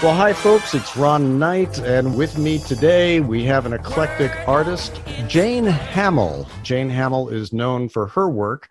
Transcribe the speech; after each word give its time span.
Well, 0.00 0.14
hi, 0.14 0.32
folks. 0.32 0.74
It's 0.74 0.96
Ron 0.96 1.40
Knight, 1.40 1.80
and 1.80 2.16
with 2.16 2.38
me 2.38 2.60
today 2.60 3.18
we 3.18 3.42
have 3.46 3.66
an 3.66 3.72
eclectic 3.72 4.30
artist, 4.46 5.00
Jayne 5.26 5.66
Hamil. 5.66 6.46
Jayne 6.62 6.88
Hamil 6.88 7.32
is 7.32 7.52
known 7.52 7.88
for 7.88 8.06
her 8.06 8.30
work 8.30 8.68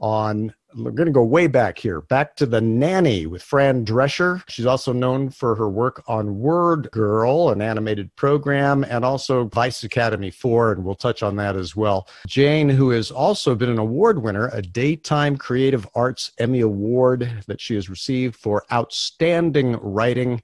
on, 0.00 0.52
we're 0.76 0.90
going 0.90 1.06
to 1.06 1.12
go 1.12 1.22
way 1.22 1.46
back 1.46 1.78
here, 1.78 2.00
back 2.00 2.36
to 2.36 2.46
The 2.46 2.60
Nanny 2.60 3.26
with 3.26 3.42
Fran 3.42 3.84
Drescher. 3.84 4.42
She's 4.48 4.66
also 4.66 4.92
known 4.92 5.30
for 5.30 5.54
her 5.54 5.68
work 5.68 6.02
on 6.06 6.38
Word 6.38 6.90
Girl, 6.90 7.50
an 7.50 7.62
animated 7.62 8.14
program, 8.16 8.84
and 8.84 9.04
also 9.04 9.44
Vice 9.48 9.84
Academy 9.84 10.30
4, 10.30 10.72
and 10.72 10.84
we'll 10.84 10.94
touch 10.94 11.22
on 11.22 11.36
that 11.36 11.56
as 11.56 11.76
well. 11.76 12.08
Jayne, 12.26 12.68
who 12.68 12.90
has 12.90 13.10
also 13.10 13.54
been 13.54 13.70
an 13.70 13.78
award 13.78 14.22
winner, 14.22 14.48
a 14.48 14.62
Daytime 14.62 15.36
Creative 15.36 15.86
Arts 15.94 16.32
Emmy 16.38 16.60
Award 16.60 17.44
that 17.46 17.60
she 17.60 17.74
has 17.74 17.88
received 17.88 18.36
for 18.36 18.64
outstanding 18.72 19.76
writing 19.80 20.42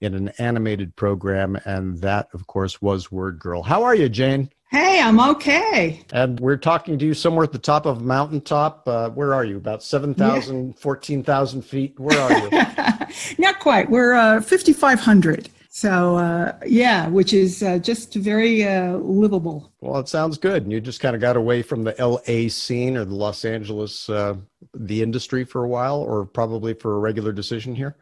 in 0.00 0.14
an 0.14 0.30
animated 0.38 0.96
program, 0.96 1.58
and 1.64 1.98
that, 1.98 2.28
of 2.32 2.46
course, 2.46 2.80
was 2.80 3.12
Word 3.12 3.38
Girl. 3.38 3.62
How 3.62 3.82
are 3.82 3.94
you, 3.94 4.08
Jayne? 4.08 4.50
Hey, 4.70 5.00
I'm 5.00 5.18
okay. 5.18 6.00
And 6.12 6.38
we're 6.38 6.56
talking 6.56 6.96
to 6.98 7.04
you 7.04 7.12
somewhere 7.12 7.42
at 7.42 7.50
the 7.50 7.58
top 7.58 7.86
of 7.86 7.98
a 7.98 8.04
mountaintop. 8.04 8.86
Uh, 8.86 9.10
where 9.10 9.34
are 9.34 9.44
you? 9.44 9.56
About 9.56 9.82
7,000, 9.82 10.68
yeah. 10.68 10.72
14,000 10.78 11.62
feet? 11.62 11.98
Where 11.98 12.20
are 12.20 12.38
you? 12.38 12.50
Not 13.38 13.58
quite. 13.58 13.90
We're 13.90 14.14
uh, 14.14 14.40
5,500. 14.40 15.48
So, 15.72 16.16
uh, 16.16 16.58
yeah, 16.66 17.06
which 17.06 17.32
is 17.32 17.62
uh, 17.62 17.78
just 17.78 18.14
very 18.14 18.64
uh, 18.64 18.96
livable. 18.96 19.70
Well, 19.80 20.00
it 20.00 20.08
sounds 20.08 20.36
good. 20.36 20.64
And 20.64 20.72
you 20.72 20.80
just 20.80 20.98
kind 20.98 21.14
of 21.14 21.20
got 21.20 21.36
away 21.36 21.62
from 21.62 21.84
the 21.84 21.94
LA 21.96 22.48
scene 22.48 22.96
or 22.96 23.04
the 23.04 23.14
Los 23.14 23.44
Angeles, 23.44 24.10
uh, 24.10 24.34
the 24.74 25.00
industry 25.00 25.44
for 25.44 25.62
a 25.62 25.68
while, 25.68 26.00
or 26.00 26.24
probably 26.26 26.74
for 26.74 26.96
a 26.96 26.98
regular 26.98 27.30
decision 27.30 27.76
here? 27.76 27.94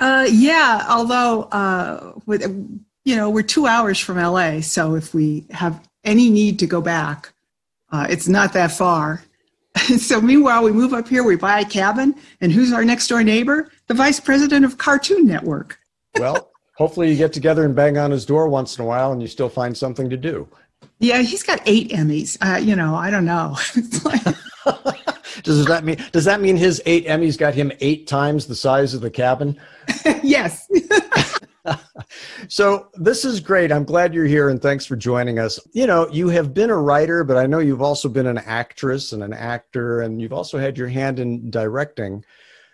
Uh, 0.00 0.26
yeah, 0.30 0.86
although 0.88 1.42
uh, 1.52 2.14
with 2.24 2.42
you 3.04 3.16
know 3.16 3.28
we're 3.28 3.42
two 3.42 3.66
hours 3.66 3.98
from 3.98 4.16
LA, 4.16 4.62
so 4.62 4.94
if 4.94 5.12
we 5.12 5.44
have 5.50 5.86
any 6.04 6.30
need 6.30 6.58
to 6.60 6.66
go 6.66 6.80
back, 6.80 7.34
uh, 7.92 8.06
it's 8.08 8.28
not 8.28 8.54
that 8.54 8.72
far. 8.72 9.22
so 9.98 10.22
meanwhile, 10.22 10.64
we 10.64 10.72
move 10.72 10.94
up 10.94 11.06
here, 11.06 11.22
we 11.22 11.36
buy 11.36 11.60
a 11.60 11.66
cabin, 11.66 12.14
and 12.40 12.50
who's 12.50 12.72
our 12.72 12.84
next 12.84 13.08
door 13.08 13.22
neighbor? 13.22 13.70
The 13.88 13.94
vice 13.94 14.20
president 14.20 14.64
of 14.64 14.78
Cartoon 14.78 15.26
Network. 15.26 15.78
well, 16.18 16.49
hopefully 16.80 17.10
you 17.10 17.16
get 17.16 17.30
together 17.30 17.66
and 17.66 17.76
bang 17.76 17.98
on 17.98 18.10
his 18.10 18.24
door 18.24 18.48
once 18.48 18.78
in 18.78 18.82
a 18.82 18.88
while, 18.88 19.12
and 19.12 19.20
you 19.20 19.28
still 19.28 19.50
find 19.50 19.76
something 19.76 20.08
to 20.08 20.16
do. 20.16 20.48
Yeah, 20.98 21.20
he's 21.20 21.42
got 21.42 21.60
eight 21.66 21.90
Emmys. 21.90 22.38
Uh, 22.40 22.56
you 22.56 22.74
know, 22.74 22.94
I 22.94 23.10
don't 23.10 23.26
know. 23.26 23.54
does 25.42 25.66
that 25.66 25.82
mean 25.84 26.02
does 26.10 26.24
that 26.24 26.40
mean 26.40 26.56
his 26.56 26.80
eight 26.86 27.06
Emmys 27.06 27.36
got 27.36 27.54
him 27.54 27.70
eight 27.80 28.06
times 28.06 28.46
the 28.46 28.54
size 28.54 28.94
of 28.94 29.02
the 29.02 29.10
cabin? 29.10 29.60
yes. 30.22 30.66
so 32.48 32.88
this 32.94 33.26
is 33.26 33.40
great. 33.40 33.70
I'm 33.70 33.84
glad 33.84 34.14
you're 34.14 34.24
here 34.24 34.48
and 34.48 34.60
thanks 34.60 34.86
for 34.86 34.96
joining 34.96 35.38
us. 35.38 35.60
You 35.72 35.86
know, 35.86 36.08
you 36.08 36.30
have 36.30 36.54
been 36.54 36.70
a 36.70 36.78
writer, 36.78 37.24
but 37.24 37.36
I 37.36 37.44
know 37.46 37.58
you've 37.58 37.82
also 37.82 38.08
been 38.08 38.26
an 38.26 38.38
actress 38.38 39.12
and 39.12 39.22
an 39.22 39.34
actor, 39.34 40.00
and 40.00 40.20
you've 40.20 40.32
also 40.32 40.58
had 40.58 40.78
your 40.78 40.88
hand 40.88 41.18
in 41.18 41.50
directing 41.50 42.24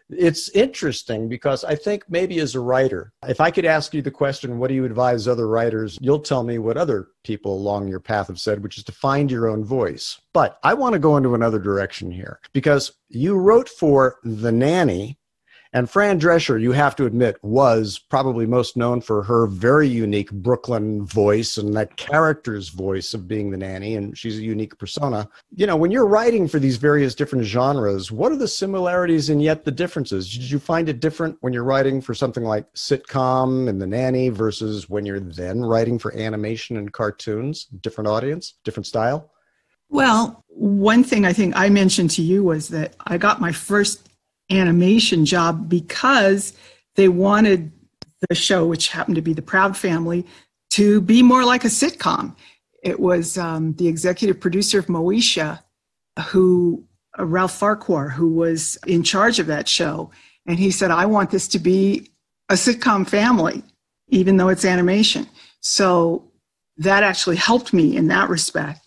it's 0.09 0.49
interesting 0.51 1.29
because 1.29 1.65
I 1.65 1.75
think 1.75 2.05
maybe 2.09 2.39
as 2.39 2.55
a 2.55 2.61
writer, 2.61 3.13
if 3.27 3.41
I 3.41 3.51
could 3.51 3.65
ask 3.65 3.93
you 3.95 4.03
the 4.03 4.11
question, 4.11 4.59
what 4.59 4.69
do 4.69 4.75
you 4.75 4.85
advise 4.85 5.27
other 5.27 5.49
writers? 5.49 5.99
You'll 6.01 6.21
tell 6.21 6.43
me 6.43 6.59
what 6.59 6.77
other 6.77 7.09
people 7.25 7.55
along 7.55 7.89
your 7.89 8.01
path 8.01 8.29
have 8.29 8.41
said, 8.41 8.63
which 8.63 8.79
is 8.79 8.85
to 8.85 8.93
find 8.93 9.31
your 9.31 9.49
own 9.49 9.65
voice. 9.65 10.21
But 10.33 10.59
I 10.63 10.75
want 10.75 10.93
to 10.93 10.99
go 10.99 11.17
into 11.17 11.35
another 11.35 11.59
direction 11.59 12.11
here 12.11 12.41
because 12.53 12.93
you 13.09 13.37
wrote 13.37 13.69
for 13.69 14.17
The 14.23 14.53
Nanny, 14.53 15.19
and 15.77 15.91
Fran 15.91 16.19
Drescher, 16.19 16.59
you 16.59 16.73
have 16.73 16.97
to 16.97 17.05
admit, 17.05 17.37
was 17.43 17.99
probably 17.99 18.47
most 18.47 18.79
known 18.79 19.03
for 19.03 19.23
her 19.25 19.47
very 19.47 19.87
unique 19.87 20.33
Brooklyn 20.33 21.05
voice 21.05 21.59
and 21.59 21.77
that 21.77 21.99
character's 21.99 22.71
voice 22.71 23.13
of 23.13 23.29
being 23.29 23.51
the 23.51 23.59
nanny, 23.59 23.95
and 23.95 24.17
she's 24.17 24.39
a 24.39 24.43
unique 24.43 24.79
persona. 24.79 25.29
You 25.55 25.67
know, 25.67 25.77
when 25.77 25.91
you're 25.91 26.07
writing 26.07 26.49
for 26.49 26.59
these 26.59 26.79
various 26.79 27.15
different 27.15 27.45
genres, 27.45 28.11
what 28.11 28.33
are 28.33 28.37
the 28.37 28.49
similarities 28.49 29.29
and 29.29 29.43
yet 29.43 29.67
the 29.67 29.71
differences? 29.71 30.33
Did 30.33 30.51
you 30.51 30.59
find 30.59 30.89
it 30.89 30.99
different 30.99 31.37
when 31.43 31.53
you're 31.53 31.63
writing 31.63 32.01
for 32.01 32.15
something 32.15 32.45
like 32.45 32.73
sitcom 32.73 33.69
and 33.69 33.79
the 33.79 33.87
nanny 33.87 34.31
versus 34.31 34.89
when 34.89 35.05
you're 35.05 35.21
then 35.21 35.61
writing 35.63 35.99
for 35.99 36.17
animation 36.17 36.79
and 36.79 36.91
cartoons? 36.91 37.67
Different 37.83 38.09
audience, 38.09 38.55
different 38.65 38.87
style? 38.87 39.31
Well, 39.91 40.43
one 40.49 41.05
thing 41.05 41.27
I 41.27 41.35
think 41.35 41.55
I 41.55 41.69
mentioned 41.69 42.13
to 42.13 42.23
you 42.23 42.43
was 42.43 42.69
that 42.69 42.95
I 43.07 43.19
got 43.19 43.43
my 43.43 43.53
first 43.53 44.06
animation 44.51 45.25
job 45.25 45.69
because 45.69 46.53
they 46.95 47.09
wanted 47.09 47.73
the 48.29 48.35
show, 48.35 48.67
which 48.67 48.89
happened 48.89 49.17
to 49.17 49.23
be 49.23 49.33
The 49.33 49.43
Proud 49.43 49.77
Family, 49.77 50.27
to 50.71 51.01
be 51.01 51.23
more 51.23 51.45
like 51.45 51.65
a 51.65 51.69
sitcom. 51.69 52.35
It 52.83 53.01
was 53.01 53.37
um, 53.39 53.75
the 53.75 53.89
executive 53.89 54.41
producer 54.41 54.79
of 54.79 54.87
Moesha, 54.87 55.61
who 56.29 56.85
uh, 57.19 57.25
Ralph 57.25 57.59
Farquhar, 57.59 58.09
who 58.09 58.33
was 58.33 58.79
in 58.87 59.03
charge 59.03 59.39
of 59.39 59.47
that 59.47 59.69
show, 59.69 60.11
and 60.47 60.59
he 60.59 60.71
said, 60.71 60.91
"I 60.91 61.07
want 61.07 61.31
this 61.31 61.49
to 61.49 61.59
be 61.59 62.11
a 62.49 62.55
sitcom 62.55 63.09
family, 63.09 63.63
even 64.09 64.37
though 64.37 64.49
it's 64.49 64.65
animation." 64.65 65.27
So 65.61 66.31
that 66.79 67.03
actually 67.03 67.37
helped 67.37 67.73
me 67.73 67.97
in 67.97 68.09
that 68.09 68.29
respect 68.29 68.86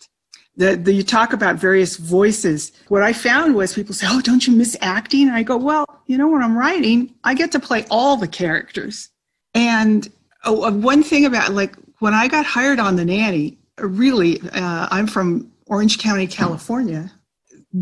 the, 0.60 0.76
the, 0.76 0.92
you 0.92 1.02
talk 1.02 1.32
about 1.32 1.56
various 1.56 1.96
voices. 1.96 2.72
What 2.88 3.02
I 3.02 3.14
found 3.14 3.54
was 3.54 3.74
people 3.74 3.94
say, 3.94 4.06
"Oh, 4.10 4.20
don't 4.20 4.46
you 4.46 4.52
miss 4.52 4.76
acting?" 4.82 5.26
And 5.26 5.34
I 5.34 5.42
go, 5.42 5.56
"Well, 5.56 5.86
you 6.06 6.18
know, 6.18 6.28
when 6.28 6.42
I'm 6.42 6.56
writing, 6.56 7.14
I 7.24 7.32
get 7.32 7.50
to 7.52 7.58
play 7.58 7.86
all 7.90 8.18
the 8.18 8.28
characters." 8.28 9.08
And 9.54 10.12
oh, 10.44 10.64
uh, 10.64 10.70
one 10.70 11.02
thing 11.02 11.24
about 11.24 11.54
like 11.54 11.74
when 12.00 12.12
I 12.12 12.28
got 12.28 12.44
hired 12.44 12.78
on 12.78 12.96
the 12.96 13.06
nanny, 13.06 13.56
really, 13.78 14.38
uh, 14.52 14.86
I'm 14.90 15.06
from 15.06 15.50
Orange 15.64 15.98
County, 15.98 16.26
California. 16.26 17.10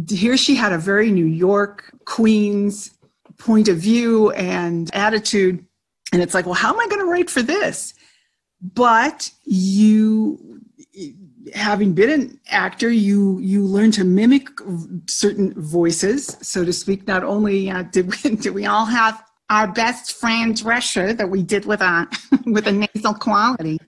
Here, 0.08 0.36
she 0.36 0.54
had 0.54 0.72
a 0.72 0.78
very 0.78 1.10
New 1.10 1.26
York, 1.26 1.92
Queens 2.04 2.92
point 3.38 3.66
of 3.66 3.78
view 3.78 4.30
and 4.32 4.88
attitude, 4.94 5.64
and 6.12 6.22
it's 6.22 6.32
like, 6.32 6.46
well, 6.46 6.54
how 6.54 6.72
am 6.72 6.78
I 6.78 6.86
going 6.86 7.00
to 7.00 7.10
write 7.10 7.28
for 7.28 7.42
this? 7.42 7.92
But 8.62 9.32
you 9.44 10.47
having 11.54 11.92
been 11.92 12.10
an 12.10 12.40
actor, 12.48 12.90
you 12.90 13.38
you 13.38 13.64
learn 13.64 13.90
to 13.92 14.04
mimic 14.04 14.48
certain 15.06 15.54
voices, 15.60 16.36
so 16.42 16.64
to 16.64 16.72
speak. 16.72 17.06
Not 17.06 17.24
only 17.24 17.70
uh, 17.70 17.82
did 17.82 18.06
we 18.08 18.36
did 18.36 18.54
we 18.54 18.66
all 18.66 18.84
have 18.84 19.22
our 19.50 19.66
best 19.66 20.14
Fran 20.14 20.52
Drescher 20.52 21.16
that 21.16 21.28
we 21.28 21.42
did 21.42 21.64
with 21.64 21.80
a 21.80 22.06
with 22.46 22.66
a 22.66 22.72
nasal 22.72 23.14
quality, 23.14 23.78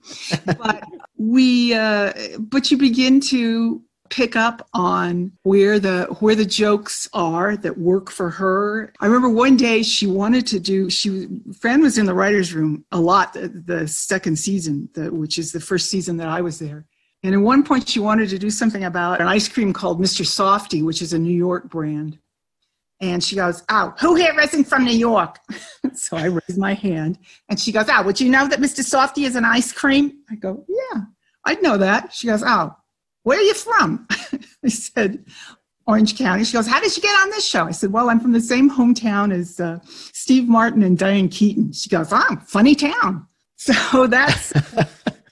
but 0.45 0.83
we 1.17 1.73
uh, 1.73 2.13
but 2.39 2.71
you 2.71 2.77
begin 2.77 3.19
to 3.21 3.81
pick 4.11 4.35
up 4.35 4.67
on 4.73 5.31
where 5.43 5.79
the 5.79 6.03
where 6.19 6.35
the 6.35 6.45
jokes 6.45 7.09
are 7.13 7.57
that 7.57 7.77
work 7.77 8.11
for 8.11 8.29
her. 8.29 8.93
I 8.99 9.07
remember 9.07 9.29
one 9.29 9.57
day 9.57 9.81
she 9.81 10.05
wanted 10.05 10.45
to 10.47 10.59
do 10.59 10.89
she 10.89 11.27
Fran 11.59 11.81
was 11.81 11.97
in 11.97 12.05
the 12.05 12.13
writers 12.13 12.53
room 12.53 12.85
a 12.91 12.99
lot 12.99 13.33
the, 13.33 13.47
the 13.47 13.87
second 13.87 14.37
season, 14.37 14.89
the, 14.93 15.11
which 15.11 15.39
is 15.39 15.51
the 15.51 15.59
first 15.59 15.89
season 15.89 16.17
that 16.17 16.27
I 16.27 16.41
was 16.41 16.59
there. 16.59 16.85
And 17.23 17.35
at 17.35 17.41
one 17.41 17.63
point, 17.63 17.87
she 17.87 17.99
wanted 17.99 18.29
to 18.29 18.39
do 18.39 18.49
something 18.49 18.83
about 18.83 19.21
an 19.21 19.27
ice 19.27 19.47
cream 19.47 19.73
called 19.73 20.01
Mr. 20.01 20.25
Softy, 20.25 20.81
which 20.81 21.01
is 21.01 21.13
a 21.13 21.19
New 21.19 21.35
York 21.35 21.69
brand. 21.69 22.17
And 22.99 23.23
she 23.23 23.35
goes, 23.35 23.63
Oh, 23.69 23.93
who 23.99 24.15
here 24.15 24.39
isn't 24.39 24.65
from 24.65 24.85
New 24.85 24.97
York? 24.97 25.39
so 25.93 26.17
I 26.17 26.25
raise 26.25 26.57
my 26.57 26.73
hand. 26.73 27.17
And 27.49 27.59
she 27.59 27.71
goes, 27.71 27.87
Oh, 27.89 28.03
would 28.03 28.19
you 28.21 28.29
know 28.29 28.47
that 28.47 28.59
Mr. 28.59 28.83
Softy 28.83 29.25
is 29.25 29.35
an 29.35 29.45
ice 29.45 29.71
cream? 29.71 30.19
I 30.29 30.35
go, 30.35 30.63
Yeah, 30.67 31.01
I'd 31.45 31.61
know 31.61 31.77
that. 31.77 32.13
She 32.13 32.27
goes, 32.27 32.43
Oh, 32.45 32.75
where 33.23 33.39
are 33.39 33.43
you 33.43 33.55
from? 33.55 34.07
I 34.63 34.69
said, 34.69 35.25
Orange 35.87 36.17
County. 36.17 36.43
She 36.43 36.53
goes, 36.53 36.67
How 36.67 36.79
did 36.79 36.95
you 36.95 37.01
get 37.01 37.19
on 37.21 37.31
this 37.31 37.45
show? 37.45 37.65
I 37.65 37.71
said, 37.71 37.91
Well, 37.91 38.09
I'm 38.09 38.19
from 38.19 38.33
the 38.33 38.41
same 38.41 38.69
hometown 38.69 39.33
as 39.33 39.59
uh, 39.59 39.79
Steve 39.85 40.47
Martin 40.47 40.83
and 40.83 40.97
Diane 40.97 41.29
Keaton. 41.29 41.73
She 41.73 41.89
goes, 41.89 42.09
Oh, 42.11 42.37
funny 42.45 42.75
town. 42.75 43.27
So 43.63 44.07
that's 44.07 44.53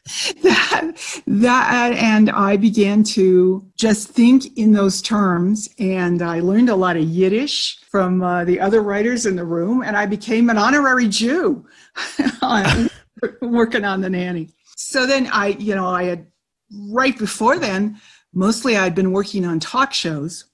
that 0.43 0.91
that 1.27 1.93
and 1.93 2.29
I 2.29 2.57
began 2.57 3.03
to 3.03 3.65
just 3.77 4.09
think 4.09 4.57
in 4.57 4.71
those 4.71 5.01
terms 5.01 5.69
and 5.77 6.21
I 6.21 6.39
learned 6.39 6.69
a 6.69 6.75
lot 6.75 6.97
of 6.97 7.03
Yiddish 7.03 7.79
from 7.81 8.23
uh, 8.23 8.43
the 8.45 8.59
other 8.59 8.81
writers 8.81 9.25
in 9.25 9.35
the 9.35 9.45
room 9.45 9.83
and 9.83 9.95
I 9.95 10.05
became 10.05 10.49
an 10.49 10.57
honorary 10.57 11.07
Jew 11.07 11.65
working 13.41 13.85
on 13.85 14.01
the 14.01 14.09
nanny. 14.09 14.49
So 14.75 15.05
then 15.05 15.29
I, 15.31 15.47
you 15.47 15.75
know, 15.75 15.87
I 15.87 16.03
had 16.03 16.25
right 16.89 17.17
before 17.17 17.59
then 17.59 17.99
mostly 18.33 18.77
I'd 18.77 18.95
been 18.95 19.11
working 19.11 19.45
on 19.45 19.59
talk 19.59 19.93
shows 19.93 20.45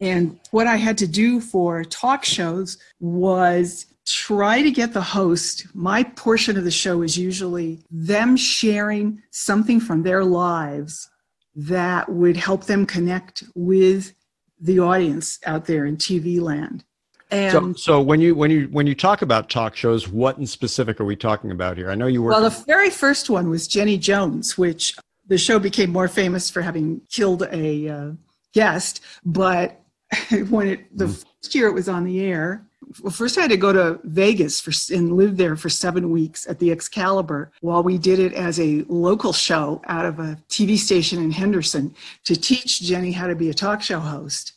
and 0.00 0.38
what 0.50 0.66
I 0.66 0.76
had 0.76 0.98
to 0.98 1.06
do 1.06 1.40
for 1.40 1.84
talk 1.84 2.24
shows 2.24 2.78
was 3.00 3.86
try 4.06 4.62
to 4.62 4.70
get 4.70 4.92
the 4.92 5.02
host. 5.02 5.66
My 5.74 6.02
portion 6.02 6.56
of 6.56 6.64
the 6.64 6.70
show 6.70 7.02
is 7.02 7.16
usually 7.16 7.80
them 7.90 8.36
sharing 8.36 9.22
something 9.30 9.80
from 9.80 10.02
their 10.02 10.24
lives 10.24 11.10
that 11.54 12.08
would 12.08 12.36
help 12.36 12.64
them 12.64 12.86
connect 12.86 13.44
with 13.54 14.14
the 14.60 14.78
audience 14.78 15.38
out 15.44 15.66
there 15.66 15.84
in 15.84 15.96
TV 15.96 16.40
land. 16.40 16.84
And 17.30 17.78
so, 17.78 17.94
so 17.94 18.00
when 18.00 18.20
you 18.20 18.34
when 18.34 18.50
you 18.50 18.68
when 18.70 18.86
you 18.86 18.94
talk 18.94 19.22
about 19.22 19.48
talk 19.48 19.74
shows, 19.74 20.06
what 20.06 20.36
in 20.36 20.46
specific 20.46 21.00
are 21.00 21.04
we 21.04 21.16
talking 21.16 21.50
about 21.50 21.78
here? 21.78 21.90
I 21.90 21.94
know 21.94 22.06
you 22.06 22.22
were 22.22 22.30
well. 22.30 22.42
The 22.42 22.64
very 22.66 22.90
first 22.90 23.30
one 23.30 23.48
was 23.48 23.66
Jenny 23.66 23.96
Jones, 23.96 24.58
which 24.58 24.94
the 25.26 25.38
show 25.38 25.58
became 25.58 25.90
more 25.90 26.08
famous 26.08 26.50
for 26.50 26.60
having 26.60 27.00
killed 27.10 27.44
a 27.50 27.88
uh, 27.88 28.10
guest. 28.52 29.00
But 29.24 29.80
when 30.50 30.68
it 30.68 30.96
the 30.96 31.06
mm. 31.06 31.24
first 31.40 31.54
year 31.54 31.68
it 31.68 31.72
was 31.72 31.88
on 31.88 32.04
the 32.04 32.20
air, 32.20 32.66
well, 33.02 33.12
first 33.12 33.38
I 33.38 33.42
had 33.42 33.50
to 33.50 33.56
go 33.56 33.72
to 33.72 34.00
Vegas 34.04 34.60
for, 34.60 34.72
and 34.94 35.16
live 35.16 35.36
there 35.36 35.56
for 35.56 35.68
seven 35.68 36.10
weeks 36.10 36.46
at 36.46 36.58
the 36.58 36.70
Excalibur 36.70 37.52
while 37.60 37.82
we 37.82 37.98
did 37.98 38.18
it 38.18 38.32
as 38.32 38.60
a 38.60 38.84
local 38.88 39.32
show 39.32 39.80
out 39.86 40.04
of 40.04 40.18
a 40.18 40.38
TV 40.48 40.76
station 40.76 41.22
in 41.22 41.30
Henderson 41.30 41.94
to 42.24 42.36
teach 42.36 42.82
Jenny 42.82 43.12
how 43.12 43.26
to 43.26 43.34
be 43.34 43.50
a 43.50 43.54
talk 43.54 43.82
show 43.82 44.00
host. 44.00 44.54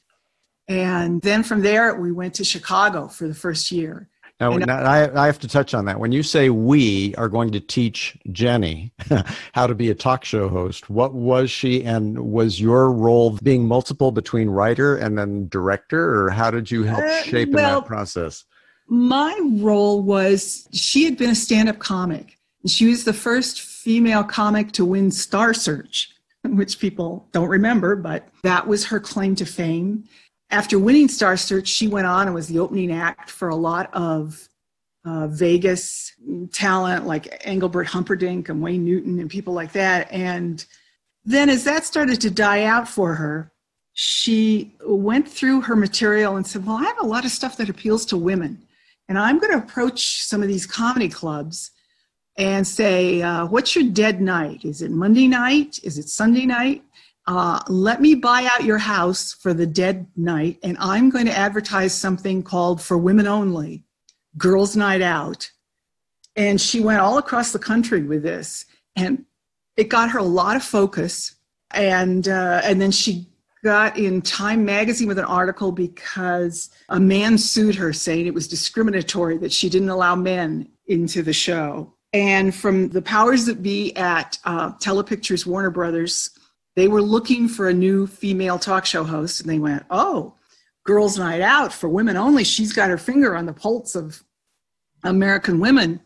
And 0.67 1.21
then 1.21 1.43
from 1.43 1.61
there, 1.61 1.93
we 1.95 2.11
went 2.11 2.33
to 2.35 2.43
Chicago 2.43 3.07
for 3.07 3.27
the 3.27 3.35
first 3.35 3.71
year. 3.71 4.09
Now, 4.39 4.57
now 4.57 4.79
I, 4.79 5.23
I, 5.23 5.25
have 5.27 5.39
to 5.39 5.47
touch 5.47 5.73
on 5.73 5.85
that. 5.85 5.99
When 5.99 6.11
you 6.11 6.21
say 6.21 6.49
we 6.49 7.15
are 7.15 7.29
going 7.29 7.51
to 7.51 7.61
teach 7.61 8.17
Jenny 8.33 8.91
how 9.53 9.65
to 9.65 9.73
be 9.73 9.89
a 9.89 9.95
talk 9.95 10.25
show 10.25 10.49
host, 10.49 10.89
what 10.89 11.13
was 11.13 11.49
she 11.49 11.85
and 11.85 12.19
was 12.19 12.59
your 12.59 12.91
role 12.91 13.37
being 13.43 13.65
multiple 13.65 14.11
between 14.11 14.49
writer 14.49 14.97
and 14.97 15.17
then 15.17 15.47
director, 15.47 16.25
or 16.25 16.29
how 16.29 16.51
did 16.51 16.69
you 16.69 16.83
help 16.83 17.05
uh, 17.05 17.23
shape 17.23 17.51
well, 17.51 17.77
in 17.77 17.81
that 17.81 17.87
process? 17.87 18.43
My 18.87 19.39
role 19.53 20.03
was 20.03 20.67
she 20.73 21.05
had 21.05 21.17
been 21.17 21.29
a 21.29 21.35
stand 21.35 21.69
up 21.69 21.79
comic. 21.79 22.37
She 22.67 22.87
was 22.87 23.05
the 23.05 23.13
first 23.13 23.61
female 23.61 24.23
comic 24.23 24.73
to 24.73 24.83
win 24.83 25.11
Star 25.11 25.53
Search, 25.53 26.11
which 26.43 26.79
people 26.79 27.29
don't 27.31 27.47
remember, 27.47 27.95
but 27.95 28.27
that 28.43 28.67
was 28.67 28.85
her 28.87 28.99
claim 28.99 29.33
to 29.35 29.45
fame 29.45 30.03
after 30.49 30.79
winning 30.79 31.07
Star 31.07 31.37
Search, 31.37 31.67
she 31.67 31.87
went 31.87 32.07
on 32.07 32.27
and 32.27 32.35
was 32.35 32.47
the 32.47 32.59
opening 32.59 32.91
act 32.91 33.29
for 33.29 33.49
a 33.49 33.55
lot 33.55 33.89
of 33.93 34.49
uh, 35.05 35.27
Vegas 35.27 36.13
talent 36.51 37.05
like 37.05 37.41
Engelbert 37.45 37.87
Humperdinck 37.87 38.49
and 38.49 38.61
Wayne 38.61 38.83
Newton 38.83 39.19
and 39.19 39.29
people 39.29 39.53
like 39.53 39.71
that. 39.73 40.11
And 40.11 40.65
then 41.23 41.49
as 41.49 41.63
that 41.63 41.85
started 41.85 42.21
to 42.21 42.31
die 42.31 42.63
out 42.63 42.87
for 42.87 43.15
her, 43.15 43.51
she 43.93 44.75
went 44.85 45.27
through 45.27 45.61
her 45.61 45.75
material 45.75 46.35
and 46.35 46.45
said, 46.45 46.65
Well, 46.65 46.75
I 46.75 46.83
have 46.83 46.99
a 46.99 47.05
lot 47.05 47.25
of 47.25 47.31
stuff 47.31 47.57
that 47.57 47.69
appeals 47.69 48.05
to 48.07 48.17
women. 48.17 48.61
And 49.07 49.17
I'm 49.17 49.39
going 49.39 49.51
to 49.51 49.59
approach 49.59 50.23
some 50.23 50.41
of 50.41 50.47
these 50.47 50.65
comedy 50.65 51.07
clubs 51.07 51.71
and 52.37 52.67
say, 52.67 53.21
uh, 53.21 53.45
What's 53.45 53.75
your 53.75 53.89
dead 53.89 54.21
night? 54.21 54.65
Is 54.65 54.81
it 54.81 54.91
Monday 54.91 55.27
night? 55.27 55.79
Is 55.83 55.97
it 55.97 56.09
Sunday 56.09 56.45
night? 56.45 56.83
Uh, 57.27 57.59
let 57.67 58.01
me 58.01 58.13
buy 58.13 58.47
out 58.51 58.63
your 58.63 58.77
house 58.77 59.33
for 59.33 59.53
the 59.53 59.65
dead 59.65 60.07
night, 60.15 60.59
and 60.61 60.77
I'm 60.79 61.09
going 61.09 61.25
to 61.25 61.37
advertise 61.37 61.93
something 61.93 62.43
called 62.43 62.81
For 62.81 62.97
Women 62.97 63.25
Only, 63.25 63.83
Girls 64.37 64.75
Night 64.75 65.01
Out. 65.01 65.49
And 66.35 66.59
she 66.61 66.81
went 66.81 66.99
all 66.99 67.17
across 67.17 67.51
the 67.51 67.59
country 67.59 68.03
with 68.03 68.21
this, 68.21 68.65
and 68.95 69.25
it 69.75 69.89
got 69.89 70.11
her 70.11 70.19
a 70.19 70.23
lot 70.23 70.55
of 70.55 70.63
focus. 70.63 71.35
And, 71.71 72.27
uh, 72.27 72.61
and 72.63 72.79
then 72.79 72.91
she 72.91 73.27
got 73.63 73.97
in 73.97 74.21
Time 74.21 74.63
magazine 74.63 75.07
with 75.07 75.17
an 75.17 75.25
article 75.25 75.71
because 75.71 76.69
a 76.89 76.99
man 76.99 77.37
sued 77.37 77.73
her 77.75 77.91
saying 77.91 78.27
it 78.27 78.33
was 78.33 78.47
discriminatory 78.47 79.39
that 79.39 79.51
she 79.51 79.69
didn't 79.69 79.89
allow 79.89 80.15
men 80.15 80.69
into 80.87 81.23
the 81.23 81.33
show. 81.33 81.91
And 82.13 82.53
from 82.53 82.89
the 82.89 83.01
powers 83.01 83.45
that 83.47 83.63
be 83.63 83.95
at 83.95 84.37
uh, 84.45 84.73
Telepictures 84.73 85.47
Warner 85.47 85.71
Brothers, 85.71 86.29
they 86.75 86.87
were 86.87 87.01
looking 87.01 87.47
for 87.47 87.69
a 87.69 87.73
new 87.73 88.05
female 88.05 88.59
talk 88.59 88.85
show 88.85 89.03
host, 89.03 89.41
and 89.41 89.49
they 89.49 89.59
went, 89.59 89.85
"Oh, 89.89 90.33
Girls' 90.83 91.17
Night 91.17 91.41
Out 91.41 91.73
for 91.73 91.89
women 91.89 92.17
only. 92.17 92.43
She's 92.43 92.73
got 92.73 92.89
her 92.89 92.97
finger 92.97 93.35
on 93.35 93.45
the 93.45 93.53
pulse 93.53 93.95
of 93.95 94.23
American 95.03 95.59
women. 95.59 96.01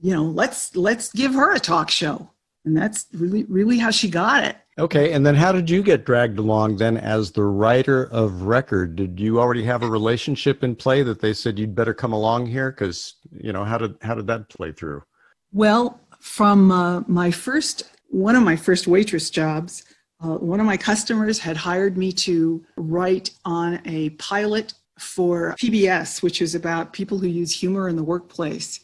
You 0.00 0.14
know, 0.14 0.24
let's 0.24 0.76
let's 0.76 1.12
give 1.12 1.34
her 1.34 1.54
a 1.54 1.60
talk 1.60 1.90
show." 1.90 2.30
And 2.64 2.76
that's 2.76 3.06
really 3.12 3.44
really 3.44 3.78
how 3.78 3.90
she 3.90 4.08
got 4.08 4.44
it. 4.44 4.56
Okay, 4.78 5.12
and 5.12 5.26
then 5.26 5.34
how 5.34 5.50
did 5.50 5.68
you 5.68 5.82
get 5.82 6.04
dragged 6.04 6.38
along 6.38 6.76
then 6.76 6.96
as 6.96 7.32
the 7.32 7.42
writer 7.42 8.04
of 8.12 8.42
record? 8.42 8.94
Did 8.94 9.18
you 9.18 9.40
already 9.40 9.64
have 9.64 9.82
a 9.82 9.90
relationship 9.90 10.62
in 10.62 10.76
play 10.76 11.02
that 11.02 11.20
they 11.20 11.32
said 11.32 11.58
you'd 11.58 11.74
better 11.74 11.92
come 11.92 12.12
along 12.12 12.46
here? 12.46 12.70
Because 12.70 13.14
you 13.32 13.52
know 13.52 13.64
how 13.64 13.78
did 13.78 13.96
how 14.02 14.14
did 14.14 14.28
that 14.28 14.48
play 14.48 14.70
through? 14.70 15.02
Well, 15.52 16.00
from 16.20 16.70
uh, 16.70 17.00
my 17.08 17.32
first 17.32 17.84
one 18.10 18.36
of 18.36 18.42
my 18.42 18.54
first 18.54 18.86
waitress 18.86 19.30
jobs, 19.30 19.84
uh, 20.22 20.36
one 20.36 20.58
of 20.58 20.66
my 20.66 20.76
customers 20.76 21.38
had 21.38 21.56
hired 21.56 21.96
me 21.96 22.12
to 22.12 22.64
write 22.76 23.30
on 23.44 23.80
a 23.84 24.10
pilot 24.10 24.74
for 24.98 25.54
PBS, 25.60 26.22
which 26.22 26.42
is 26.42 26.54
about 26.54 26.92
people 26.92 27.18
who 27.18 27.28
use 27.28 27.52
humor 27.52 27.88
in 27.88 27.94
the 27.94 28.02
workplace. 28.02 28.80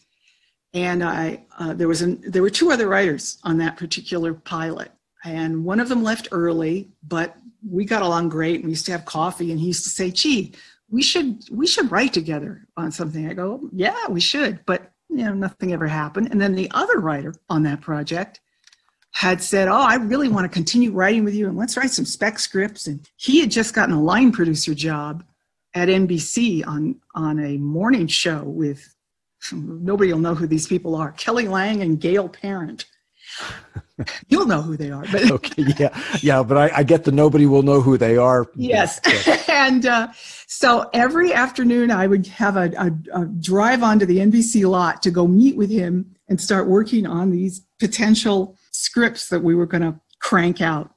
And 0.73 1.03
I, 1.03 1.45
uh, 1.59 1.75
there 1.75 1.89
was 1.89 2.03
an, 2.03 2.23
there 2.27 2.43
were 2.43 2.51
two 2.51 2.71
other 2.71 2.89
writers 2.89 3.39
on 3.43 3.59
that 3.59 3.77
particular 3.77 4.35
pilot, 4.35 4.93
and 5.25 5.65
one 5.65 5.81
of 5.81 5.89
them 5.89 6.03
left 6.03 6.29
early, 6.33 6.91
but 7.07 7.37
we 7.69 7.85
got 7.85 8.03
along 8.03 8.29
great. 8.29 8.57
And 8.57 8.65
we 8.65 8.71
used 8.71 8.87
to 8.87 8.93
have 8.93 9.05
coffee, 9.05 9.51
and 9.51 9.61
he 9.61 9.69
used 9.69 9.85
to 9.85 9.91
say, 9.91 10.11
"Gee, 10.11 10.53
we 10.91 11.01
should 11.03 11.45
we 11.51 11.67
should 11.67 11.91
write 11.93 12.13
together 12.13 12.67
on 12.77 12.91
something." 12.91 13.29
I 13.29 13.35
go, 13.35 13.69
"Yeah, 13.73 14.09
we 14.09 14.21
should," 14.21 14.65
but 14.67 14.93
you 15.09 15.25
know, 15.25 15.33
nothing 15.33 15.73
ever 15.73 15.87
happened. 15.87 16.29
And 16.33 16.41
then 16.41 16.55
the 16.57 16.71
other 16.75 16.99
writer 16.99 17.35
on 17.49 17.63
that 17.65 17.81
project 17.81 18.41
had 19.14 19.40
said, 19.40 19.69
Oh, 19.69 19.81
I 19.81 19.94
really 19.94 20.28
want 20.28 20.44
to 20.44 20.49
continue 20.49 20.90
writing 20.90 21.25
with 21.25 21.34
you 21.34 21.46
and 21.49 21.56
let's 21.56 21.76
write 21.76 21.90
some 21.90 22.05
spec 22.05 22.38
scripts. 22.38 22.88
And 22.88 23.08
he 23.16 23.40
had 23.40 23.50
just 23.50 23.72
gotten 23.72 23.94
a 23.94 24.02
line 24.02 24.32
producer 24.32 24.75
job 24.75 25.25
at 25.72 25.88
NBC 25.88 26.66
on, 26.66 26.96
on 27.14 27.38
a 27.38 27.56
morning 27.58 28.08
show 28.08 28.43
with 28.43 28.94
nobody 29.52 30.12
will 30.12 30.19
know 30.19 30.34
who 30.34 30.49
these 30.49 30.66
people 30.66 30.96
are 30.96 31.12
Kelly 31.12 31.46
Lange 31.46 31.81
and 31.81 32.00
Gail 32.00 32.28
Parent. 32.28 32.87
You'll 34.28 34.46
know 34.46 34.62
who 34.62 34.76
they 34.76 34.90
are, 34.90 35.05
but 35.12 35.31
okay, 35.31 35.64
yeah, 35.78 35.96
yeah. 36.20 36.43
But 36.43 36.58
I, 36.58 36.78
I, 36.78 36.82
get 36.82 37.05
the 37.05 37.12
nobody 37.12 37.46
will 37.46 37.62
know 37.62 37.81
who 37.81 37.96
they 37.96 38.16
are. 38.16 38.46
Yes, 38.56 39.00
and 39.49 39.87
uh, 39.87 40.08
so 40.49 40.90
every 40.93 41.32
afternoon 41.32 41.93
I 41.93 42.08
would 42.08 42.26
have 42.26 42.56
a, 42.56 42.72
a, 42.76 43.20
a 43.22 43.25
drive 43.26 43.84
onto 43.84 44.06
the 44.06 44.19
NBC 44.19 44.69
lot 44.69 45.02
to 45.05 45.12
go 45.12 45.28
meet 45.28 45.56
with 45.56 45.70
him 45.70 46.16
and 46.28 46.40
start 46.40 46.66
working 46.69 47.06
on 47.06 47.31
these 47.31 47.61
potential 47.78 48.56
scripts 48.75 49.29
that 49.29 49.41
we 49.41 49.55
were 49.55 49.67
going 49.67 49.82
to 49.82 49.99
crank 50.19 50.61
out. 50.61 50.91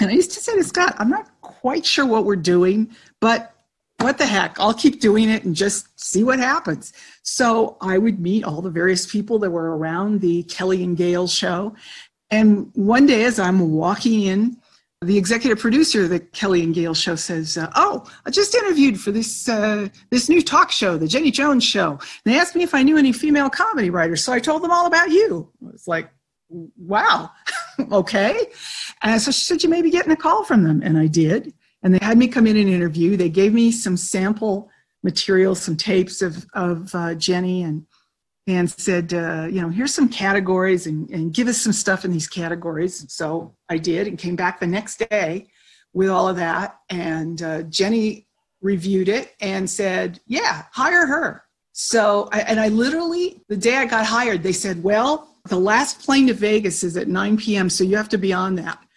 And 0.00 0.10
I 0.10 0.12
used 0.12 0.32
to 0.32 0.40
say 0.40 0.54
to 0.56 0.64
Scott, 0.64 0.94
I'm 0.98 1.08
not 1.08 1.28
quite 1.40 1.86
sure 1.86 2.06
what 2.06 2.24
we're 2.24 2.36
doing, 2.36 2.94
but 3.20 3.54
what 3.98 4.18
the 4.18 4.26
heck, 4.26 4.58
I'll 4.60 4.74
keep 4.74 5.00
doing 5.00 5.28
it 5.28 5.44
and 5.44 5.56
just 5.56 5.88
see 5.98 6.22
what 6.22 6.38
happens. 6.38 6.92
So 7.22 7.76
I 7.80 7.98
would 7.98 8.20
meet 8.20 8.44
all 8.44 8.62
the 8.62 8.70
various 8.70 9.06
people 9.06 9.38
that 9.40 9.50
were 9.50 9.76
around 9.76 10.20
the 10.20 10.44
Kelly 10.44 10.84
and 10.84 10.96
Gail 10.96 11.26
show. 11.26 11.74
And 12.30 12.70
one 12.74 13.06
day, 13.06 13.24
as 13.24 13.38
I'm 13.38 13.72
walking 13.72 14.22
in, 14.22 14.56
the 15.00 15.16
executive 15.16 15.58
producer 15.60 16.04
of 16.04 16.10
the 16.10 16.18
Kelly 16.20 16.62
and 16.62 16.74
Gail 16.74 16.92
show 16.92 17.14
says, 17.14 17.56
uh, 17.56 17.70
"Oh, 17.76 18.04
I 18.26 18.30
just 18.30 18.54
interviewed 18.54 19.00
for 19.00 19.12
this 19.12 19.48
uh, 19.48 19.88
this 20.10 20.28
new 20.28 20.42
talk 20.42 20.72
show, 20.72 20.96
the 20.96 21.06
Jenny 21.06 21.30
Jones 21.30 21.64
show. 21.64 21.92
And 21.92 22.00
they 22.24 22.38
asked 22.38 22.56
me 22.56 22.64
if 22.64 22.74
I 22.74 22.82
knew 22.82 22.98
any 22.98 23.12
female 23.12 23.48
comedy 23.48 23.90
writers, 23.90 24.24
so 24.24 24.32
I 24.32 24.40
told 24.40 24.62
them 24.62 24.72
all 24.72 24.86
about 24.86 25.10
you." 25.10 25.48
It's 25.72 25.86
like, 25.86 26.10
wow, 26.48 27.30
okay. 27.92 28.46
And 29.02 29.20
so 29.20 29.30
she 29.30 29.44
said, 29.44 29.62
you 29.62 29.68
may 29.68 29.82
be 29.82 29.90
getting 29.90 30.12
a 30.12 30.16
call 30.16 30.44
from 30.44 30.64
them. 30.64 30.82
And 30.82 30.98
I 30.98 31.06
did. 31.06 31.54
And 31.82 31.94
they 31.94 32.04
had 32.04 32.18
me 32.18 32.28
come 32.28 32.46
in 32.46 32.56
and 32.56 32.68
interview. 32.68 33.16
They 33.16 33.28
gave 33.28 33.54
me 33.54 33.70
some 33.70 33.96
sample 33.96 34.68
material, 35.02 35.54
some 35.54 35.76
tapes 35.76 36.22
of, 36.22 36.46
of 36.54 36.94
uh, 36.94 37.14
Jenny 37.14 37.62
and 37.62 37.86
and 38.48 38.70
said, 38.70 39.12
uh, 39.12 39.46
you 39.50 39.60
know, 39.60 39.68
here's 39.68 39.92
some 39.92 40.08
categories 40.08 40.86
and, 40.86 41.10
and 41.10 41.34
give 41.34 41.48
us 41.48 41.60
some 41.60 41.72
stuff 41.72 42.06
in 42.06 42.10
these 42.10 42.26
categories. 42.26 43.04
So 43.12 43.54
I 43.68 43.76
did 43.76 44.06
and 44.06 44.18
came 44.18 44.36
back 44.36 44.58
the 44.58 44.66
next 44.66 45.06
day 45.10 45.48
with 45.92 46.08
all 46.08 46.28
of 46.28 46.36
that. 46.36 46.78
And 46.88 47.42
uh, 47.42 47.62
Jenny 47.64 48.26
reviewed 48.62 49.10
it 49.10 49.34
and 49.42 49.68
said, 49.68 50.20
yeah, 50.26 50.64
hire 50.72 51.06
her. 51.06 51.44
So, 51.72 52.30
I, 52.32 52.40
and 52.40 52.58
I 52.58 52.68
literally, 52.68 53.42
the 53.48 53.56
day 53.56 53.76
I 53.76 53.84
got 53.84 54.06
hired, 54.06 54.42
they 54.42 54.52
said, 54.52 54.82
well, 54.82 55.36
the 55.48 55.58
last 55.58 56.00
plane 56.00 56.26
to 56.28 56.34
Vegas 56.34 56.82
is 56.84 56.96
at 56.96 57.08
9 57.08 57.36
p.m., 57.36 57.70
so 57.70 57.84
you 57.84 57.96
have 57.96 58.08
to 58.10 58.18
be 58.18 58.32
on 58.32 58.54
that. 58.56 58.78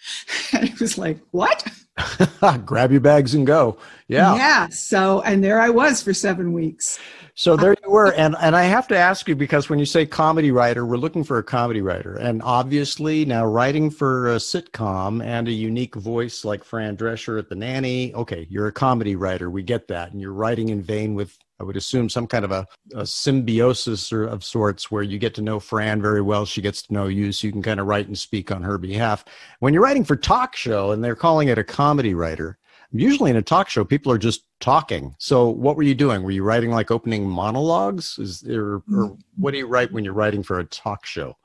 And 0.53 0.67
it 0.67 0.79
was 0.79 0.97
like, 0.97 1.19
what? 1.29 1.65
Grab 2.65 2.91
your 2.91 3.01
bags 3.01 3.35
and 3.35 3.45
go. 3.45 3.77
Yeah. 4.07 4.35
Yeah. 4.35 4.67
So, 4.69 5.21
and 5.21 5.43
there 5.43 5.61
I 5.61 5.69
was 5.69 6.01
for 6.01 6.13
seven 6.13 6.53
weeks. 6.53 6.99
So 7.35 7.55
there 7.55 7.75
you 7.83 7.89
were, 7.89 8.13
and 8.13 8.35
and 8.39 8.55
I 8.55 8.63
have 8.63 8.87
to 8.89 8.97
ask 8.97 9.27
you 9.27 9.35
because 9.35 9.69
when 9.69 9.79
you 9.79 9.85
say 9.85 10.05
comedy 10.05 10.51
writer, 10.51 10.85
we're 10.85 10.97
looking 10.97 11.23
for 11.23 11.37
a 11.37 11.43
comedy 11.43 11.81
writer, 11.81 12.15
and 12.15 12.41
obviously 12.43 13.25
now 13.25 13.45
writing 13.45 13.89
for 13.89 14.33
a 14.33 14.35
sitcom 14.35 15.23
and 15.23 15.47
a 15.47 15.51
unique 15.51 15.95
voice 15.95 16.43
like 16.43 16.63
Fran 16.63 16.97
Drescher 16.97 17.39
at 17.39 17.49
The 17.49 17.55
Nanny. 17.55 18.13
Okay, 18.13 18.47
you're 18.49 18.67
a 18.67 18.71
comedy 18.71 19.15
writer, 19.15 19.49
we 19.49 19.63
get 19.63 19.87
that, 19.87 20.11
and 20.11 20.19
you're 20.19 20.33
writing 20.33 20.69
in 20.69 20.83
vain 20.83 21.15
with 21.15 21.37
I 21.61 21.63
would 21.63 21.77
assume 21.77 22.09
some 22.09 22.25
kind 22.25 22.43
of 22.43 22.51
a, 22.51 22.67
a, 22.95 23.05
symbiosis 23.05 24.11
or, 24.11 24.25
of 24.25 24.43
sorts 24.43 24.89
where 24.89 25.03
you 25.03 25.19
get 25.19 25.35
to 25.35 25.43
know 25.43 25.59
Fran 25.59 26.01
very 26.01 26.21
well. 26.21 26.43
She 26.43 26.59
gets 26.59 26.81
to 26.83 26.93
know 26.93 27.05
you, 27.05 27.31
so 27.31 27.45
you 27.45 27.53
can 27.53 27.61
kind 27.61 27.79
of 27.79 27.85
write 27.85 28.07
and 28.07 28.17
speak 28.17 28.51
on 28.51 28.63
her 28.63 28.79
behalf. 28.79 29.23
When 29.59 29.71
you're 29.71 29.83
writing 29.83 30.03
for 30.03 30.15
talk 30.15 30.55
show 30.55 30.91
and 30.91 31.03
they're 31.03 31.15
calling 31.15 31.49
it 31.49 31.59
a 31.59 31.63
comedy 31.63 32.15
writer, 32.15 32.57
usually 32.91 33.29
in 33.29 33.37
a 33.37 33.43
talk 33.43 33.69
show, 33.69 33.85
people 33.85 34.11
are 34.11 34.17
just 34.17 34.45
talking. 34.59 35.15
So 35.19 35.49
what 35.49 35.75
were 35.75 35.83
you 35.83 35.93
doing? 35.93 36.23
Were 36.23 36.31
you 36.31 36.43
writing 36.43 36.71
like 36.71 36.89
opening 36.89 37.29
monologues? 37.29 38.17
Is 38.17 38.41
there, 38.41 38.65
or 38.65 38.79
mm-hmm. 38.89 39.13
what 39.37 39.51
do 39.51 39.59
you 39.59 39.67
write 39.67 39.91
when 39.91 40.03
you're 40.03 40.15
writing 40.15 40.41
for 40.41 40.57
a 40.57 40.65
talk 40.65 41.05
show? 41.05 41.37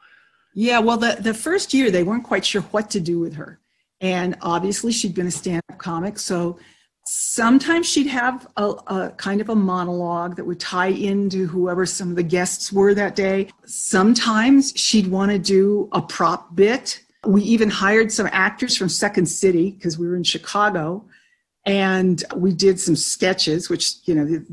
Yeah, 0.55 0.79
well, 0.79 0.97
the, 0.97 1.19
the 1.21 1.35
first 1.35 1.75
year 1.75 1.91
they 1.91 2.05
weren't 2.05 2.25
quite 2.25 2.47
sure 2.47 2.63
what 2.63 2.89
to 2.91 3.01
do 3.01 3.19
with 3.19 3.35
her. 3.35 3.61
And 4.01 4.35
obviously 4.41 4.93
she'd 4.93 5.15
been 5.15 5.27
a 5.27 5.31
stand-up 5.31 5.77
comic. 5.77 6.19
So 6.19 6.59
sometimes 7.07 7.89
she'd 7.89 8.09
have 8.09 8.47
a, 8.57 8.75
a, 8.87 9.11
kind 9.17 9.41
of 9.41 9.49
a 9.49 9.55
monologue 9.55 10.37
that 10.37 10.45
would 10.45 10.61
tie 10.61 10.89
into 10.89 11.47
whoever 11.47 11.87
some 11.87 12.11
of 12.11 12.17
the 12.17 12.23
guests 12.23 12.73
were 12.73 12.95
that 12.95 13.15
day. 13.15 13.49
Sometimes 13.65 14.73
she'd 14.77 15.07
want 15.07 15.31
to 15.31 15.39
do 15.39 15.89
a 15.93 16.03
prop 16.03 16.55
bit. 16.55 17.01
We 17.25 17.43
even 17.43 17.71
hired 17.71 18.11
some 18.11 18.29
actors 18.33 18.77
from 18.77 18.89
Second 18.89 19.27
City 19.27 19.71
because 19.73 19.99
we 19.99 20.07
were 20.07 20.17
in 20.17 20.25
Chicago 20.25 21.05
and 21.65 22.23
we 22.35 22.53
did 22.53 22.79
some 22.79 22.97
sketches, 22.97 23.69
which, 23.69 23.97
you 24.05 24.15
know, 24.15 24.45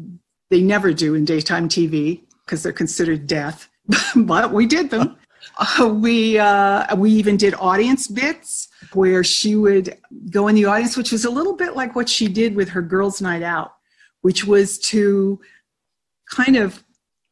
they 0.50 0.62
never 0.62 0.94
do 0.94 1.16
in 1.16 1.26
daytime 1.26 1.68
TV 1.68 2.22
because 2.46 2.62
they're 2.62 2.74
considered 2.74 3.28
death, 3.28 3.70
but 4.16 4.54
we 4.54 4.66
did 4.66 4.90
them. 4.90 5.18
Uh, 5.58 5.88
we 5.88 6.40
uh, 6.40 6.96
we 6.96 7.12
even 7.12 7.36
did 7.36 7.54
audience 7.56 8.08
bits 8.08 8.70
where 8.96 9.24
she 9.24 9.56
would 9.56 9.98
go 10.30 10.48
in 10.48 10.56
the 10.56 10.66
audience, 10.66 10.98
which 10.98 11.12
was 11.12 11.26
a 11.26 11.30
little 11.30 11.56
bit 11.56 11.76
like 11.76 11.96
what 11.96 12.10
she 12.10 12.28
did 12.28 12.56
with 12.56 12.70
her 12.70 12.82
girls' 12.82 13.22
night 13.22 13.44
out, 13.44 13.76
which 14.22 14.46
was 14.46 14.80
to 14.80 15.40
kind 16.30 16.56
of 16.56 16.84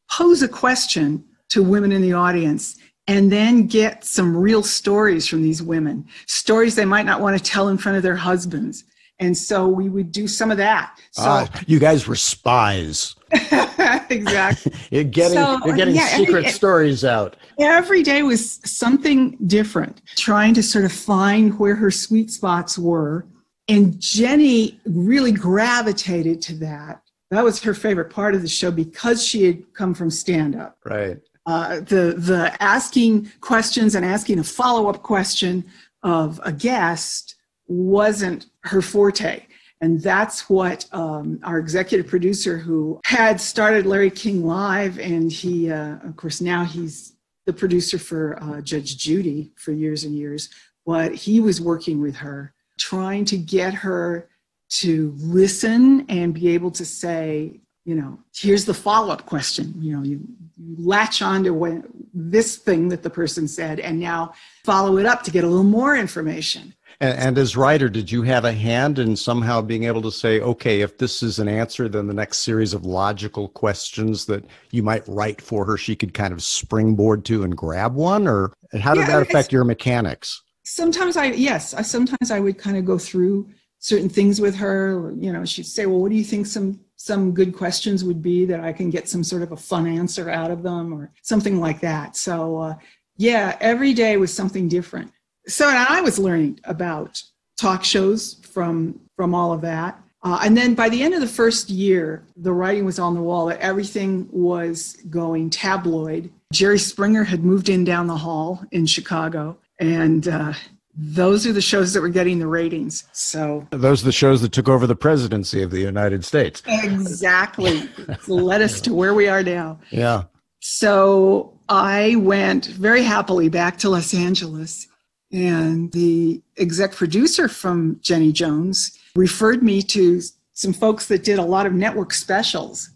pose 0.10 0.42
a 0.42 0.48
question 0.48 1.24
to 1.50 1.64
women 1.64 1.92
in 1.92 2.02
the 2.02 2.14
audience 2.14 2.78
and 3.08 3.32
then 3.32 3.68
get 3.68 4.06
some 4.06 4.36
real 4.36 4.64
stories 4.64 5.28
from 5.28 5.42
these 5.42 5.62
women, 5.62 6.06
stories 6.28 6.76
they 6.76 6.86
might 6.86 7.06
not 7.06 7.20
want 7.20 7.38
to 7.38 7.44
tell 7.44 7.70
in 7.70 7.78
front 7.78 7.98
of 7.98 8.04
their 8.04 8.16
husbands. 8.16 8.84
And 9.20 9.38
so 9.38 9.68
we 9.68 9.90
would 9.90 10.12
do 10.12 10.28
some 10.28 10.52
of 10.52 10.58
that. 10.58 10.98
So 11.12 11.24
uh, 11.24 11.48
you 11.68 11.80
guys 11.80 12.08
were 12.08 12.16
spies. 12.16 13.16
exactly. 14.10 14.74
you're 14.92 15.04
getting 15.04 15.38
so, 15.38 15.60
you're 15.66 15.76
getting 15.76 15.96
yeah, 15.96 16.08
secret 16.18 16.46
every, 16.46 16.52
stories 16.52 17.04
out. 17.04 17.36
Every 17.60 18.04
day 18.04 18.24
was 18.24 18.60
something 18.66 19.38
different, 19.48 20.02
trying 20.16 20.54
to 20.56 20.64
sort 20.64 20.86
of 20.86 20.92
find 20.92 21.58
where 21.60 21.76
her 21.76 21.92
sweet 21.92 22.32
spots 22.32 22.78
were. 22.78 23.26
And 23.68 24.00
Jenny 24.00 24.80
really 24.86 25.32
gravitated 25.32 26.42
to 26.44 26.56
that. 26.56 27.02
That 27.30 27.44
was 27.44 27.62
her 27.64 27.74
favorite 27.74 28.10
part 28.10 28.36
of 28.36 28.42
the 28.42 28.48
show 28.48 28.72
because 28.72 29.26
she 29.26 29.44
had 29.46 29.74
come 29.74 29.94
from 29.94 30.10
stand 30.10 30.56
up. 30.56 30.78
Right. 30.84 31.20
Uh, 31.46 31.80
the 31.80 32.14
the 32.18 32.56
asking 32.60 33.32
questions 33.42 33.96
and 33.96 34.06
asking 34.06 34.40
a 34.40 34.44
follow 34.44 34.90
up 34.90 35.02
question 35.02 35.66
of 36.04 36.40
a 36.44 36.52
guest 36.52 37.36
wasn't 37.68 38.48
her 38.64 38.82
forte. 38.82 39.46
And 39.82 40.00
that's 40.00 40.48
what 40.48 40.86
um, 40.92 41.40
our 41.44 41.58
executive 41.58 42.08
producer, 42.08 42.58
who 42.58 43.02
had 43.04 43.42
started 43.42 43.88
Larry 43.88 44.12
King 44.12 44.46
Live, 44.46 45.00
and 45.00 45.32
he, 45.32 45.72
uh, 45.72 45.96
of 46.04 46.16
course, 46.16 46.40
now 46.40 46.64
he's 46.64 47.14
the 47.48 47.54
producer 47.54 47.98
for 47.98 48.42
uh, 48.42 48.62
Judge 48.62 48.96
Judy 48.98 49.52
for 49.56 49.72
years 49.72 50.04
and 50.04 50.16
years. 50.16 50.50
But 50.86 51.16
he 51.16 51.40
was 51.40 51.60
working 51.60 52.00
with 52.00 52.16
her, 52.18 52.54
trying 52.78 53.26
to 53.26 53.38
get 53.38 53.74
her 53.74 54.30
to 54.70 55.14
listen 55.18 56.06
and 56.10 56.34
be 56.34 56.50
able 56.50 56.72
to 56.72 56.86
say, 56.86 57.60
you 57.84 57.96
know, 57.96 58.20
here's 58.36 58.66
the 58.66 58.74
follow 58.74 59.12
up 59.12 59.26
question. 59.26 59.74
You 59.80 59.98
know, 59.98 60.04
you, 60.04 60.22
you 60.58 60.76
latch 60.78 61.22
on 61.22 61.44
to 61.44 61.52
what, 61.52 61.84
this 62.14 62.58
thing 62.58 62.90
that 62.90 63.02
the 63.02 63.10
person 63.10 63.48
said, 63.48 63.80
and 63.80 64.00
now 64.00 64.34
follow 64.64 64.98
it 64.98 65.06
up 65.06 65.24
to 65.24 65.32
get 65.32 65.44
a 65.44 65.48
little 65.48 65.64
more 65.64 65.96
information. 65.96 66.76
And, 67.02 67.18
and, 67.18 67.38
as 67.40 67.58
writer, 67.58 67.90
did 67.90 68.12
you 68.12 68.22
have 68.22 68.46
a 68.46 68.54
hand 68.54 69.00
in 69.00 69.16
somehow 69.16 69.60
being 69.60 69.86
able 69.86 70.04
to 70.04 70.12
say, 70.12 70.40
okay, 70.40 70.82
if 70.82 71.00
this 71.00 71.24
is 71.24 71.40
an 71.40 71.48
answer, 71.48 71.90
then 71.90 72.06
the 72.06 72.14
next 72.14 72.40
series 72.40 72.76
of 72.76 72.86
logical 72.86 73.50
questions 73.50 74.26
that 74.28 74.46
you 74.70 74.84
might 74.84 75.04
write 75.08 75.42
for 75.42 75.66
her, 75.66 75.78
she 75.78 75.96
could 75.96 76.14
kind 76.14 76.32
of 76.32 76.44
springboard 76.44 77.26
to 77.26 77.44
and 77.44 77.58
grab 77.58 77.96
one? 77.96 78.28
Or 78.28 78.54
how 78.80 78.94
did 78.94 79.02
yeah, 79.02 79.08
that 79.08 79.22
affect 79.24 79.52
your 79.52 79.64
mechanics? 79.64 80.44
Sometimes 80.64 81.18
I, 81.18 81.32
yes, 81.32 81.74
I, 81.74 81.82
sometimes 81.82 82.30
I 82.30 82.40
would 82.40 82.60
kind 82.60 82.78
of 82.78 82.86
go 82.86 83.00
through 83.00 83.50
certain 83.80 84.08
things 84.08 84.40
with 84.40 84.56
her. 84.58 85.12
You 85.18 85.34
know, 85.34 85.44
she'd 85.44 85.66
say, 85.66 85.88
well, 85.88 86.02
what 86.02 86.12
do 86.12 86.16
you 86.16 86.24
think 86.24 86.46
some 86.46 86.80
some 86.98 87.32
good 87.32 87.56
questions 87.56 88.04
would 88.04 88.22
be 88.22 88.46
that 88.46 88.60
I 88.60 88.72
can 88.74 88.92
get 88.92 89.10
some 89.10 89.24
sort 89.24 89.42
of 89.42 89.52
a 89.52 89.58
fun 89.58 89.88
answer 89.88 90.30
out 90.30 90.52
of 90.52 90.62
them 90.62 90.94
or 90.94 91.12
something 91.24 91.60
like 91.60 91.80
that. 91.80 92.16
So, 92.16 92.58
uh, 92.60 92.76
yeah, 93.18 93.58
every 93.60 93.96
day 93.96 94.18
was 94.18 94.32
something 94.32 94.68
different 94.68 95.12
so 95.52 95.68
I 95.68 96.02
was 96.02 96.18
learning 96.18 96.60
about 96.64 97.22
talk 97.60 97.84
shows 97.84 98.36
from 98.42 99.00
from 99.16 99.36
all 99.36 99.54
of 99.54 99.62
that. 99.62 100.02
Uh, 100.24 100.40
and 100.44 100.56
then 100.56 100.76
by 100.76 100.88
the 100.88 101.02
end 101.02 101.16
of 101.16 101.22
the 101.22 101.28
first 101.28 101.70
year, 101.70 102.24
the 102.38 102.54
writing 102.54 102.86
was 102.86 103.00
on 103.00 103.16
the 103.16 103.22
wall 103.22 103.48
that 103.48 103.60
everything 103.60 104.28
was 104.32 104.98
going 105.10 105.50
tabloid. 105.50 106.32
Jerry 106.54 106.78
Springer 106.78 107.24
had 107.24 107.44
moved 107.44 107.70
in 107.70 107.84
down 107.84 108.06
the 108.06 108.18
hall 108.18 108.64
in 108.72 108.86
Chicago, 108.86 109.58
and 109.80 110.28
uh, 110.28 110.54
those 110.96 111.48
are 111.48 111.54
the 111.54 111.62
shows 111.62 111.94
that 111.94 112.02
were 112.02 112.10
getting 112.10 112.38
the 112.38 112.46
ratings. 112.46 113.08
So 113.14 113.68
those 113.72 114.04
are 114.04 114.06
the 114.06 114.12
shows 114.12 114.42
that 114.42 114.52
took 114.52 114.70
over 114.70 114.86
the 114.86 114.96
presidency 114.96 115.64
of 115.64 115.72
the 115.72 115.80
United 115.80 116.24
States. 116.24 116.62
Exactly, 116.68 117.90
led 118.28 118.62
us 118.62 118.80
to 118.82 118.94
where 118.94 119.16
we 119.16 119.28
are 119.28 119.42
now. 119.42 119.80
Yeah. 119.90 120.24
So 120.60 121.58
I 121.68 122.16
went 122.18 122.68
very 122.68 123.02
happily 123.02 123.50
back 123.50 123.80
to 123.80 123.90
Los 123.90 124.14
Angeles 124.14 124.88
and 125.32 125.92
the 125.92 126.42
exec 126.58 126.94
producer 126.94 127.48
from 127.48 128.00
Jenny 128.02 128.32
Jones 128.32 128.98
referred 129.16 129.64
me 129.64 129.82
to 129.84 130.22
some 130.54 130.74
folks 130.74 131.08
that 131.08 131.24
did 131.24 131.40
a 131.40 131.44
lot 131.44 131.66
of 131.66 131.74
network 131.74 132.14
specials. 132.14 132.90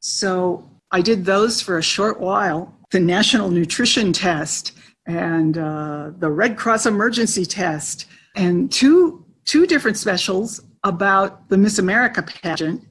So 0.00 0.68
I 0.90 1.00
did 1.00 1.24
those 1.24 1.60
for 1.60 1.78
a 1.78 1.82
short 1.82 2.20
while 2.20 2.74
the 2.90 3.00
National 3.00 3.50
Nutrition 3.50 4.12
Test 4.12 4.72
and 5.06 5.58
uh, 5.58 6.10
the 6.18 6.30
Red 6.30 6.56
Cross 6.56 6.86
Emergency 6.86 7.44
Test, 7.44 8.06
and 8.36 8.70
two, 8.70 9.24
two 9.44 9.66
different 9.66 9.96
specials 9.96 10.60
about 10.84 11.48
the 11.48 11.56
Miss 11.56 11.78
America 11.78 12.22
pageant 12.22 12.82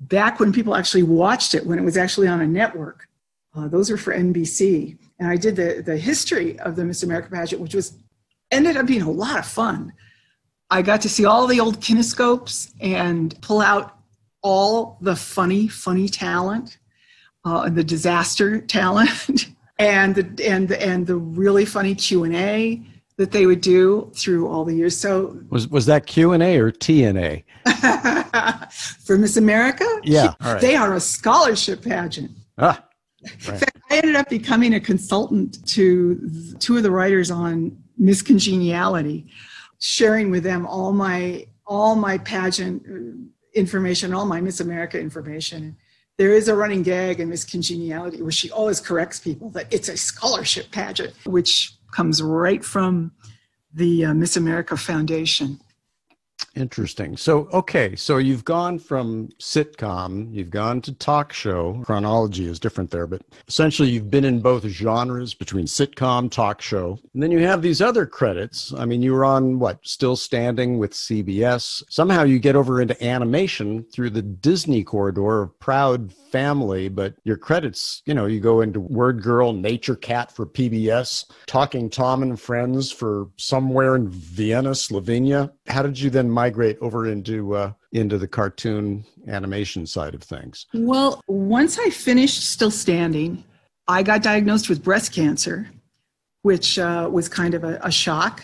back 0.00 0.40
when 0.40 0.52
people 0.52 0.74
actually 0.74 1.02
watched 1.02 1.54
it, 1.54 1.64
when 1.64 1.78
it 1.78 1.82
was 1.82 1.96
actually 1.96 2.26
on 2.26 2.40
a 2.40 2.46
network. 2.46 3.06
Uh, 3.54 3.68
those 3.68 3.90
were 3.90 3.96
for 3.96 4.14
NBC. 4.14 4.98
And 5.20 5.28
I 5.28 5.36
did 5.36 5.56
the, 5.56 5.82
the 5.84 5.96
history 5.96 6.58
of 6.60 6.74
the 6.74 6.84
Miss 6.84 7.02
America 7.02 7.28
pageant, 7.30 7.62
which 7.62 7.74
was 7.74 7.96
ended 8.54 8.76
up 8.76 8.86
being 8.86 9.02
a 9.02 9.10
lot 9.10 9.38
of 9.38 9.46
fun. 9.46 9.92
I 10.70 10.82
got 10.82 11.00
to 11.02 11.08
see 11.08 11.24
all 11.24 11.46
the 11.46 11.60
old 11.60 11.80
kinescopes 11.80 12.72
and 12.80 13.40
pull 13.42 13.60
out 13.60 13.98
all 14.42 14.98
the 15.00 15.16
funny, 15.16 15.68
funny 15.68 16.08
talent, 16.08 16.78
uh, 17.44 17.68
the 17.68 17.84
disaster 17.84 18.60
talent, 18.60 19.46
and 19.78 20.14
the 20.14 20.46
and 20.46 20.68
the, 20.68 20.82
and 20.82 21.06
the 21.06 21.16
really 21.16 21.64
funny 21.64 21.94
Q 21.94 22.24
and 22.24 22.34
A 22.34 22.82
that 23.16 23.30
they 23.30 23.46
would 23.46 23.60
do 23.60 24.10
through 24.14 24.48
all 24.48 24.64
the 24.64 24.74
years. 24.74 24.96
So 24.96 25.38
was 25.48 25.68
was 25.68 25.86
that 25.86 26.06
Q 26.06 26.32
and 26.32 26.42
A 26.42 26.58
or 26.58 26.72
TNA 26.72 27.44
for 29.04 29.16
Miss 29.16 29.36
America? 29.36 29.86
Yeah, 30.02 30.34
they 30.60 30.76
are 30.76 30.94
a 30.94 31.00
scholarship 31.00 31.82
pageant. 31.82 32.30
Ah, 32.58 32.84
right. 33.22 33.48
In 33.48 33.58
fact, 33.58 33.78
I 33.90 33.98
ended 33.98 34.16
up 34.16 34.28
becoming 34.28 34.74
a 34.74 34.80
consultant 34.80 35.66
to 35.68 36.54
two 36.58 36.76
of 36.76 36.82
the 36.82 36.90
writers 36.90 37.30
on 37.30 37.83
Miss 37.98 38.22
Congeniality, 38.22 39.26
sharing 39.78 40.30
with 40.30 40.42
them 40.42 40.66
all 40.66 40.92
my 40.92 41.46
all 41.66 41.94
my 41.94 42.18
pageant 42.18 42.82
uh, 42.86 43.16
information, 43.54 44.12
all 44.12 44.26
my 44.26 44.40
Miss 44.40 44.60
America 44.60 44.98
information. 45.00 45.76
There 46.16 46.32
is 46.32 46.48
a 46.48 46.54
running 46.54 46.82
gag 46.82 47.20
in 47.20 47.28
Miss 47.28 47.44
Congeniality 47.44 48.22
where 48.22 48.30
she 48.30 48.50
always 48.50 48.80
corrects 48.80 49.18
people 49.18 49.50
that 49.50 49.72
it's 49.72 49.88
a 49.88 49.96
scholarship 49.96 50.70
pageant, 50.70 51.14
which 51.26 51.74
comes 51.92 52.22
right 52.22 52.64
from 52.64 53.12
the 53.72 54.04
uh, 54.04 54.14
Miss 54.14 54.36
America 54.36 54.76
Foundation. 54.76 55.60
Interesting. 56.56 57.16
So, 57.16 57.48
okay, 57.52 57.96
so 57.96 58.18
you've 58.18 58.44
gone 58.44 58.78
from 58.78 59.28
sitcom, 59.40 60.32
you've 60.32 60.50
gone 60.50 60.80
to 60.82 60.92
talk 60.92 61.32
show. 61.32 61.82
Chronology 61.84 62.46
is 62.46 62.60
different 62.60 62.90
there, 62.90 63.08
but 63.08 63.22
essentially 63.48 63.90
you've 63.90 64.10
been 64.10 64.24
in 64.24 64.40
both 64.40 64.64
genres 64.64 65.34
between 65.34 65.66
sitcom, 65.66 66.30
talk 66.30 66.62
show. 66.62 66.98
And 67.12 67.22
then 67.22 67.32
you 67.32 67.40
have 67.40 67.60
these 67.60 67.80
other 67.80 68.06
credits. 68.06 68.72
I 68.76 68.84
mean, 68.84 69.02
you 69.02 69.12
were 69.12 69.24
on 69.24 69.58
what, 69.58 69.80
Still 69.82 70.14
Standing 70.14 70.78
with 70.78 70.92
CBS. 70.92 71.82
Somehow 71.88 72.22
you 72.22 72.38
get 72.38 72.56
over 72.56 72.80
into 72.80 73.04
animation 73.04 73.84
through 73.92 74.10
the 74.10 74.22
Disney 74.22 74.84
corridor 74.84 75.42
of 75.42 75.58
Proud 75.58 76.12
Family, 76.12 76.88
but 76.88 77.14
your 77.24 77.36
credits, 77.36 78.02
you 78.06 78.14
know, 78.14 78.26
you 78.26 78.38
go 78.40 78.60
into 78.60 78.80
Word 78.80 79.22
Girl, 79.22 79.52
Nature 79.52 79.96
Cat 79.96 80.30
for 80.30 80.46
PBS, 80.46 81.30
Talking 81.46 81.90
Tom 81.90 82.22
and 82.22 82.38
Friends 82.38 82.92
for 82.92 83.28
somewhere 83.36 83.96
in 83.96 84.08
Vienna, 84.08 84.70
Slovenia. 84.70 85.50
How 85.66 85.82
did 85.82 85.98
you 85.98 86.10
then 86.10 86.23
migrate 86.30 86.78
over 86.80 87.06
into 87.06 87.54
uh, 87.54 87.72
into 87.92 88.18
the 88.18 88.28
cartoon 88.28 89.04
animation 89.28 89.86
side 89.86 90.14
of 90.14 90.22
things? 90.22 90.66
Well, 90.74 91.20
once 91.26 91.78
I 91.78 91.90
finished 91.90 92.50
Still 92.50 92.70
Standing, 92.70 93.44
I 93.88 94.02
got 94.02 94.22
diagnosed 94.22 94.68
with 94.68 94.82
breast 94.82 95.12
cancer, 95.12 95.70
which 96.42 96.78
uh, 96.78 97.08
was 97.10 97.28
kind 97.28 97.54
of 97.54 97.64
a, 97.64 97.78
a 97.82 97.90
shock, 97.90 98.42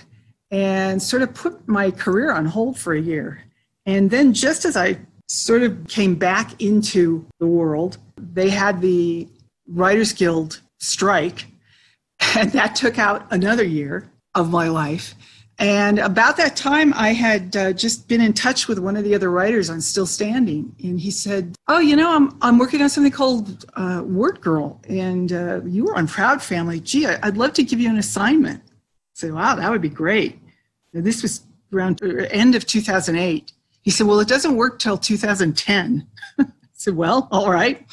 and 0.50 1.02
sort 1.02 1.22
of 1.22 1.34
put 1.34 1.66
my 1.68 1.90
career 1.90 2.32
on 2.32 2.46
hold 2.46 2.78
for 2.78 2.94
a 2.94 3.00
year. 3.00 3.42
And 3.86 4.10
then 4.10 4.32
just 4.32 4.64
as 4.64 4.76
I 4.76 4.98
sort 5.28 5.62
of 5.62 5.86
came 5.88 6.14
back 6.14 6.60
into 6.60 7.26
the 7.38 7.46
world, 7.46 7.98
they 8.16 8.50
had 8.50 8.80
the 8.80 9.28
Writers 9.66 10.12
Guild 10.12 10.60
strike, 10.78 11.46
and 12.36 12.52
that 12.52 12.74
took 12.74 12.98
out 12.98 13.26
another 13.30 13.64
year 13.64 14.10
of 14.34 14.50
my 14.50 14.68
life. 14.68 15.14
And 15.60 15.98
about 15.98 16.38
that 16.38 16.56
time, 16.56 16.94
I 16.94 17.12
had 17.12 17.54
uh, 17.54 17.72
just 17.74 18.08
been 18.08 18.22
in 18.22 18.32
touch 18.32 18.66
with 18.66 18.78
one 18.78 18.96
of 18.96 19.04
the 19.04 19.14
other 19.14 19.30
writers 19.30 19.68
on 19.68 19.82
Still 19.82 20.06
Standing, 20.06 20.74
and 20.82 20.98
he 20.98 21.10
said, 21.10 21.54
"Oh, 21.68 21.78
you 21.78 21.96
know, 21.96 22.10
I'm 22.10 22.34
I'm 22.40 22.58
working 22.58 22.80
on 22.80 22.88
something 22.88 23.12
called 23.12 23.66
uh, 23.74 24.02
Word 24.02 24.40
Girl, 24.40 24.80
and 24.88 25.30
uh, 25.30 25.60
you 25.66 25.84
were 25.84 25.96
on 25.98 26.06
Proud 26.06 26.42
Family. 26.42 26.80
Gee, 26.80 27.06
I'd 27.06 27.36
love 27.36 27.52
to 27.52 27.62
give 27.62 27.78
you 27.78 27.90
an 27.90 27.98
assignment." 27.98 28.62
I 28.64 28.72
said, 29.12 29.34
"Wow, 29.34 29.54
that 29.56 29.70
would 29.70 29.82
be 29.82 29.90
great." 29.90 30.38
And 30.94 31.04
this 31.04 31.20
was 31.20 31.44
around 31.74 32.00
uh, 32.02 32.24
end 32.30 32.54
of 32.54 32.64
2008. 32.64 33.52
He 33.82 33.90
said, 33.90 34.06
"Well, 34.06 34.20
it 34.20 34.28
doesn't 34.28 34.56
work 34.56 34.78
till 34.78 34.96
2010." 34.96 36.06
I 36.38 36.46
said, 36.72 36.96
"Well, 36.96 37.28
all 37.30 37.50
right. 37.50 37.86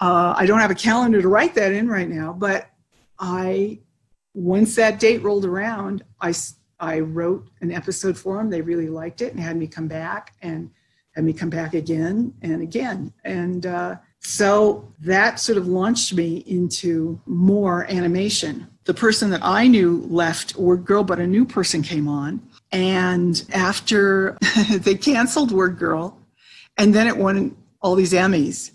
Uh, 0.00 0.34
I 0.36 0.46
don't 0.46 0.60
have 0.60 0.70
a 0.70 0.76
calendar 0.76 1.20
to 1.20 1.28
write 1.28 1.56
that 1.56 1.72
in 1.72 1.88
right 1.88 2.08
now, 2.08 2.32
but 2.32 2.70
I." 3.18 3.80
Once 4.34 4.76
that 4.76 5.00
date 5.00 5.20
rolled 5.24 5.44
around, 5.44 6.04
I 6.20 6.30
I 6.80 7.00
wrote 7.00 7.48
an 7.60 7.72
episode 7.72 8.16
for 8.16 8.36
them. 8.36 8.50
They 8.50 8.60
really 8.60 8.88
liked 8.88 9.20
it 9.20 9.32
and 9.32 9.40
had 9.40 9.56
me 9.56 9.66
come 9.66 9.88
back 9.88 10.34
and 10.42 10.70
had 11.14 11.24
me 11.24 11.32
come 11.32 11.50
back 11.50 11.74
again 11.74 12.32
and 12.42 12.62
again. 12.62 13.12
And 13.24 13.66
uh, 13.66 13.96
so 14.20 14.92
that 15.00 15.40
sort 15.40 15.58
of 15.58 15.66
launched 15.66 16.14
me 16.14 16.44
into 16.46 17.20
more 17.26 17.90
animation. 17.90 18.68
The 18.84 18.94
person 18.94 19.30
that 19.30 19.40
I 19.42 19.66
knew 19.66 20.06
left 20.08 20.56
Word 20.56 20.84
Girl, 20.84 21.04
but 21.04 21.18
a 21.18 21.26
new 21.26 21.44
person 21.44 21.82
came 21.82 22.08
on. 22.08 22.40
And 22.72 23.44
after 23.52 24.36
they 24.70 24.94
canceled 24.94 25.52
Word 25.52 25.78
Girl, 25.78 26.16
and 26.76 26.94
then 26.94 27.06
it 27.06 27.16
won 27.16 27.56
all 27.82 27.94
these 27.94 28.12
Emmys. 28.12 28.70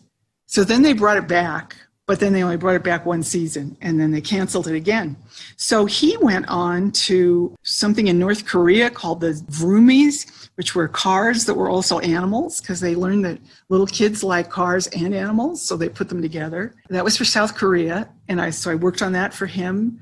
So 0.45 0.63
then 0.63 0.81
they 0.81 0.93
brought 0.93 1.17
it 1.17 1.27
back 1.27 1.75
but 2.05 2.19
then 2.19 2.33
they 2.33 2.43
only 2.43 2.57
brought 2.57 2.75
it 2.75 2.83
back 2.83 3.05
one 3.05 3.23
season 3.23 3.77
and 3.81 3.99
then 3.99 4.11
they 4.11 4.19
canceled 4.19 4.67
it 4.67 4.75
again. 4.75 5.15
So 5.55 5.85
he 5.85 6.17
went 6.17 6.47
on 6.49 6.91
to 6.91 7.55
something 7.63 8.07
in 8.07 8.19
North 8.19 8.45
Korea 8.45 8.89
called 8.89 9.21
the 9.21 9.31
Vroomiz, 9.49 10.49
which 10.55 10.75
were 10.75 10.89
cars 10.89 11.45
that 11.45 11.53
were 11.53 11.69
also 11.69 11.99
animals 11.99 12.59
because 12.59 12.81
they 12.81 12.95
learned 12.95 13.23
that 13.23 13.39
little 13.69 13.87
kids 13.87 14.21
like 14.21 14.49
cars 14.49 14.87
and 14.87 15.15
animals, 15.15 15.61
so 15.61 15.77
they 15.77 15.87
put 15.87 16.09
them 16.09 16.21
together. 16.21 16.75
That 16.89 17.05
was 17.05 17.15
for 17.15 17.25
South 17.25 17.55
Korea, 17.55 18.09
and 18.27 18.41
I 18.41 18.49
so 18.49 18.69
I 18.71 18.75
worked 18.75 19.01
on 19.01 19.13
that 19.13 19.33
for 19.33 19.45
him. 19.45 19.99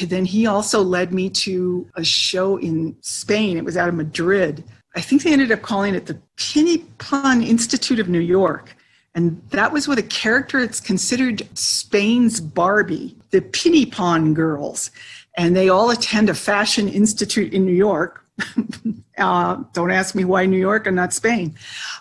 Then 0.00 0.24
he 0.24 0.46
also 0.46 0.80
led 0.80 1.12
me 1.12 1.28
to 1.30 1.90
a 1.96 2.04
show 2.04 2.56
in 2.58 2.96
Spain. 3.00 3.56
It 3.56 3.64
was 3.64 3.76
out 3.76 3.88
of 3.88 3.96
Madrid. 3.96 4.62
I 4.94 5.00
think 5.00 5.22
they 5.22 5.32
ended 5.32 5.50
up 5.50 5.62
calling 5.62 5.96
it 5.96 6.06
the 6.06 6.20
Pinipan 6.36 7.44
Institute 7.44 7.98
of 7.98 8.08
New 8.08 8.20
York 8.20 8.76
and 9.14 9.42
that 9.50 9.72
was 9.72 9.86
with 9.86 9.98
a 9.98 10.02
character 10.04 10.60
that's 10.60 10.80
considered 10.80 11.46
Spain's 11.56 12.40
Barbie, 12.40 13.16
the 13.30 13.42
Pinipan 13.42 14.34
girls. 14.34 14.90
And 15.36 15.54
they 15.54 15.68
all 15.68 15.90
attend 15.90 16.30
a 16.30 16.34
fashion 16.34 16.88
institute 16.88 17.52
in 17.52 17.64
New 17.64 17.74
York. 17.74 18.24
uh, 19.18 19.56
don't 19.72 19.90
ask 19.90 20.14
me 20.14 20.24
why 20.24 20.46
New 20.46 20.58
York 20.58 20.86
and 20.86 20.96
not 20.96 21.12
Spain. 21.12 21.54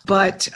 But 0.06 0.48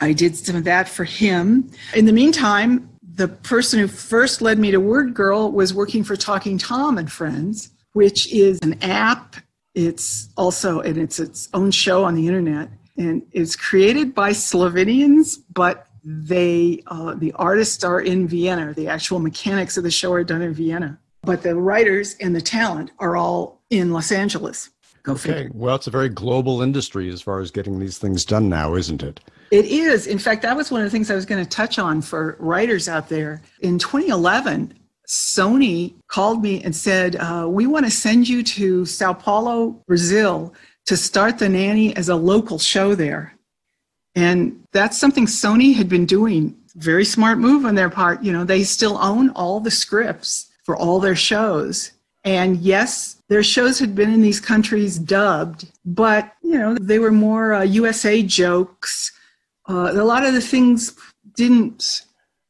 I 0.00 0.12
did 0.12 0.36
some 0.36 0.56
of 0.56 0.64
that 0.64 0.88
for 0.88 1.04
him. 1.04 1.70
In 1.94 2.06
the 2.06 2.12
meantime, 2.12 2.88
the 3.02 3.28
person 3.28 3.80
who 3.80 3.88
first 3.88 4.40
led 4.40 4.58
me 4.58 4.70
to 4.70 4.78
Word 4.78 5.14
Girl 5.14 5.50
was 5.50 5.74
working 5.74 6.04
for 6.04 6.14
Talking 6.14 6.58
Tom 6.58 6.98
and 6.98 7.10
Friends, 7.10 7.70
which 7.92 8.32
is 8.32 8.60
an 8.62 8.80
app. 8.82 9.36
It's 9.74 10.28
also, 10.36 10.80
and 10.80 10.96
it's 10.96 11.18
its 11.18 11.48
own 11.52 11.72
show 11.72 12.04
on 12.04 12.14
the 12.14 12.28
internet. 12.28 12.68
And 12.96 13.22
it's 13.32 13.56
created 13.56 14.14
by 14.14 14.30
Slovenians, 14.30 15.38
but 15.52 15.87
they 16.10 16.82
uh, 16.86 17.14
the 17.14 17.32
artists 17.32 17.84
are 17.84 18.00
in 18.00 18.26
Vienna. 18.26 18.72
The 18.72 18.88
actual 18.88 19.18
mechanics 19.18 19.76
of 19.76 19.84
the 19.84 19.90
show 19.90 20.10
are 20.14 20.24
done 20.24 20.40
in 20.40 20.54
Vienna, 20.54 20.98
but 21.22 21.42
the 21.42 21.54
writers 21.54 22.16
and 22.20 22.34
the 22.34 22.40
talent 22.40 22.92
are 22.98 23.14
all 23.14 23.60
in 23.68 23.92
Los 23.92 24.10
Angeles. 24.10 24.70
Go 25.02 25.12
okay. 25.12 25.32
Figure. 25.34 25.50
Well, 25.52 25.76
it's 25.76 25.86
a 25.86 25.90
very 25.90 26.08
global 26.08 26.62
industry 26.62 27.10
as 27.10 27.20
far 27.20 27.40
as 27.40 27.50
getting 27.50 27.78
these 27.78 27.98
things 27.98 28.24
done 28.24 28.48
now, 28.48 28.74
isn't 28.74 29.02
it? 29.02 29.20
It 29.50 29.66
is. 29.66 30.06
In 30.06 30.18
fact, 30.18 30.40
that 30.42 30.56
was 30.56 30.70
one 30.70 30.80
of 30.80 30.86
the 30.86 30.90
things 30.90 31.10
I 31.10 31.14
was 31.14 31.26
going 31.26 31.44
to 31.44 31.48
touch 31.48 31.78
on 31.78 32.00
for 32.00 32.36
writers 32.38 32.88
out 32.88 33.10
there. 33.10 33.42
In 33.60 33.78
2011, 33.78 34.72
Sony 35.06 35.94
called 36.08 36.42
me 36.42 36.62
and 36.62 36.74
said, 36.74 37.16
uh, 37.16 37.46
We 37.48 37.66
want 37.66 37.84
to 37.84 37.90
send 37.90 38.28
you 38.28 38.42
to 38.42 38.86
Sao 38.86 39.12
Paulo, 39.12 39.82
Brazil, 39.86 40.54
to 40.86 40.96
start 40.96 41.38
The 41.38 41.50
Nanny 41.50 41.94
as 41.96 42.08
a 42.08 42.16
local 42.16 42.58
show 42.58 42.94
there. 42.94 43.37
And 44.18 44.64
that's 44.72 44.98
something 44.98 45.26
Sony 45.26 45.72
had 45.72 45.88
been 45.88 46.04
doing. 46.04 46.56
Very 46.74 47.04
smart 47.04 47.38
move 47.38 47.64
on 47.64 47.76
their 47.76 47.88
part. 47.88 48.20
You 48.20 48.32
know, 48.32 48.42
they 48.42 48.64
still 48.64 48.98
own 48.98 49.30
all 49.30 49.60
the 49.60 49.70
scripts 49.70 50.50
for 50.64 50.76
all 50.76 50.98
their 50.98 51.14
shows. 51.14 51.92
And 52.24 52.56
yes, 52.56 53.22
their 53.28 53.44
shows 53.44 53.78
had 53.78 53.94
been 53.94 54.12
in 54.12 54.20
these 54.20 54.40
countries 54.40 54.98
dubbed, 54.98 55.70
but, 55.84 56.32
you 56.42 56.58
know, 56.58 56.74
they 56.74 56.98
were 56.98 57.12
more 57.12 57.54
uh, 57.54 57.62
USA 57.62 58.20
jokes. 58.24 59.12
Uh, 59.68 59.92
a 59.92 60.02
lot 60.02 60.26
of 60.26 60.34
the 60.34 60.40
things 60.40 60.98
didn't 61.36 62.02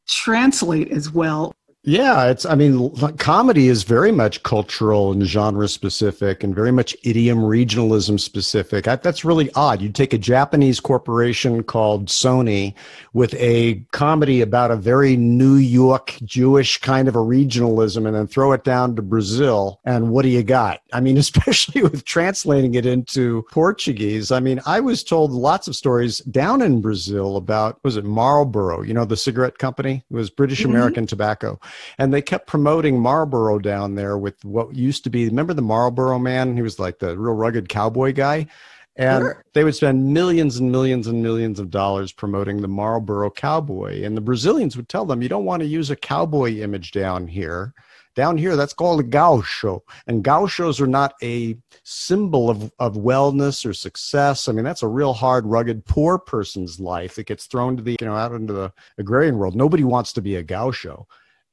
translate 0.07 0.91
as 0.91 1.11
well. 1.11 1.53
Yeah, 1.83 2.25
it's, 2.25 2.45
I 2.45 2.55
mean, 2.55 2.93
comedy 3.15 3.69
is 3.69 3.83
very 3.83 4.11
much 4.11 4.43
cultural 4.43 5.13
and 5.13 5.23
genre 5.23 5.69
specific 5.69 6.43
and 6.43 6.53
very 6.53 6.73
much 6.73 6.93
idiom 7.05 7.39
regionalism 7.39 8.19
specific. 8.19 8.85
I, 8.85 8.97
that's 8.97 9.23
really 9.23 9.49
odd. 9.55 9.81
You 9.81 9.89
take 9.89 10.11
a 10.11 10.17
Japanese 10.17 10.81
corporation 10.81 11.63
called 11.63 12.07
Sony 12.07 12.73
with 13.13 13.33
a 13.35 13.75
comedy 13.93 14.41
about 14.41 14.71
a 14.71 14.75
very 14.75 15.15
New 15.15 15.55
York 15.55 16.17
Jewish 16.25 16.79
kind 16.79 17.07
of 17.07 17.15
a 17.15 17.19
regionalism 17.19 18.05
and 18.05 18.13
then 18.13 18.27
throw 18.27 18.51
it 18.51 18.65
down 18.65 18.97
to 18.97 19.01
Brazil. 19.01 19.79
And 19.85 20.09
what 20.09 20.23
do 20.23 20.29
you 20.29 20.43
got? 20.43 20.81
I 20.91 20.99
mean, 20.99 21.17
especially 21.17 21.81
with 21.81 22.03
translating 22.03 22.75
it 22.75 22.85
into 22.85 23.45
Portuguese. 23.51 24.33
I 24.33 24.41
mean, 24.41 24.59
I 24.65 24.81
was 24.81 25.01
told 25.01 25.31
lots 25.31 25.69
of 25.69 25.77
stories 25.77 26.19
down 26.19 26.61
in 26.61 26.81
Brazil 26.81 27.37
about, 27.37 27.79
was 27.85 27.95
it 27.95 28.03
Marlboro, 28.03 28.81
you 28.81 28.93
know, 28.93 29.05
the 29.05 29.15
cigarette 29.15 29.59
company? 29.59 30.03
It 30.11 30.13
was 30.13 30.29
British 30.29 30.59
mm-hmm. 30.59 30.71
American 30.71 31.03
mm-hmm. 31.03 31.09
Tobacco 31.09 31.57
and 31.97 32.13
they 32.13 32.21
kept 32.21 32.47
promoting 32.47 32.99
Marlboro 32.99 33.59
down 33.59 33.95
there 33.95 34.17
with 34.17 34.43
what 34.43 34.75
used 34.75 35.03
to 35.05 35.09
be. 35.09 35.25
Remember 35.25 35.53
the 35.53 35.61
Marlboro 35.61 36.19
man? 36.19 36.55
He 36.55 36.61
was 36.61 36.79
like 36.79 36.99
the 36.99 37.17
real 37.17 37.33
rugged 37.33 37.69
cowboy 37.69 38.13
guy. 38.13 38.47
And 38.95 39.21
sure. 39.21 39.45
they 39.53 39.63
would 39.63 39.75
spend 39.75 40.13
millions 40.13 40.57
and 40.57 40.73
millions 40.73 41.07
and 41.07 41.23
millions 41.23 41.57
of 41.57 41.69
dollars 41.69 42.11
promoting 42.11 42.61
the 42.61 42.67
Marlboro 42.67 43.29
cowboy. 43.31 44.03
And 44.03 44.17
the 44.17 44.21
Brazilians 44.21 44.75
would 44.75 44.89
tell 44.89 45.05
them, 45.05 45.21
you 45.21 45.29
don't 45.29 45.45
want 45.45 45.61
to 45.61 45.67
use 45.67 45.89
a 45.89 45.95
cowboy 45.95 46.57
image 46.57 46.91
down 46.91 47.25
here. 47.27 47.73
Down 48.15 48.37
here, 48.37 48.57
that's 48.57 48.73
called 48.73 48.99
a 48.99 49.03
gaucho. 49.03 49.83
And 50.05 50.21
gauchos 50.21 50.81
are 50.81 50.87
not 50.87 51.13
a 51.23 51.55
symbol 51.83 52.49
of, 52.49 52.73
of 52.77 52.95
wellness 52.95 53.65
or 53.65 53.73
success. 53.73 54.49
I 54.49 54.51
mean, 54.51 54.65
that's 54.65 54.83
a 54.83 54.87
real 54.87 55.13
hard, 55.13 55.45
rugged, 55.45 55.85
poor 55.85 56.17
person's 56.17 56.81
life 56.81 57.15
that 57.15 57.27
gets 57.27 57.45
thrown 57.45 57.77
to 57.77 57.83
the, 57.83 57.95
you 58.01 58.07
know, 58.07 58.15
out 58.15 58.33
into 58.33 58.51
the 58.51 58.73
agrarian 58.97 59.37
world. 59.37 59.55
Nobody 59.55 59.85
wants 59.85 60.11
to 60.13 60.21
be 60.21 60.35
a 60.35 60.43
gaucho. 60.43 61.07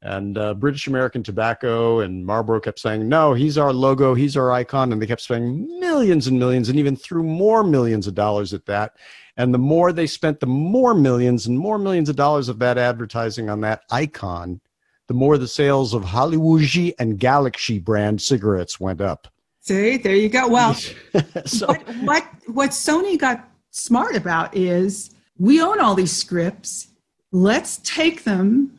And 0.06 0.38
uh, 0.38 0.54
British 0.54 0.86
American 0.86 1.24
Tobacco 1.24 1.98
and 1.98 2.24
Marlboro 2.24 2.60
kept 2.60 2.78
saying, 2.78 3.08
no, 3.08 3.34
he's 3.34 3.58
our 3.58 3.72
logo, 3.72 4.14
he's 4.14 4.36
our 4.36 4.52
icon. 4.52 4.92
And 4.92 5.02
they 5.02 5.06
kept 5.06 5.20
spending 5.20 5.80
millions 5.80 6.28
and 6.28 6.38
millions 6.38 6.68
and 6.68 6.78
even 6.78 6.94
threw 6.94 7.24
more 7.24 7.64
millions 7.64 8.06
of 8.06 8.14
dollars 8.14 8.54
at 8.54 8.66
that. 8.66 8.96
And 9.36 9.52
the 9.52 9.58
more 9.58 9.92
they 9.92 10.06
spent, 10.06 10.38
the 10.38 10.46
more 10.46 10.94
millions 10.94 11.48
and 11.48 11.58
more 11.58 11.76
millions 11.76 12.08
of 12.08 12.14
dollars 12.14 12.48
of 12.48 12.60
that 12.60 12.78
advertising 12.78 13.50
on 13.50 13.60
that 13.62 13.82
icon, 13.90 14.60
the 15.08 15.14
more 15.14 15.38
the 15.38 15.48
sales 15.48 15.92
of 15.92 16.04
Hallywoodji 16.04 16.94
and 17.00 17.18
Galaxy 17.18 17.80
brand 17.80 18.22
cigarettes 18.22 18.78
went 18.78 19.00
up. 19.00 19.26
See, 19.58 19.96
there 19.96 20.14
you 20.14 20.28
go. 20.28 20.46
Well, 20.46 20.74
so, 21.44 21.66
what, 21.66 21.82
what, 22.02 22.28
what 22.46 22.70
Sony 22.70 23.18
got 23.18 23.48
smart 23.72 24.14
about 24.14 24.56
is 24.56 25.16
we 25.36 25.60
own 25.60 25.80
all 25.80 25.96
these 25.96 26.16
scripts. 26.16 26.88
Let's 27.32 27.78
take 27.78 28.22
them 28.22 28.75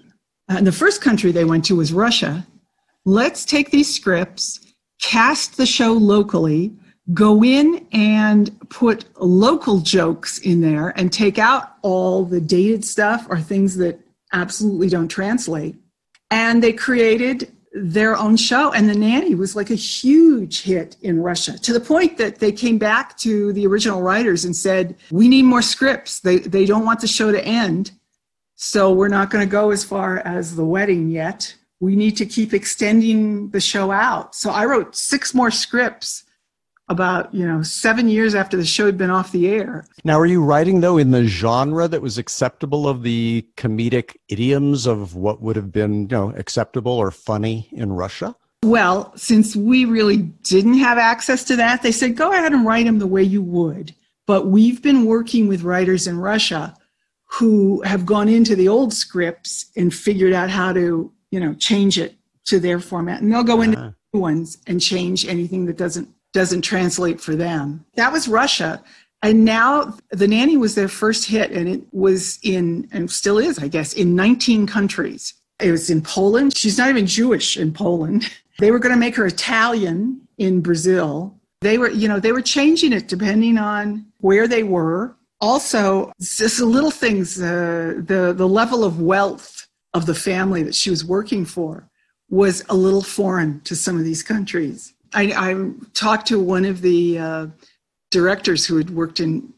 and 0.49 0.65
the 0.65 0.71
first 0.71 1.01
country 1.01 1.31
they 1.31 1.45
went 1.45 1.65
to 1.65 1.75
was 1.75 1.91
Russia. 1.93 2.45
Let's 3.05 3.45
take 3.45 3.71
these 3.71 3.93
scripts, 3.93 4.73
cast 5.01 5.57
the 5.57 5.65
show 5.65 5.93
locally, 5.93 6.73
go 7.13 7.43
in 7.43 7.87
and 7.91 8.57
put 8.69 9.05
local 9.21 9.79
jokes 9.79 10.39
in 10.39 10.61
there 10.61 10.89
and 10.97 11.11
take 11.11 11.37
out 11.37 11.75
all 11.81 12.25
the 12.25 12.41
dated 12.41 12.83
stuff 12.83 13.25
or 13.29 13.39
things 13.39 13.77
that 13.77 13.99
absolutely 14.33 14.89
don't 14.89 15.07
translate. 15.07 15.75
And 16.31 16.61
they 16.61 16.73
created 16.73 17.51
their 17.73 18.17
own 18.17 18.35
show. 18.35 18.71
And 18.73 18.89
The 18.89 18.95
Nanny 18.95 19.35
was 19.35 19.55
like 19.55 19.69
a 19.69 19.75
huge 19.75 20.63
hit 20.63 20.97
in 21.01 21.21
Russia 21.21 21.57
to 21.59 21.73
the 21.73 21.79
point 21.79 22.17
that 22.17 22.39
they 22.39 22.51
came 22.51 22.77
back 22.77 23.17
to 23.19 23.53
the 23.53 23.65
original 23.67 24.01
writers 24.01 24.45
and 24.45 24.55
said, 24.55 24.95
We 25.11 25.27
need 25.27 25.43
more 25.43 25.61
scripts. 25.61 26.19
They, 26.19 26.39
they 26.39 26.65
don't 26.65 26.85
want 26.85 27.01
the 27.01 27.07
show 27.07 27.31
to 27.31 27.43
end. 27.43 27.91
So 28.59 28.91
we're 28.91 29.07
not 29.07 29.29
going 29.29 29.47
to 29.47 29.51
go 29.51 29.69
as 29.69 29.83
far 29.83 30.17
as 30.25 30.55
the 30.55 30.65
wedding 30.65 31.09
yet. 31.09 31.55
We 31.79 31.95
need 31.95 32.17
to 32.17 32.25
keep 32.25 32.55
extending 32.55 33.51
the 33.51 33.61
show 33.61 33.91
out. 33.91 34.33
So 34.33 34.49
I 34.49 34.65
wrote 34.65 34.95
six 34.95 35.35
more 35.35 35.51
scripts 35.51 36.23
about 36.89 37.31
you 37.33 37.45
know 37.45 37.61
seven 37.61 38.07
years 38.07 38.33
after 38.33 38.57
the 38.57 38.65
show 38.65 38.87
had 38.87 38.97
been 38.97 39.11
off 39.11 39.31
the 39.31 39.47
air. 39.47 39.85
Now, 40.03 40.19
are 40.19 40.25
you 40.25 40.43
writing 40.43 40.81
though 40.81 40.97
in 40.97 41.11
the 41.11 41.25
genre 41.25 41.87
that 41.87 42.01
was 42.01 42.17
acceptable 42.17 42.87
of 42.87 43.03
the 43.03 43.45
comedic 43.57 44.15
idioms 44.27 44.87
of 44.87 45.13
what 45.13 45.39
would 45.39 45.55
have 45.55 45.71
been 45.71 46.03
you 46.03 46.07
know 46.07 46.31
acceptable 46.31 46.93
or 46.93 47.11
funny 47.11 47.69
in 47.71 47.93
Russia? 47.93 48.35
Well, 48.63 49.13
since 49.15 49.55
we 49.55 49.85
really 49.85 50.17
didn't 50.17 50.79
have 50.79 50.97
access 50.97 51.43
to 51.43 51.55
that, 51.57 51.83
they 51.83 51.91
said 51.91 52.15
go 52.15 52.31
ahead 52.31 52.53
and 52.53 52.65
write 52.65 52.87
them 52.87 52.97
the 52.97 53.05
way 53.05 53.21
you 53.21 53.43
would. 53.43 53.93
But 54.25 54.47
we've 54.47 54.81
been 54.81 55.05
working 55.05 55.47
with 55.47 55.61
writers 55.61 56.07
in 56.07 56.17
Russia 56.19 56.75
who 57.27 57.81
have 57.83 58.05
gone 58.05 58.29
into 58.29 58.55
the 58.55 58.67
old 58.67 58.93
scripts 58.93 59.71
and 59.75 59.93
figured 59.93 60.33
out 60.33 60.49
how 60.49 60.73
to 60.73 61.11
you 61.31 61.39
know 61.39 61.53
change 61.55 61.99
it 61.99 62.15
to 62.45 62.59
their 62.59 62.79
format, 62.79 63.21
and 63.21 63.31
they'll 63.31 63.43
go 63.43 63.61
into 63.61 63.77
uh-huh. 63.77 63.91
new 64.13 64.19
ones 64.19 64.57
and 64.67 64.81
change 64.81 65.27
anything 65.27 65.65
that 65.65 65.77
doesn't 65.77 66.09
doesn't 66.33 66.61
translate 66.61 67.19
for 67.19 67.35
them. 67.35 67.85
That 67.95 68.11
was 68.11 68.27
Russia. 68.27 68.83
And 69.23 69.43
now 69.43 69.97
the 70.11 70.27
nanny 70.27 70.57
was 70.57 70.75
their 70.75 70.87
first 70.87 71.25
hit, 71.25 71.51
and 71.51 71.67
it 71.67 71.81
was 71.91 72.39
in, 72.43 72.87
and 72.91 73.09
still 73.09 73.39
is, 73.39 73.57
I 73.57 73.67
guess, 73.67 73.93
in 73.93 74.15
19 74.15 74.67
countries. 74.67 75.33
It 75.59 75.71
was 75.71 75.89
in 75.89 76.01
Poland. 76.01 76.55
She's 76.55 76.77
not 76.77 76.89
even 76.89 77.07
Jewish 77.07 77.57
in 77.57 77.73
Poland. 77.73 78.29
They 78.59 78.71
were 78.71 78.79
going 78.79 78.93
to 78.95 78.99
make 78.99 79.15
her 79.17 79.27
Italian 79.27 80.19
in 80.39 80.61
Brazil. 80.61 81.39
They 81.61 81.77
were, 81.77 81.91
you 81.91 82.07
know, 82.07 82.19
they 82.19 82.31
were 82.31 82.41
changing 82.41 82.91
it 82.91 83.07
depending 83.07 83.59
on 83.59 84.07
where 84.17 84.47
they 84.47 84.63
were. 84.63 85.15
Also, 85.39 86.11
just 86.19 86.59
little 86.59 86.91
things, 86.91 87.39
uh, 87.39 87.93
the 88.05 88.33
the 88.35 88.47
level 88.47 88.83
of 88.83 88.99
wealth 88.99 89.67
of 89.93 90.05
the 90.05 90.15
family 90.15 90.63
that 90.63 90.75
she 90.75 90.89
was 90.89 91.05
working 91.05 91.45
for 91.45 91.87
was 92.29 92.63
a 92.69 92.75
little 92.75 93.01
foreign 93.01 93.61
to 93.61 93.75
some 93.75 93.97
of 93.97 94.03
these 94.03 94.23
countries. 94.23 94.93
I, 95.13 95.23
I 95.35 95.71
talked 95.93 96.27
to 96.27 96.39
one 96.39 96.65
of 96.65 96.81
the 96.81 97.19
uh, 97.19 97.47
directors 98.11 98.65
who 98.65 98.77
had 98.77 98.89
worked 98.89 99.19
in 99.19 99.53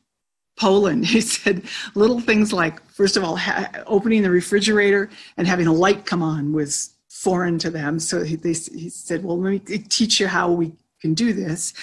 Poland. 0.57 1.05
He 1.15 1.21
said 1.21 1.63
little 1.95 2.19
things 2.19 2.53
like, 2.53 2.85
first 2.91 3.17
of 3.17 3.23
all, 3.23 3.37
ha- 3.37 3.69
opening 3.87 4.21
the 4.21 4.29
refrigerator 4.29 5.09
and 5.37 5.47
having 5.47 5.67
a 5.67 5.73
light 5.73 6.05
come 6.05 6.21
on 6.21 6.53
was 6.53 6.91
foreign 7.09 7.57
to 7.59 7.69
them. 7.69 7.99
So 7.99 8.23
he, 8.23 8.35
they, 8.35 8.53
he 8.53 8.89
said, 8.89 9.23
well, 9.23 9.39
let 9.39 9.67
me 9.67 9.77
teach 9.79 10.19
you 10.19 10.27
how 10.27 10.51
we 10.51 10.73
can 11.01 11.13
do 11.13 11.33
this. 11.33 11.73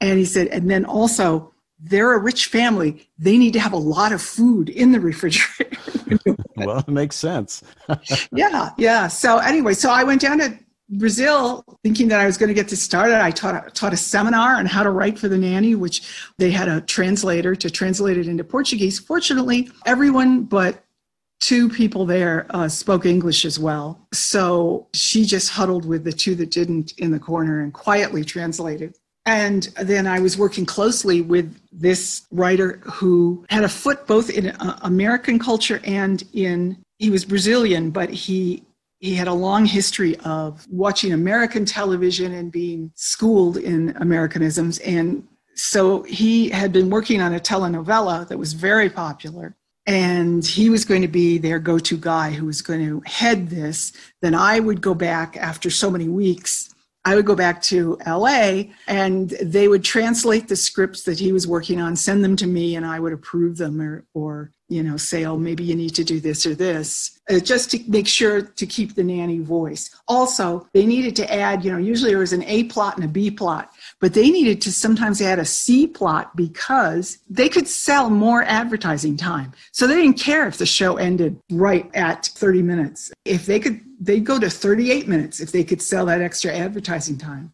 And 0.00 0.18
he 0.18 0.24
said, 0.24 0.48
and 0.48 0.70
then 0.70 0.84
also, 0.84 1.52
they're 1.84 2.14
a 2.14 2.18
rich 2.18 2.46
family. 2.46 3.08
They 3.18 3.36
need 3.36 3.52
to 3.52 3.60
have 3.60 3.72
a 3.72 3.78
lot 3.78 4.12
of 4.12 4.22
food 4.22 4.70
in 4.70 4.92
the 4.92 5.00
refrigerator. 5.00 5.76
well, 6.56 6.78
it 6.78 6.88
makes 6.88 7.16
sense. 7.16 7.62
yeah, 8.32 8.70
yeah. 8.78 9.06
So 9.06 9.38
anyway, 9.38 9.74
so 9.74 9.90
I 9.90 10.02
went 10.02 10.22
down 10.22 10.38
to 10.38 10.58
Brazil, 10.88 11.64
thinking 11.82 12.08
that 12.08 12.20
I 12.20 12.26
was 12.26 12.38
going 12.38 12.48
to 12.48 12.54
get 12.54 12.68
this 12.68 12.82
started, 12.82 13.20
I 13.20 13.30
taught, 13.30 13.74
taught 13.74 13.92
a 13.92 13.98
seminar 13.98 14.56
on 14.56 14.66
how 14.66 14.82
to 14.82 14.90
write 14.90 15.18
for 15.18 15.28
the 15.28 15.36
nanny, 15.38 15.74
which 15.74 16.32
they 16.38 16.50
had 16.50 16.68
a 16.68 16.80
translator 16.80 17.54
to 17.54 17.70
translate 17.70 18.16
it 18.16 18.28
into 18.28 18.44
Portuguese. 18.44 18.98
Fortunately, 18.98 19.70
everyone 19.86 20.44
but 20.44 20.84
two 21.40 21.68
people 21.68 22.06
there 22.06 22.46
uh, 22.50 22.68
spoke 22.68 23.04
English 23.04 23.44
as 23.44 23.58
well. 23.58 24.06
So 24.12 24.88
she 24.94 25.24
just 25.24 25.50
huddled 25.50 25.84
with 25.84 26.04
the 26.04 26.12
two 26.12 26.34
that 26.36 26.50
didn't 26.50 26.92
in 26.98 27.10
the 27.10 27.18
corner 27.18 27.60
and 27.60 27.72
quietly 27.72 28.24
translated. 28.24 28.96
And 29.26 29.62
then 29.80 30.06
I 30.06 30.20
was 30.20 30.36
working 30.36 30.66
closely 30.66 31.22
with 31.22 31.58
this 31.72 32.26
writer 32.30 32.80
who 32.84 33.44
had 33.48 33.64
a 33.64 33.68
foot 33.68 34.06
both 34.06 34.28
in 34.28 34.48
uh, 34.50 34.78
American 34.82 35.38
culture 35.38 35.80
and 35.84 36.22
in, 36.34 36.76
he 36.98 37.10
was 37.10 37.24
Brazilian, 37.24 37.90
but 37.90 38.10
he 38.10 38.62
he 39.00 39.14
had 39.14 39.28
a 39.28 39.34
long 39.34 39.66
history 39.66 40.16
of 40.20 40.66
watching 40.70 41.12
American 41.12 41.66
television 41.66 42.32
and 42.32 42.50
being 42.50 42.90
schooled 42.94 43.58
in 43.58 43.94
Americanisms. 44.00 44.78
And 44.78 45.28
so 45.54 46.04
he 46.04 46.48
had 46.48 46.72
been 46.72 46.88
working 46.88 47.20
on 47.20 47.34
a 47.34 47.38
telenovela 47.38 48.26
that 48.28 48.38
was 48.38 48.54
very 48.54 48.88
popular. 48.88 49.56
And 49.86 50.42
he 50.46 50.70
was 50.70 50.86
going 50.86 51.02
to 51.02 51.08
be 51.08 51.36
their 51.36 51.58
go 51.58 51.78
to 51.80 51.98
guy 51.98 52.30
who 52.30 52.46
was 52.46 52.62
going 52.62 52.80
to 52.80 53.02
head 53.04 53.50
this. 53.50 53.92
Then 54.22 54.34
I 54.34 54.58
would 54.58 54.80
go 54.80 54.94
back 54.94 55.36
after 55.36 55.68
so 55.68 55.90
many 55.90 56.08
weeks 56.08 56.73
I 57.04 57.14
would 57.14 57.26
go 57.26 57.34
back 57.34 57.60
to 57.62 57.98
LA 58.06 58.64
and 58.88 59.30
they 59.30 59.68
would 59.68 59.84
translate 59.84 60.48
the 60.48 60.56
scripts 60.56 61.02
that 61.02 61.18
he 61.18 61.32
was 61.32 61.46
working 61.46 61.80
on, 61.80 61.96
send 61.96 62.24
them 62.24 62.34
to 62.36 62.46
me, 62.46 62.76
and 62.76 62.86
I 62.86 62.98
would 62.98 63.12
approve 63.12 63.58
them 63.58 63.80
or, 63.80 64.04
or 64.14 64.50
you 64.68 64.82
know, 64.82 64.96
say, 64.96 65.24
oh, 65.26 65.36
maybe 65.36 65.62
you 65.62 65.76
need 65.76 65.94
to 65.94 66.04
do 66.04 66.18
this 66.18 66.46
or 66.46 66.54
this, 66.54 67.20
uh, 67.30 67.38
just 67.38 67.70
to 67.70 67.78
make 67.86 68.06
sure 68.06 68.40
to 68.40 68.66
keep 68.66 68.94
the 68.94 69.04
nanny 69.04 69.38
voice. 69.38 69.94
Also, 70.08 70.66
they 70.72 70.86
needed 70.86 71.14
to 71.16 71.32
add, 71.32 71.64
you 71.64 71.70
know, 71.70 71.78
usually 71.78 72.10
there 72.10 72.18
was 72.18 72.32
an 72.32 72.42
A 72.44 72.64
plot 72.64 72.96
and 72.96 73.04
a 73.04 73.08
B 73.08 73.30
plot, 73.30 73.72
but 74.00 74.14
they 74.14 74.30
needed 74.30 74.60
to 74.62 74.72
sometimes 74.72 75.20
add 75.20 75.38
a 75.38 75.44
C 75.44 75.86
plot 75.86 76.36
because 76.36 77.18
they 77.28 77.48
could 77.48 77.68
sell 77.68 78.10
more 78.10 78.42
advertising 78.44 79.16
time. 79.16 79.52
So 79.72 79.86
they 79.86 79.96
didn't 79.96 80.18
care 80.18 80.46
if 80.46 80.58
the 80.58 80.66
show 80.66 80.96
ended 80.96 81.38
right 81.50 81.90
at 81.94 82.26
30 82.26 82.62
minutes. 82.62 83.12
If 83.24 83.46
they 83.46 83.60
could, 83.60 83.80
they'd 84.00 84.24
go 84.24 84.38
to 84.38 84.50
38 84.50 85.08
minutes 85.08 85.40
if 85.40 85.52
they 85.52 85.64
could 85.64 85.82
sell 85.82 86.06
that 86.06 86.20
extra 86.20 86.52
advertising 86.52 87.18
time. 87.18 87.52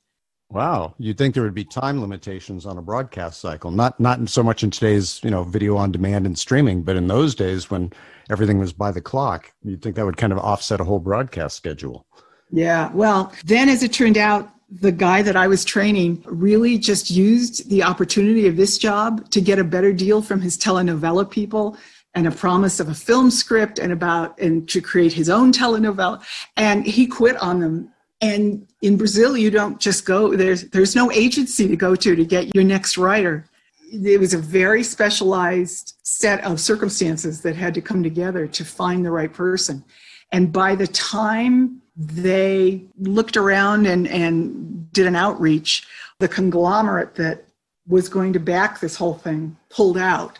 Wow, 0.50 0.94
you'd 0.98 1.16
think 1.16 1.34
there 1.34 1.44
would 1.44 1.54
be 1.54 1.64
time 1.64 2.00
limitations 2.00 2.66
on 2.66 2.76
a 2.76 2.82
broadcast 2.82 3.40
cycle. 3.40 3.70
Not 3.70 4.00
not 4.00 4.28
so 4.28 4.42
much 4.42 4.64
in 4.64 4.70
today's 4.72 5.22
you 5.22 5.30
know 5.30 5.44
video 5.44 5.76
on 5.76 5.92
demand 5.92 6.26
and 6.26 6.36
streaming, 6.36 6.82
but 6.82 6.96
in 6.96 7.06
those 7.06 7.36
days 7.36 7.70
when 7.70 7.92
everything 8.30 8.58
was 8.58 8.72
by 8.72 8.90
the 8.90 9.00
clock, 9.00 9.52
you'd 9.62 9.80
think 9.80 9.94
that 9.94 10.04
would 10.04 10.16
kind 10.16 10.32
of 10.32 10.40
offset 10.40 10.80
a 10.80 10.84
whole 10.84 10.98
broadcast 10.98 11.56
schedule. 11.56 12.04
Yeah, 12.50 12.90
well, 12.92 13.32
then 13.44 13.68
as 13.68 13.84
it 13.84 13.92
turned 13.92 14.18
out, 14.18 14.50
the 14.70 14.92
guy 14.92 15.22
that 15.22 15.36
I 15.36 15.48
was 15.48 15.64
training 15.64 16.22
really 16.26 16.78
just 16.78 17.10
used 17.10 17.68
the 17.68 17.82
opportunity 17.82 18.46
of 18.46 18.56
this 18.56 18.78
job 18.78 19.28
to 19.30 19.40
get 19.40 19.58
a 19.58 19.64
better 19.64 19.92
deal 19.92 20.22
from 20.22 20.40
his 20.40 20.56
telenovela 20.56 21.28
people 21.28 21.76
and 22.14 22.26
a 22.26 22.30
promise 22.30 22.80
of 22.80 22.88
a 22.88 22.94
film 22.94 23.30
script 23.30 23.78
and 23.78 23.92
about 23.92 24.38
and 24.38 24.68
to 24.68 24.80
create 24.80 25.12
his 25.12 25.28
own 25.28 25.52
telenovela 25.52 26.22
and 26.56 26.86
he 26.86 27.06
quit 27.06 27.36
on 27.38 27.60
them 27.60 27.90
and 28.20 28.66
in 28.82 28.96
Brazil, 28.96 29.36
you 29.36 29.50
don't 29.50 29.80
just 29.80 30.04
go, 30.04 30.36
there's, 30.36 30.64
there's 30.70 30.94
no 30.94 31.10
agency 31.10 31.66
to 31.68 31.76
go 31.76 31.94
to 31.94 32.14
to 32.14 32.24
get 32.24 32.54
your 32.54 32.64
next 32.64 32.98
writer. 32.98 33.46
It 33.92 34.20
was 34.20 34.34
a 34.34 34.38
very 34.38 34.82
specialized 34.82 35.94
set 36.02 36.44
of 36.44 36.60
circumstances 36.60 37.40
that 37.42 37.56
had 37.56 37.74
to 37.74 37.80
come 37.80 38.02
together 38.02 38.46
to 38.46 38.64
find 38.64 39.04
the 39.04 39.10
right 39.10 39.32
person. 39.32 39.84
And 40.32 40.52
by 40.52 40.74
the 40.74 40.86
time 40.86 41.80
they 42.00 42.82
looked 42.98 43.36
around 43.36 43.86
and, 43.86 44.08
and 44.08 44.90
did 44.90 45.06
an 45.06 45.14
outreach, 45.14 45.86
the 46.18 46.28
conglomerate 46.28 47.14
that 47.16 47.44
was 47.86 48.08
going 48.08 48.32
to 48.32 48.40
back 48.40 48.80
this 48.80 48.96
whole 48.96 49.14
thing 49.14 49.54
pulled 49.68 49.98
out. 49.98 50.38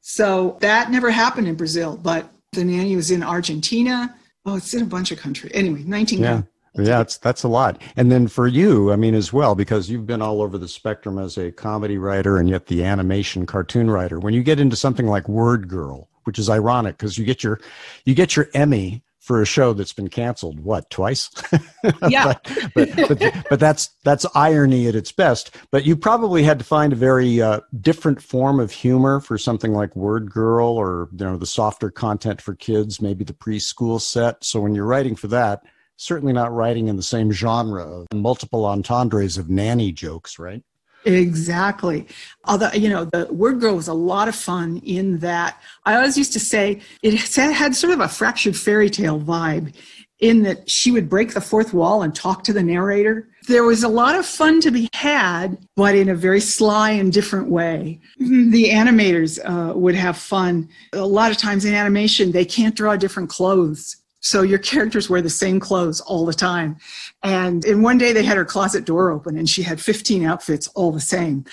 So 0.00 0.58
that 0.60 0.90
never 0.90 1.10
happened 1.10 1.46
in 1.46 1.54
Brazil, 1.54 1.96
but 2.02 2.28
the 2.52 2.64
nanny 2.64 2.96
was 2.96 3.12
in 3.12 3.22
Argentina. 3.22 4.12
Oh, 4.44 4.56
it's 4.56 4.74
in 4.74 4.82
a 4.82 4.86
bunch 4.86 5.12
of 5.12 5.18
countries. 5.18 5.52
Anyway, 5.54 5.84
19 5.84 6.18
yeah. 6.20 6.42
Yeah, 6.74 6.98
that's 6.98 7.16
that's 7.16 7.42
a 7.42 7.48
lot. 7.48 7.82
And 7.96 8.12
then 8.12 8.28
for 8.28 8.46
you, 8.46 8.92
I 8.92 8.96
mean, 8.96 9.14
as 9.14 9.32
well, 9.32 9.56
because 9.56 9.90
you've 9.90 10.06
been 10.06 10.22
all 10.22 10.40
over 10.40 10.58
the 10.58 10.68
spectrum 10.68 11.18
as 11.18 11.36
a 11.36 11.50
comedy 11.50 11.98
writer 11.98 12.38
and 12.38 12.48
yet 12.48 12.66
the 12.66 12.84
animation 12.84 13.46
cartoon 13.46 13.90
writer. 13.90 14.20
When 14.20 14.32
you 14.32 14.44
get 14.44 14.60
into 14.60 14.76
something 14.76 15.06
like 15.06 15.28
Word 15.28 15.66
Girl, 15.66 16.08
which 16.22 16.38
is 16.38 16.48
ironic 16.48 16.96
because 16.96 17.18
you 17.18 17.24
get 17.24 17.42
your 17.42 17.58
you 18.04 18.14
get 18.14 18.36
your 18.36 18.48
Emmy 18.54 19.02
for 19.28 19.42
a 19.42 19.46
show 19.46 19.74
that's 19.74 19.92
been 19.92 20.08
canceled 20.08 20.58
what 20.58 20.88
twice? 20.90 21.30
Yeah. 22.08 22.34
But, 22.74 22.74
but, 22.74 22.96
but, 23.08 23.46
but, 23.50 23.60
that's 23.60 23.90
that's 24.02 24.26
irony 24.34 24.88
at 24.88 24.96
its 24.96 25.12
best. 25.12 25.54
But 25.70 25.84
you 25.84 25.94
probably 25.94 26.42
had 26.42 26.58
to 26.58 26.64
find 26.64 26.92
a 26.92 26.96
very 26.96 27.40
uh, 27.40 27.60
different 27.80 28.20
form 28.20 28.58
of 28.58 28.72
humor 28.72 29.20
for 29.20 29.38
something 29.38 29.72
like 29.72 29.94
word 29.94 30.28
girl 30.32 30.66
or 30.70 31.08
you 31.12 31.24
know 31.24 31.36
the 31.36 31.46
softer 31.46 31.90
content 31.90 32.42
for 32.42 32.56
kids 32.56 33.00
maybe 33.00 33.22
the 33.22 33.32
preschool 33.32 34.00
set. 34.00 34.42
So 34.42 34.60
when 34.60 34.74
you're 34.74 34.86
writing 34.86 35.14
for 35.14 35.28
that 35.28 35.62
certainly 35.98 36.32
not 36.32 36.52
writing 36.52 36.88
in 36.88 36.96
the 36.96 37.02
same 37.02 37.30
genre 37.30 37.82
of 37.82 38.06
multiple 38.12 38.64
entendres 38.64 39.36
of 39.36 39.50
nanny 39.50 39.92
jokes, 39.92 40.38
right? 40.38 40.62
Exactly. 41.04 42.06
Although, 42.44 42.72
you 42.72 42.88
know, 42.88 43.04
the 43.04 43.26
Word 43.30 43.60
Girl 43.60 43.76
was 43.76 43.88
a 43.88 43.94
lot 43.94 44.28
of 44.28 44.34
fun 44.34 44.78
in 44.84 45.18
that 45.18 45.62
I 45.84 45.94
always 45.94 46.18
used 46.18 46.32
to 46.34 46.40
say 46.40 46.80
it 47.02 47.14
had 47.34 47.74
sort 47.74 47.92
of 47.92 48.00
a 48.00 48.08
fractured 48.08 48.56
fairy 48.56 48.90
tale 48.90 49.20
vibe 49.20 49.74
in 50.20 50.42
that 50.42 50.68
she 50.68 50.90
would 50.90 51.08
break 51.08 51.32
the 51.32 51.40
fourth 51.40 51.72
wall 51.72 52.02
and 52.02 52.14
talk 52.14 52.42
to 52.44 52.52
the 52.52 52.62
narrator. 52.62 53.28
There 53.46 53.62
was 53.62 53.84
a 53.84 53.88
lot 53.88 54.16
of 54.16 54.26
fun 54.26 54.60
to 54.62 54.70
be 54.70 54.88
had, 54.92 55.58
but 55.76 55.94
in 55.94 56.08
a 56.08 56.14
very 56.14 56.40
sly 56.40 56.90
and 56.90 57.12
different 57.12 57.48
way. 57.48 58.00
The 58.18 58.70
animators 58.70 59.38
uh, 59.44 59.78
would 59.78 59.94
have 59.94 60.18
fun. 60.18 60.68
A 60.92 61.06
lot 61.06 61.30
of 61.30 61.36
times 61.36 61.64
in 61.64 61.74
animation, 61.74 62.32
they 62.32 62.44
can't 62.44 62.74
draw 62.74 62.96
different 62.96 63.30
clothes. 63.30 63.96
So 64.20 64.42
your 64.42 64.58
characters 64.58 65.08
wear 65.08 65.22
the 65.22 65.30
same 65.30 65.60
clothes 65.60 66.00
all 66.00 66.26
the 66.26 66.34
time. 66.34 66.76
And 67.22 67.64
in 67.64 67.82
one 67.82 67.98
day 67.98 68.12
they 68.12 68.24
had 68.24 68.36
her 68.36 68.44
closet 68.44 68.84
door 68.84 69.10
open 69.10 69.38
and 69.38 69.48
she 69.48 69.62
had 69.62 69.80
15 69.80 70.24
outfits 70.24 70.68
all 70.68 70.90
the 70.90 71.00
same 71.00 71.44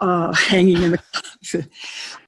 uh, 0.00 0.32
hanging 0.34 0.82
in 0.82 0.90
the 0.92 0.98
closet. 0.98 1.70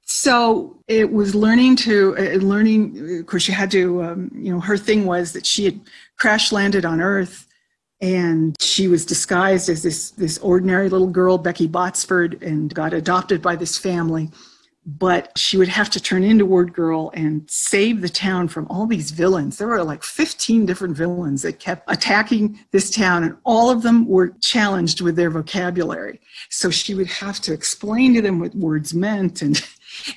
So 0.05 0.77
it 0.87 1.11
was 1.11 1.33
learning 1.33 1.77
to 1.77 2.15
uh, 2.17 2.37
learning. 2.37 3.19
Of 3.21 3.25
course, 3.25 3.43
she 3.43 3.51
had 3.51 3.71
to. 3.71 4.03
Um, 4.03 4.31
you 4.35 4.53
know, 4.53 4.59
her 4.59 4.77
thing 4.77 5.05
was 5.05 5.33
that 5.33 5.45
she 5.45 5.65
had 5.65 5.79
crash 6.17 6.51
landed 6.51 6.85
on 6.85 7.01
Earth, 7.01 7.47
and 8.01 8.55
she 8.61 8.87
was 8.87 9.05
disguised 9.05 9.69
as 9.69 9.81
this 9.81 10.11
this 10.11 10.37
ordinary 10.39 10.89
little 10.89 11.07
girl, 11.07 11.37
Becky 11.37 11.67
Botsford, 11.67 12.41
and 12.41 12.73
got 12.73 12.93
adopted 12.93 13.41
by 13.41 13.55
this 13.55 13.77
family. 13.77 14.29
But 14.85 15.37
she 15.37 15.55
would 15.55 15.69
have 15.69 15.89
to 15.91 16.01
turn 16.01 16.23
into 16.23 16.45
Word 16.45 16.73
Girl 16.73 17.09
and 17.13 17.49
save 17.49 18.01
the 18.01 18.09
town 18.09 18.49
from 18.49 18.67
all 18.69 18.85
these 18.85 19.11
villains. 19.11 19.57
There 19.57 19.67
were 19.67 19.83
like 19.83 20.03
15 20.03 20.65
different 20.65 20.97
villains 20.97 21.41
that 21.43 21.59
kept 21.59 21.89
attacking 21.89 22.59
this 22.71 22.89
town, 22.89 23.23
and 23.23 23.37
all 23.45 23.69
of 23.69 23.81
them 23.81 24.05
were 24.07 24.29
challenged 24.41 24.99
with 24.99 25.15
their 25.15 25.29
vocabulary. 25.29 26.19
So 26.49 26.69
she 26.69 26.95
would 26.95 27.07
have 27.07 27.39
to 27.41 27.53
explain 27.53 28.13
to 28.15 28.21
them 28.21 28.39
what 28.39 28.55
words 28.55 28.93
meant 28.93 29.41
and 29.41 29.65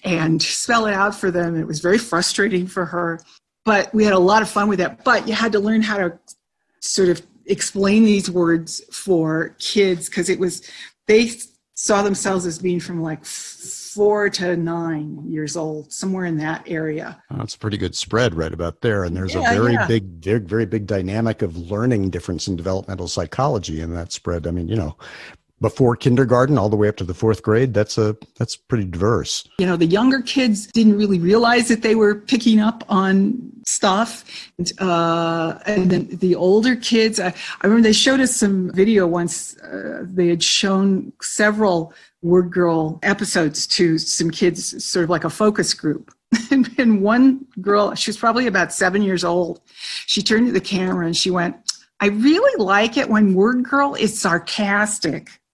and 0.04 0.42
spell 0.42 0.86
it 0.86 0.94
out 0.94 1.14
for 1.14 1.30
them. 1.30 1.58
It 1.58 1.66
was 1.66 1.80
very 1.80 1.98
frustrating 1.98 2.66
for 2.66 2.84
her, 2.86 3.20
but 3.64 3.92
we 3.94 4.04
had 4.04 4.14
a 4.14 4.18
lot 4.18 4.42
of 4.42 4.48
fun 4.48 4.68
with 4.68 4.78
that. 4.78 5.04
But 5.04 5.28
you 5.28 5.34
had 5.34 5.52
to 5.52 5.60
learn 5.60 5.82
how 5.82 5.98
to 5.98 6.18
sort 6.80 7.08
of 7.08 7.22
explain 7.46 8.04
these 8.04 8.30
words 8.30 8.82
for 8.92 9.54
kids 9.58 10.08
because 10.08 10.28
it 10.28 10.38
was 10.38 10.68
they 11.06 11.30
saw 11.76 12.02
themselves 12.02 12.46
as 12.46 12.58
being 12.58 12.80
from 12.80 13.02
like 13.02 13.22
four 13.24 14.30
to 14.30 14.56
nine 14.56 15.22
years 15.26 15.58
old, 15.58 15.92
somewhere 15.92 16.24
in 16.24 16.38
that 16.38 16.62
area. 16.66 17.22
that's 17.30 17.54
a 17.54 17.58
pretty 17.58 17.76
good 17.76 17.94
spread 17.94 18.34
right 18.34 18.52
about 18.52 18.80
there. 18.80 19.04
And 19.04 19.14
there's 19.14 19.34
yeah, 19.34 19.52
a 19.52 19.54
very 19.54 19.74
yeah. 19.74 19.86
big, 19.86 20.04
very, 20.24 20.40
very 20.40 20.64
big 20.64 20.86
dynamic 20.86 21.42
of 21.42 21.56
learning 21.56 22.08
difference 22.10 22.48
in 22.48 22.56
developmental 22.56 23.08
psychology 23.08 23.82
in 23.82 23.94
that 23.94 24.10
spread. 24.10 24.46
I 24.46 24.52
mean, 24.52 24.68
you 24.68 24.76
know, 24.76 24.96
before 25.60 25.96
kindergarten 25.96 26.58
all 26.58 26.68
the 26.68 26.76
way 26.76 26.88
up 26.88 26.96
to 26.96 27.04
the 27.04 27.14
fourth 27.14 27.42
grade 27.42 27.72
that's 27.72 27.96
a 27.96 28.16
that's 28.38 28.56
pretty 28.56 28.84
diverse. 28.84 29.48
You 29.58 29.66
know 29.66 29.76
the 29.76 29.86
younger 29.86 30.20
kids 30.20 30.66
didn't 30.66 30.96
really 30.96 31.18
realize 31.18 31.68
that 31.68 31.82
they 31.82 31.94
were 31.94 32.14
picking 32.14 32.60
up 32.60 32.84
on 32.88 33.52
stuff. 33.66 34.24
Uh, 34.78 35.58
and 35.66 35.90
then 35.90 36.08
the 36.18 36.34
older 36.34 36.76
kids 36.76 37.18
I, 37.18 37.28
I, 37.28 37.66
remember 37.66 37.88
they 37.88 37.92
showed 37.92 38.20
us 38.20 38.36
some 38.36 38.70
video 38.72 39.06
once 39.06 39.56
uh, 39.58 40.04
they 40.04 40.28
had 40.28 40.42
shown 40.42 41.12
several 41.20 41.92
word 42.22 42.50
girl 42.50 42.98
episodes 43.02 43.66
to 43.66 43.98
some 43.98 44.30
kids 44.30 44.84
sort 44.84 45.04
of 45.04 45.10
like 45.10 45.24
a 45.24 45.30
focus 45.30 45.74
group. 45.74 46.12
And, 46.50 46.68
and 46.78 47.02
one 47.02 47.44
girl 47.60 47.94
she 47.94 48.10
was 48.10 48.18
probably 48.18 48.46
about 48.46 48.72
seven 48.72 49.02
years 49.02 49.24
old. 49.24 49.60
She 50.06 50.22
turned 50.22 50.46
to 50.46 50.52
the 50.52 50.60
camera 50.60 51.06
and 51.06 51.16
she 51.16 51.30
went 51.30 51.56
I 52.00 52.08
really 52.08 52.62
like 52.62 52.96
it 52.96 53.08
when 53.08 53.32
Word 53.34 53.64
Girl 53.64 53.94
is 53.94 54.20
sarcastic. 54.20 55.30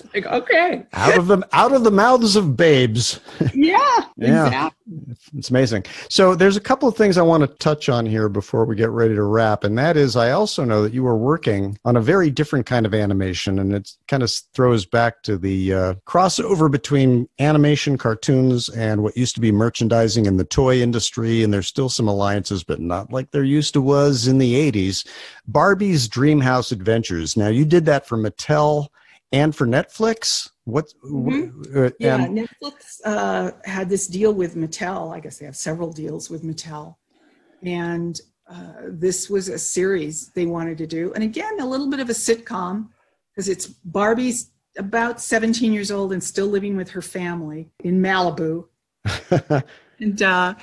it's 0.00 0.14
like 0.14 0.26
okay. 0.26 0.84
Out 0.92 1.18
of 1.18 1.26
the 1.26 1.46
out 1.52 1.72
of 1.72 1.84
the 1.84 1.90
mouths 1.90 2.36
of 2.36 2.56
babes. 2.56 3.20
Yeah 3.54 3.92
yeah. 4.16 4.46
exactly. 4.46 5.16
it's 5.36 5.50
amazing. 5.50 5.84
So 6.08 6.34
there's 6.34 6.56
a 6.56 6.60
couple 6.60 6.88
of 6.88 6.96
things 6.96 7.18
i 7.18 7.22
want 7.22 7.42
to 7.42 7.46
touch 7.58 7.88
on 7.88 8.06
here 8.06 8.28
before 8.28 8.64
we 8.64 8.76
get 8.76 8.90
ready 8.90 9.14
to 9.14 9.22
wrap 9.22 9.64
and 9.64 9.76
that 9.78 9.96
is 9.96 10.16
i 10.16 10.30
also 10.30 10.64
know 10.64 10.82
that 10.82 10.92
you 10.92 11.02
were 11.02 11.16
working 11.16 11.78
on 11.84 11.96
a 11.96 12.00
very 12.00 12.30
different 12.30 12.66
kind 12.66 12.86
of 12.86 12.94
animation 12.94 13.58
and 13.58 13.74
it 13.74 13.90
kind 14.08 14.22
of 14.22 14.30
throws 14.54 14.84
back 14.84 15.22
to 15.22 15.36
the 15.36 15.72
uh, 15.72 15.94
crossover 16.06 16.70
between 16.70 17.28
animation 17.38 17.96
cartoons 17.98 18.68
and 18.70 19.02
what 19.02 19.16
used 19.16 19.34
to 19.34 19.40
be 19.40 19.52
merchandising 19.52 20.26
in 20.26 20.36
the 20.36 20.44
toy 20.44 20.80
industry 20.80 21.42
and 21.42 21.52
there's 21.52 21.68
still 21.68 21.88
some 21.88 22.08
alliances 22.08 22.64
but 22.64 22.80
not 22.80 23.12
like 23.12 23.30
there 23.30 23.44
used 23.44 23.72
to 23.72 23.80
was 23.80 24.26
in 24.26 24.38
the 24.38 24.72
80s 24.72 25.06
barbie's 25.46 26.08
dreamhouse 26.08 26.72
adventures. 26.72 27.36
Now 27.36 27.48
you 27.48 27.64
did 27.64 27.84
that 27.86 28.06
for 28.06 28.16
mattel 28.18 28.88
and 29.32 29.54
for 29.54 29.66
Netflix. 29.66 30.50
What? 30.64 30.92
Mm-hmm. 31.04 31.76
Uh, 31.76 31.90
yeah, 31.98 32.18
Netflix 32.26 33.00
uh, 33.04 33.52
had 33.64 33.88
this 33.88 34.06
deal 34.06 34.32
with 34.32 34.54
Mattel. 34.54 35.14
I 35.14 35.20
guess 35.20 35.38
they 35.38 35.46
have 35.46 35.56
several 35.56 35.92
deals 35.92 36.30
with 36.30 36.44
Mattel, 36.44 36.96
and 37.62 38.20
uh, 38.48 38.72
this 38.88 39.28
was 39.30 39.48
a 39.48 39.58
series 39.58 40.28
they 40.30 40.46
wanted 40.46 40.78
to 40.78 40.86
do. 40.86 41.12
And 41.14 41.24
again, 41.24 41.58
a 41.60 41.66
little 41.66 41.88
bit 41.88 42.00
of 42.00 42.10
a 42.10 42.14
sitcom 42.14 42.88
because 43.34 43.48
it's 43.48 43.66
Barbie's 43.66 44.50
about 44.78 45.20
17 45.20 45.72
years 45.72 45.90
old 45.90 46.12
and 46.12 46.22
still 46.22 46.46
living 46.46 46.76
with 46.76 46.90
her 46.90 47.02
family 47.02 47.70
in 47.82 48.00
Malibu. 48.00 48.66
and 50.00 50.22
uh, 50.22 50.54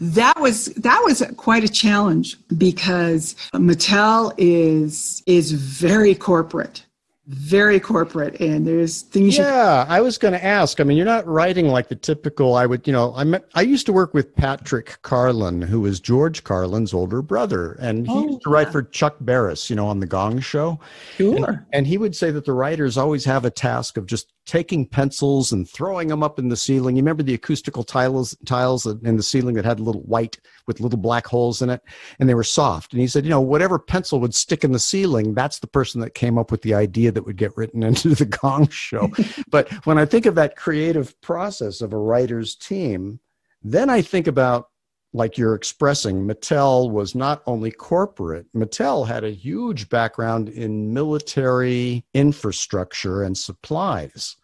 that 0.00 0.38
was 0.40 0.66
that 0.66 1.00
was 1.02 1.22
quite 1.36 1.64
a 1.64 1.68
challenge 1.68 2.36
because 2.56 3.34
Mattel 3.54 4.32
is 4.36 5.22
is 5.26 5.52
very 5.52 6.14
corporate 6.14 6.84
very 7.28 7.78
corporate 7.78 8.40
and 8.40 8.66
there's 8.66 9.02
things 9.02 9.36
yeah 9.36 9.84
you- 9.84 9.92
i 9.92 10.00
was 10.00 10.16
going 10.16 10.32
to 10.32 10.42
ask 10.44 10.80
i 10.80 10.84
mean 10.84 10.96
you're 10.96 11.06
not 11.06 11.26
writing 11.26 11.68
like 11.68 11.88
the 11.88 11.94
typical 11.94 12.54
i 12.54 12.64
would 12.64 12.86
you 12.86 12.92
know 12.92 13.12
i 13.16 13.24
met, 13.24 13.44
i 13.54 13.60
used 13.60 13.84
to 13.86 13.92
work 13.92 14.14
with 14.14 14.34
patrick 14.34 14.98
carlin 15.02 15.60
who 15.60 15.84
is 15.84 16.00
george 16.00 16.42
carlin's 16.42 16.94
older 16.94 17.20
brother 17.20 17.72
and 17.80 18.06
he 18.06 18.12
oh, 18.12 18.24
used 18.24 18.42
to 18.42 18.50
write 18.50 18.72
for 18.72 18.82
chuck 18.82 19.16
barris 19.20 19.68
you 19.68 19.76
know 19.76 19.86
on 19.86 20.00
the 20.00 20.06
gong 20.06 20.40
show. 20.40 20.78
Sure. 21.16 21.46
and, 21.46 21.66
and 21.72 21.86
he 21.86 21.98
would 21.98 22.14
say 22.16 22.30
that 22.30 22.44
the 22.44 22.52
writers 22.52 22.96
always 22.96 23.24
have 23.24 23.44
a 23.44 23.50
task 23.50 23.96
of 23.96 24.06
just 24.06 24.32
taking 24.46 24.86
pencils 24.86 25.52
and 25.52 25.68
throwing 25.68 26.08
them 26.08 26.22
up 26.22 26.38
in 26.38 26.48
the 26.48 26.56
ceiling. 26.56 26.96
You 26.96 27.02
remember 27.02 27.22
the 27.22 27.34
acoustical 27.34 27.84
tiles 27.84 28.36
tiles 28.46 28.86
in 28.86 29.16
the 29.16 29.22
ceiling 29.22 29.54
that 29.54 29.64
had 29.64 29.80
little 29.80 30.02
white 30.02 30.38
with 30.68 30.80
little 30.80 30.98
black 30.98 31.26
holes 31.26 31.60
in 31.62 31.70
it, 31.70 31.82
and 32.20 32.28
they 32.28 32.34
were 32.34 32.44
soft. 32.44 32.92
And 32.92 33.00
he 33.00 33.08
said, 33.08 33.24
you 33.24 33.30
know, 33.30 33.40
whatever 33.40 33.78
pencil 33.78 34.20
would 34.20 34.34
stick 34.34 34.62
in 34.62 34.72
the 34.72 34.78
ceiling, 34.78 35.34
that's 35.34 35.58
the 35.58 35.66
person 35.66 36.00
that 36.02 36.14
came 36.14 36.38
up 36.38 36.52
with 36.52 36.62
the 36.62 36.74
idea 36.74 37.10
that 37.10 37.24
would 37.24 37.36
get 37.36 37.56
written 37.56 37.82
into 37.88 38.10
the 38.14 38.26
Gong 38.26 38.68
Show. 38.68 39.10
but 39.50 39.68
when 39.86 39.98
I 39.98 40.04
think 40.04 40.26
of 40.26 40.36
that 40.36 40.56
creative 40.56 41.20
process 41.20 41.80
of 41.80 41.92
a 41.92 41.98
writer's 41.98 42.54
team, 42.54 43.18
then 43.62 43.90
I 43.90 44.02
think 44.02 44.28
about 44.28 44.68
like 45.14 45.38
you're 45.38 45.54
expressing, 45.54 46.26
Mattel 46.26 46.90
was 46.90 47.14
not 47.14 47.42
only 47.46 47.70
corporate, 47.70 48.46
Mattel 48.54 49.06
had 49.06 49.24
a 49.24 49.30
huge 49.30 49.88
background 49.88 50.50
in 50.50 50.92
military 50.92 52.04
infrastructure 52.12 53.22
and 53.22 53.36
supplies. 53.36 54.36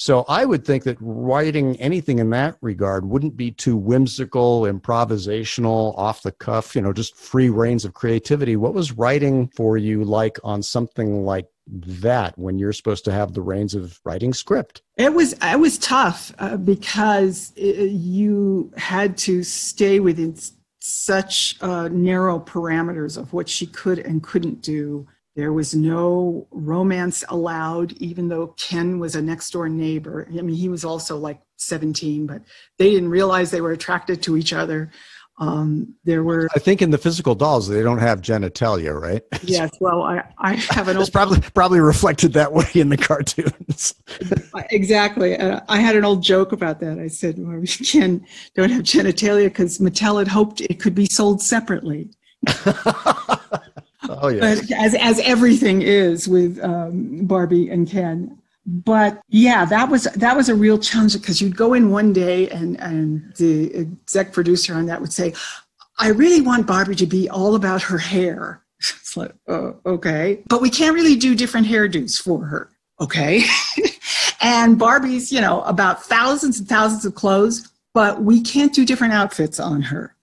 So 0.00 0.24
I 0.28 0.46
would 0.46 0.64
think 0.64 0.84
that 0.84 0.96
writing 0.98 1.76
anything 1.76 2.20
in 2.20 2.30
that 2.30 2.56
regard 2.62 3.04
wouldn't 3.04 3.36
be 3.36 3.50
too 3.50 3.76
whimsical, 3.76 4.62
improvisational, 4.62 5.92
off 5.98 6.22
the 6.22 6.32
cuff, 6.32 6.74
you 6.74 6.80
know, 6.80 6.94
just 6.94 7.14
free 7.14 7.50
reins 7.50 7.84
of 7.84 7.92
creativity. 7.92 8.56
What 8.56 8.72
was 8.72 8.92
writing 8.92 9.48
for 9.48 9.76
you 9.76 10.02
like 10.02 10.38
on 10.42 10.62
something 10.62 11.26
like 11.26 11.48
that 11.66 12.38
when 12.38 12.58
you're 12.58 12.72
supposed 12.72 13.04
to 13.04 13.12
have 13.12 13.34
the 13.34 13.42
reins 13.42 13.74
of 13.74 14.00
writing 14.02 14.32
script? 14.32 14.80
It 14.96 15.12
was 15.12 15.34
it 15.42 15.60
was 15.60 15.76
tough 15.76 16.32
uh, 16.38 16.56
because 16.56 17.52
it, 17.54 17.90
you 17.90 18.72
had 18.78 19.18
to 19.18 19.42
stay 19.42 20.00
within 20.00 20.34
such 20.78 21.58
uh, 21.60 21.88
narrow 21.88 22.40
parameters 22.40 23.18
of 23.18 23.34
what 23.34 23.50
she 23.50 23.66
could 23.66 23.98
and 23.98 24.22
couldn't 24.22 24.62
do 24.62 25.06
there 25.36 25.52
was 25.52 25.74
no 25.74 26.48
romance 26.50 27.24
allowed, 27.28 27.92
even 27.94 28.28
though 28.28 28.48
Ken 28.58 28.98
was 28.98 29.14
a 29.14 29.22
next 29.22 29.50
door 29.50 29.68
neighbor. 29.68 30.26
I 30.28 30.42
mean, 30.42 30.56
he 30.56 30.68
was 30.68 30.84
also 30.84 31.16
like 31.16 31.40
17, 31.58 32.26
but 32.26 32.42
they 32.78 32.90
didn't 32.90 33.10
realize 33.10 33.50
they 33.50 33.60
were 33.60 33.72
attracted 33.72 34.22
to 34.24 34.36
each 34.36 34.52
other. 34.52 34.90
Um, 35.38 35.94
there 36.04 36.22
were. 36.22 36.48
I 36.54 36.58
think 36.58 36.82
in 36.82 36.90
the 36.90 36.98
physical 36.98 37.34
dolls 37.34 37.66
they 37.66 37.82
don't 37.82 37.98
have 37.98 38.20
genitalia, 38.20 38.98
right? 39.00 39.22
Yes. 39.42 39.70
Well, 39.80 40.02
I, 40.02 40.22
I 40.38 40.54
have 40.54 40.88
an. 40.88 40.98
Old, 40.98 41.04
it's 41.04 41.10
probably 41.10 41.40
probably 41.54 41.80
reflected 41.80 42.34
that 42.34 42.52
way 42.52 42.66
in 42.74 42.90
the 42.90 42.98
cartoons. 42.98 43.94
exactly. 44.70 45.38
Uh, 45.38 45.60
I 45.68 45.78
had 45.78 45.96
an 45.96 46.04
old 46.04 46.22
joke 46.22 46.52
about 46.52 46.78
that. 46.80 46.98
I 46.98 47.08
said, 47.08 47.36
well, 47.38 47.62
Ken 47.86 48.24
don't 48.54 48.70
have 48.70 48.82
genitalia 48.82 49.44
because 49.44 49.78
Mattel 49.78 50.18
had 50.18 50.28
hoped 50.28 50.60
it 50.60 50.78
could 50.78 50.94
be 50.94 51.06
sold 51.06 51.40
separately. 51.40 52.10
Oh 54.20 54.28
yeah. 54.28 54.44
As 54.44 54.94
as 54.94 55.20
everything 55.20 55.82
is 55.82 56.28
with 56.28 56.62
um, 56.62 57.26
Barbie 57.26 57.70
and 57.70 57.88
Ken. 57.88 58.36
But 58.66 59.20
yeah, 59.28 59.64
that 59.64 59.88
was 59.88 60.04
that 60.04 60.36
was 60.36 60.48
a 60.48 60.54
real 60.54 60.78
challenge 60.78 61.14
because 61.14 61.40
you'd 61.40 61.56
go 61.56 61.74
in 61.74 61.90
one 61.90 62.12
day 62.12 62.48
and 62.50 62.78
and 62.80 63.34
the 63.36 63.74
exec 63.74 64.32
producer 64.32 64.74
on 64.74 64.86
that 64.86 65.00
would 65.00 65.12
say, 65.12 65.32
"I 65.98 66.08
really 66.08 66.42
want 66.42 66.66
Barbie 66.66 66.94
to 66.96 67.06
be 67.06 67.28
all 67.28 67.54
about 67.54 67.82
her 67.82 67.98
hair." 67.98 68.62
It's 69.00 69.16
like, 69.16 69.34
oh, 69.48 69.76
okay, 69.84 70.40
but 70.48 70.62
we 70.62 70.70
can't 70.70 70.94
really 70.94 71.16
do 71.16 71.34
different 71.34 71.66
hairdos 71.66 72.22
for 72.22 72.44
her. 72.44 72.70
Okay, 73.00 73.42
and 74.40 74.78
Barbie's, 74.78 75.32
you 75.32 75.40
know, 75.40 75.62
about 75.62 76.04
thousands 76.04 76.60
and 76.60 76.68
thousands 76.68 77.04
of 77.04 77.14
clothes, 77.14 77.68
but 77.92 78.22
we 78.22 78.40
can't 78.40 78.72
do 78.72 78.86
different 78.86 79.12
outfits 79.12 79.58
on 79.58 79.82
her. 79.82 80.14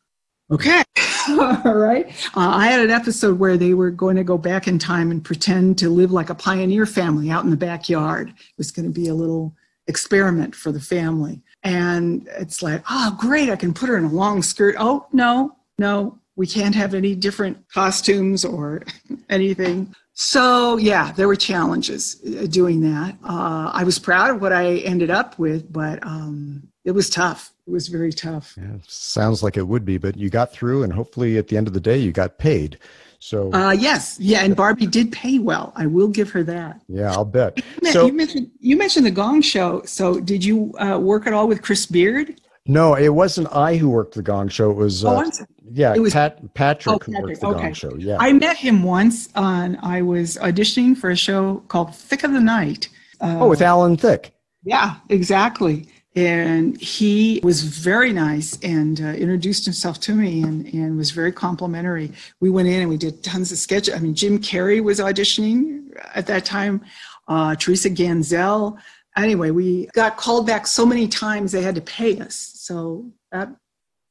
Okay. 0.49 0.83
Right. 1.65 2.07
Uh, 2.35 2.49
I 2.55 2.67
had 2.67 2.81
an 2.81 2.89
episode 2.89 3.39
where 3.39 3.57
they 3.57 3.73
were 3.73 3.91
going 3.91 4.15
to 4.15 4.23
go 4.23 4.37
back 4.37 4.67
in 4.67 4.79
time 4.79 5.11
and 5.11 5.23
pretend 5.23 5.77
to 5.79 5.89
live 5.89 6.11
like 6.11 6.29
a 6.29 6.35
pioneer 6.35 6.85
family 6.85 7.29
out 7.29 7.43
in 7.43 7.49
the 7.49 7.57
backyard. 7.57 8.29
It 8.29 8.57
was 8.57 8.71
going 8.71 8.85
to 8.85 8.91
be 8.91 9.07
a 9.07 9.13
little 9.13 9.55
experiment 9.87 10.55
for 10.55 10.71
the 10.71 10.79
family. 10.79 11.41
And 11.63 12.27
it's 12.37 12.61
like, 12.61 12.83
oh, 12.89 13.15
great. 13.19 13.49
I 13.49 13.55
can 13.55 13.73
put 13.73 13.89
her 13.89 13.97
in 13.97 14.05
a 14.05 14.11
long 14.11 14.41
skirt. 14.41 14.75
Oh, 14.77 15.07
no, 15.11 15.55
no, 15.77 16.19
we 16.35 16.47
can't 16.47 16.75
have 16.75 16.93
any 16.93 17.15
different 17.15 17.57
costumes 17.69 18.45
or 18.45 18.83
anything. 19.29 19.93
So, 20.13 20.77
yeah, 20.77 21.11
there 21.11 21.27
were 21.27 21.35
challenges 21.35 22.21
uh, 22.25 22.47
doing 22.47 22.81
that. 22.81 23.15
Uh, 23.23 23.71
I 23.73 23.83
was 23.83 23.99
proud 23.99 24.31
of 24.31 24.41
what 24.41 24.51
I 24.51 24.77
ended 24.77 25.11
up 25.11 25.37
with, 25.37 25.71
but 25.71 26.03
um, 26.03 26.67
it 26.85 26.91
was 26.91 27.09
tough. 27.09 27.51
It 27.67 27.71
was 27.71 27.89
very 27.89 28.13
tough. 28.13 28.55
Yeah, 28.57 28.77
sounds 28.87 29.43
like 29.43 29.57
it 29.57 29.67
would 29.67 29.83
be, 29.83 29.97
but 29.97 30.15
you 30.15 30.29
got 30.29 30.53
through, 30.53 30.83
and 30.83 30.93
hopefully 30.93 31.37
at 31.37 31.49
the 31.49 31.57
end 31.57 31.67
of 31.67 31.73
the 31.73 31.81
day, 31.81 31.97
you 31.97 32.13
got 32.13 32.37
paid. 32.37 32.79
So 33.19 33.51
uh, 33.51 33.71
yes, 33.71 34.17
yeah, 34.21 34.43
and 34.45 34.55
Barbie 34.55 34.87
did 34.87 35.11
pay 35.11 35.39
well. 35.39 35.73
I 35.75 35.85
will 35.85 36.07
give 36.07 36.29
her 36.31 36.43
that. 36.43 36.79
Yeah, 36.87 37.11
I'll 37.11 37.25
bet. 37.25 37.61
You, 37.81 37.91
so, 37.91 38.05
you 38.05 38.13
mentioned 38.13 38.51
you 38.59 38.77
mentioned 38.77 39.05
the 39.05 39.11
Gong 39.11 39.41
Show. 39.41 39.81
So 39.83 40.21
did 40.21 40.45
you 40.45 40.73
uh, 40.79 40.97
work 40.97 41.27
at 41.27 41.33
all 41.33 41.47
with 41.47 41.61
Chris 41.61 41.85
Bearde? 41.85 42.39
No, 42.67 42.95
it 42.95 43.09
wasn't 43.09 43.53
I 43.53 43.75
who 43.75 43.89
worked 43.89 44.15
the 44.15 44.21
Gong 44.21 44.47
Show. 44.47 44.71
It 44.71 44.77
was 44.77 45.03
uh, 45.03 45.23
oh, 45.25 45.45
yeah, 45.69 45.93
it 45.93 45.99
was 45.99 46.13
Pat, 46.13 46.53
Patrick, 46.53 46.95
oh, 46.95 46.99
Patrick 46.99 47.17
who 47.17 47.23
worked 47.23 47.41
the 47.41 47.47
okay. 47.47 47.61
Gong 47.63 47.73
Show. 47.73 47.95
Yeah, 47.95 48.17
I 48.19 48.31
met 48.31 48.55
him 48.55 48.83
once 48.83 49.27
on. 49.35 49.77
I 49.81 50.03
was 50.03 50.37
auditioning 50.37 50.95
for 50.95 51.09
a 51.09 51.17
show 51.17 51.63
called 51.67 51.93
Thicke 51.93 52.23
of 52.23 52.31
the 52.31 52.39
Night. 52.39 52.87
Uh, 53.19 53.39
oh, 53.41 53.49
with 53.49 53.61
Alan 53.61 53.97
Thicke. 53.97 54.31
Yeah, 54.63 54.95
exactly 55.09 55.89
and 56.17 56.81
he 56.81 57.39
was 57.43 57.61
very 57.61 58.11
nice 58.11 58.57
and 58.63 58.99
uh, 59.01 59.09
introduced 59.09 59.65
himself 59.65 59.99
to 59.99 60.15
me 60.15 60.41
and, 60.41 60.65
and 60.73 60.97
was 60.97 61.11
very 61.11 61.31
complimentary. 61.31 62.11
We 62.39 62.49
went 62.49 62.67
in 62.67 62.81
and 62.81 62.89
we 62.89 62.97
did 62.97 63.23
tons 63.23 63.51
of 63.51 63.59
sketches 63.59 63.93
i 63.93 63.99
mean 63.99 64.15
jim 64.15 64.39
carrey 64.39 64.83
was 64.83 64.99
auditioning 64.99 65.91
at 66.15 66.25
that 66.25 66.43
time 66.43 66.81
uh, 67.27 67.55
teresa 67.55 67.89
ganzel. 67.89 68.77
Anyway 69.15 69.51
we 69.51 69.85
got 69.93 70.17
called 70.17 70.47
back 70.47 70.65
so 70.65 70.85
many 70.87 71.07
times 71.07 71.51
they 71.51 71.61
had 71.61 71.75
to 71.75 71.81
pay 71.81 72.19
us. 72.19 72.35
So 72.35 73.11
that 73.31 73.49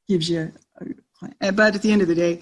gives 0.07 0.29
you 0.29 0.53
a, 1.41 1.51
but 1.51 1.75
at 1.75 1.81
the 1.81 1.91
end 1.91 2.01
of 2.01 2.07
the 2.07 2.15
day 2.15 2.41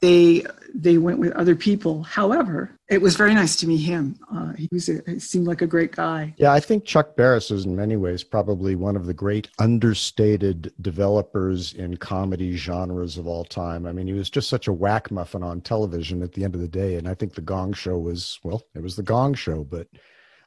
they 0.00 0.44
they 0.74 0.98
went 0.98 1.18
with 1.18 1.32
other 1.32 1.56
people. 1.56 2.02
However, 2.02 2.70
it 2.88 3.00
was 3.00 3.16
very 3.16 3.34
nice 3.34 3.56
to 3.56 3.66
meet 3.66 3.78
him. 3.78 4.18
Uh, 4.32 4.52
he 4.52 4.68
was 4.70 4.88
a, 4.88 5.02
he 5.06 5.18
seemed 5.18 5.46
like 5.46 5.62
a 5.62 5.66
great 5.66 5.92
guy. 5.92 6.34
Yeah, 6.36 6.52
I 6.52 6.60
think 6.60 6.84
Chuck 6.84 7.16
Barris 7.16 7.50
is 7.50 7.64
in 7.64 7.74
many 7.74 7.96
ways 7.96 8.22
probably 8.22 8.76
one 8.76 8.96
of 8.96 9.06
the 9.06 9.14
great 9.14 9.48
understated 9.58 10.72
developers 10.82 11.72
in 11.72 11.96
comedy 11.96 12.56
genres 12.56 13.16
of 13.16 13.26
all 13.26 13.44
time. 13.44 13.86
I 13.86 13.92
mean, 13.92 14.06
he 14.06 14.12
was 14.12 14.28
just 14.28 14.50
such 14.50 14.68
a 14.68 14.72
whack 14.72 15.10
muffin 15.10 15.42
on 15.42 15.62
television 15.62 16.22
at 16.22 16.32
the 16.32 16.44
end 16.44 16.54
of 16.54 16.60
the 16.60 16.68
day, 16.68 16.96
and 16.96 17.08
I 17.08 17.14
think 17.14 17.34
the 17.34 17.40
Gong 17.40 17.72
Show 17.72 17.98
was 17.98 18.38
well, 18.44 18.62
it 18.74 18.82
was 18.82 18.96
the 18.96 19.02
Gong 19.02 19.34
Show, 19.34 19.64
but 19.64 19.88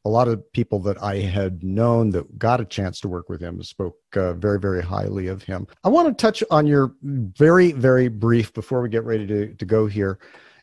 a 0.06 0.10
lot 0.10 0.28
of 0.28 0.50
people 0.54 0.80
that 0.80 1.02
I 1.04 1.18
had 1.18 1.64
known 1.64 2.10
that 2.12 2.40
got 2.40 2.62
a 2.62 2.66
chance 2.66 3.00
to 3.02 3.08
work 3.08 3.30
with 3.30 3.42
him 3.42 3.62
spoke 3.64 3.98
uh, 4.16 4.34
very, 4.34 4.60
very 4.60 4.82
highly 4.82 5.28
of 5.28 5.44
him. 5.44 5.68
I 5.84 5.90
want 5.90 6.08
to 6.08 6.22
touch 6.22 6.44
on 6.50 6.66
your 6.66 6.94
very, 7.04 7.74
very 7.74 8.08
brief 8.08 8.54
before 8.54 8.82
we 8.82 8.90
get 8.90 9.04
ready 9.04 9.28
to, 9.28 9.54
to 9.54 9.66
go 9.66 9.88
here 9.88 10.20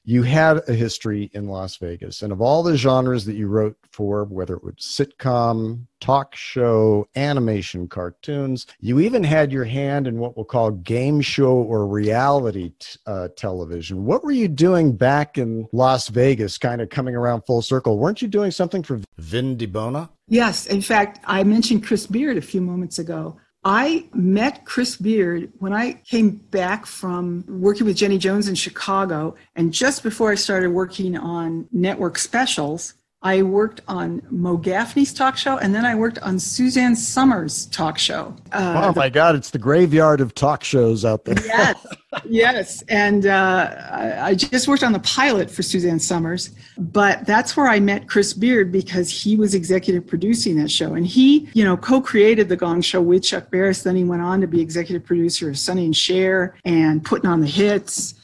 you 0.09 0.23
had 0.23 0.63
a 0.69 0.73
history 0.73 1.29
in 1.35 1.49
Las 1.49 1.77
Vegas. 1.79 2.23
And 2.23 2.33
of 2.33 2.41
all 2.41 2.63
the 2.63 2.77
genres 2.77 3.25
that 3.25 3.35
you 3.35 3.49
wrote 3.49 3.77
for, 3.91 4.25
whether 4.25 4.55
it 4.55 4.63
was 4.63 4.77
sitcom, 4.79 5.87
talk 6.01 6.37
show, 6.37 7.09
animation, 7.17 7.89
cartoons, 7.89 8.67
you 8.79 9.01
even 9.01 9.25
had 9.25 9.51
your 9.51 9.65
hand 9.65 10.07
in 10.07 10.19
what 10.19 10.37
we'll 10.37 10.45
call 10.45 10.71
game 10.71 11.21
show 11.21 11.55
or 11.55 11.89
reality 11.89 12.71
t- 12.79 12.99
uh, 13.07 13.29
television. 13.37 14.05
What 14.05 14.23
were 14.23 14.31
you 14.31 14.47
doing 14.47 14.97
back 14.97 15.39
in 15.39 15.67
Las 15.73 16.07
Vegas, 16.07 16.57
kind 16.57 16.81
of 16.81 16.89
coming 16.89 17.17
around 17.17 17.43
full 17.43 17.61
circle? 17.61 17.99
Weren't 17.99 18.23
you 18.23 18.29
doing 18.29 18.53
something 18.53 18.85
for 18.85 19.01
Vin 19.19 19.57
Di 19.57 19.67
Bona? 19.67 20.09
Yes. 20.29 20.67
In 20.67 20.83
fact, 20.83 21.19
I 21.25 21.43
mentioned 21.43 21.85
Chris 21.85 22.07
Bearde 22.07 22.39
a 22.39 22.43
few 22.43 22.61
moments 22.61 23.01
ago. 23.01 23.39
I 23.69 24.05
met 24.15 24.65
Chris 24.65 24.97
Bearde 24.97 25.51
when 25.59 25.73
I 25.73 25.95
came 26.05 26.31
back 26.31 26.87
from 26.87 27.45
working 27.49 27.85
with 27.85 27.97
Jenny 27.97 28.17
Jones 28.17 28.47
in 28.47 28.55
Chicago. 28.55 29.35
And 29.57 29.73
just 29.73 30.05
before 30.05 30.31
I 30.31 30.37
started 30.37 30.71
working 30.71 31.17
on 31.17 31.67
network 31.73 32.17
specials, 32.17 32.95
I 33.27 33.43
worked 33.43 33.81
on 33.89 34.23
Mo 34.31 34.57
Gaffney's 34.57 35.13
talk 35.13 35.37
show, 35.37 35.59
and 35.59 35.75
then 35.75 35.85
I 35.85 35.97
worked 35.97 36.21
on 36.21 36.39
Suzanne 36.39 36.95
Somers' 36.95 37.67
talk 37.67 37.99
show. 37.99 38.37
Uh, 38.53 38.85
oh 38.87 38.93
my 38.95 39.09
God, 39.09 39.35
it's 39.35 39.51
the 39.51 39.59
graveyard 39.59 40.21
of 40.21 40.33
talk 40.33 40.63
shows 40.63 41.05
out 41.05 41.25
there. 41.25 41.35
yes, 41.45 41.87
yes. 42.25 42.83
And 42.83 43.27
uh, 43.27 43.75
I, 43.91 44.29
I, 44.29 44.35
just 44.37 44.69
worked 44.69 44.85
on 44.85 44.93
the 44.93 45.01
pilot 45.01 45.51
for 45.51 45.65
Suzanne 45.65 45.99
Somers, 45.99 46.51
but 46.79 47.27
that's 47.27 47.57
where 47.57 47.67
I 47.67 47.81
met 47.81 48.07
Chris 48.07 48.33
Bearde 48.33 48.71
because 48.71 49.11
he 49.11 49.35
was 49.35 49.57
executive 49.57 50.07
producing 50.07 50.57
that 50.59 50.71
show. 50.71 50.95
And 50.95 51.05
he, 51.05 51.49
you 51.53 51.65
know, 51.65 51.77
co 51.77 52.01
created 52.01 52.49
The 52.49 52.57
Gong 52.57 52.81
Show 52.81 53.03
with 53.03 53.25
Chuck 53.25 53.51
Barris. 53.51 53.83
Then 53.83 53.97
he 53.97 54.05
went 54.05 54.23
on 54.23 54.41
to 54.41 54.47
be 54.47 54.61
executive 54.61 55.05
producer 55.05 55.51
of 55.51 55.59
Sonny 55.59 55.85
and 55.85 55.97
Cher 55.97 56.55
and 56.65 57.05
putting 57.05 57.29
on 57.29 57.41
the 57.41 57.49
hits 57.49 58.15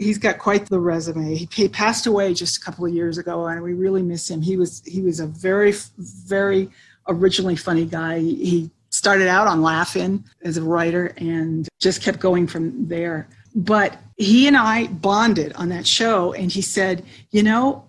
he's 0.00 0.18
got 0.18 0.38
quite 0.38 0.66
the 0.66 0.80
resume. 0.80 1.34
He, 1.34 1.48
he, 1.52 1.68
passed 1.68 2.06
away 2.06 2.32
just 2.32 2.56
a 2.56 2.60
couple 2.60 2.86
of 2.86 2.92
years 2.92 3.18
ago, 3.18 3.46
and 3.46 3.62
we 3.62 3.74
really 3.74 4.02
miss 4.02 4.28
him. 4.28 4.40
He 4.40 4.56
was 4.56 4.82
he 4.84 5.02
was 5.02 5.20
a 5.20 5.26
very 5.26 5.72
very 5.98 6.70
originally 7.06 7.56
funny 7.56 7.84
guy. 7.84 8.18
He, 8.18 8.70
started 8.92 9.28
out 9.28 9.46
on 9.46 9.62
Laugh-In 9.62 10.24
as 10.42 10.56
a 10.56 10.62
writer 10.64 11.14
and 11.16 11.68
just 11.78 12.02
kept 12.02 12.18
going 12.18 12.44
from 12.44 12.88
there. 12.88 13.28
But 13.54 13.96
he 14.16 14.48
and 14.48 14.56
I 14.56 14.88
bonded 14.88 15.52
on 15.52 15.68
that 15.68 15.86
show, 15.86 16.32
and 16.32 16.50
he 16.50 16.60
said, 16.60 17.04
"You 17.30 17.44
know, 17.44 17.84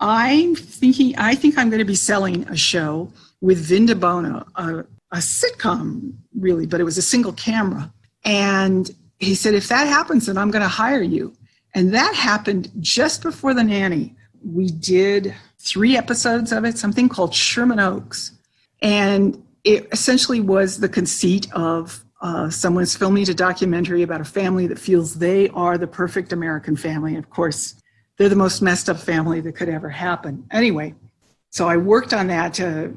I'm 0.00 0.54
thinking. 0.54 1.14
I 1.18 1.34
think 1.34 1.58
I'm 1.58 1.68
going 1.68 1.80
to 1.80 1.84
be 1.84 1.94
selling 1.94 2.48
a 2.48 2.56
show 2.56 3.12
with 3.42 3.58
Vin 3.58 3.84
Di 3.84 3.94
Bona, 3.94 4.46
a, 4.54 4.78
a 5.12 5.18
sitcom, 5.18 6.14
really, 6.34 6.64
but 6.64 6.80
it 6.80 6.84
was 6.84 6.96
a 6.96 7.02
single 7.02 7.32
camera." 7.32 7.92
And 8.24 8.90
he 9.18 9.34
said, 9.34 9.52
"If 9.54 9.68
that 9.68 9.86
happens, 9.86 10.24
then 10.24 10.38
I'm 10.38 10.50
going 10.50 10.62
to 10.62 10.68
hire 10.68 11.02
you." 11.02 11.36
And 11.76 11.92
that 11.92 12.14
happened 12.14 12.72
just 12.80 13.22
before 13.22 13.52
The 13.52 13.62
Nanny. 13.62 14.14
We 14.42 14.68
did 14.68 15.34
three 15.58 15.94
episodes 15.94 16.50
of 16.50 16.64
it, 16.64 16.78
something 16.78 17.06
called 17.06 17.34
Sherman 17.34 17.78
Oaks. 17.78 18.32
And 18.80 19.44
it 19.62 19.86
essentially 19.92 20.40
was 20.40 20.80
the 20.80 20.88
conceit 20.88 21.52
of 21.52 22.02
uh, 22.22 22.48
someone's 22.48 22.96
filming 22.96 23.28
a 23.28 23.34
documentary 23.34 24.02
about 24.02 24.22
a 24.22 24.24
family 24.24 24.66
that 24.68 24.78
feels 24.78 25.16
they 25.16 25.50
are 25.50 25.76
the 25.76 25.86
perfect 25.86 26.32
American 26.32 26.76
family. 26.76 27.14
And 27.14 27.22
of 27.22 27.28
course, 27.28 27.74
they're 28.16 28.30
the 28.30 28.36
most 28.36 28.62
messed 28.62 28.88
up 28.88 28.96
family 28.96 29.42
that 29.42 29.52
could 29.52 29.68
ever 29.68 29.90
happen. 29.90 30.46
Anyway, 30.50 30.94
so 31.50 31.68
I 31.68 31.76
worked 31.76 32.14
on 32.14 32.28
that 32.28 32.54
to, 32.54 32.96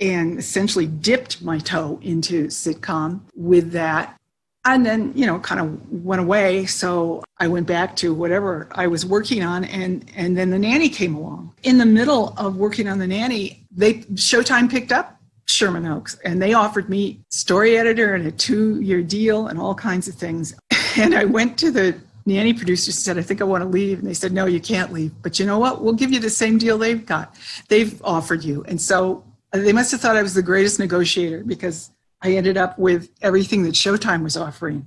and 0.00 0.36
essentially 0.36 0.88
dipped 0.88 1.42
my 1.42 1.60
toe 1.60 2.00
into 2.02 2.48
sitcom 2.48 3.20
with 3.36 3.70
that 3.70 4.19
and 4.64 4.84
then 4.84 5.12
you 5.14 5.26
know 5.26 5.38
kind 5.40 5.60
of 5.60 5.90
went 6.04 6.20
away. 6.20 6.66
So 6.66 7.22
i 7.38 7.48
went 7.48 7.66
back 7.66 7.96
to 7.96 8.12
whatever 8.14 8.68
i 8.72 8.86
was 8.86 9.06
working 9.06 9.42
on 9.42 9.64
and 9.64 10.04
and 10.16 10.36
then 10.36 10.50
the 10.50 10.58
nanny 10.58 10.88
came 10.88 11.14
along. 11.14 11.54
In 11.62 11.78
the 11.78 11.86
middle 11.86 12.34
of 12.36 12.56
working 12.56 12.88
on 12.88 12.98
the 12.98 13.06
nanny 13.06 13.66
they 13.70 13.94
showtime 14.14 14.70
picked 14.70 14.92
up 14.92 15.16
sherman 15.46 15.86
oaks 15.86 16.16
and 16.24 16.40
they 16.40 16.52
offered 16.52 16.88
me 16.88 17.20
story 17.30 17.76
editor 17.76 18.14
and 18.14 18.26
a 18.26 18.30
two 18.30 18.80
year 18.80 19.02
deal 19.02 19.48
and 19.48 19.58
all 19.58 19.74
kinds 19.74 20.08
of 20.08 20.14
things. 20.14 20.54
And 20.96 21.14
i 21.14 21.24
went 21.24 21.56
to 21.58 21.70
the 21.70 21.96
nanny 22.26 22.52
producers 22.52 22.96
and 22.96 23.02
said 23.02 23.18
i 23.18 23.22
think 23.22 23.40
i 23.40 23.44
want 23.44 23.62
to 23.62 23.68
leave. 23.68 23.98
And 24.00 24.08
they 24.08 24.14
said 24.14 24.32
no 24.32 24.46
you 24.46 24.60
can't 24.60 24.92
leave 24.92 25.12
but 25.22 25.38
you 25.38 25.46
know 25.46 25.58
what? 25.58 25.82
We'll 25.82 25.94
give 25.94 26.12
you 26.12 26.20
the 26.20 26.30
same 26.30 26.58
deal 26.58 26.76
they've 26.78 27.04
got 27.04 27.36
they've 27.68 28.00
offered 28.04 28.44
you. 28.44 28.64
And 28.68 28.80
so 28.80 29.24
they 29.52 29.72
must 29.72 29.90
have 29.90 30.00
thought 30.00 30.16
i 30.16 30.22
was 30.22 30.34
the 30.34 30.42
greatest 30.42 30.78
negotiator 30.78 31.42
because 31.44 31.90
I 32.22 32.32
ended 32.32 32.56
up 32.56 32.78
with 32.78 33.10
everything 33.22 33.62
that 33.64 33.74
Showtime 33.74 34.22
was 34.22 34.36
offering 34.36 34.86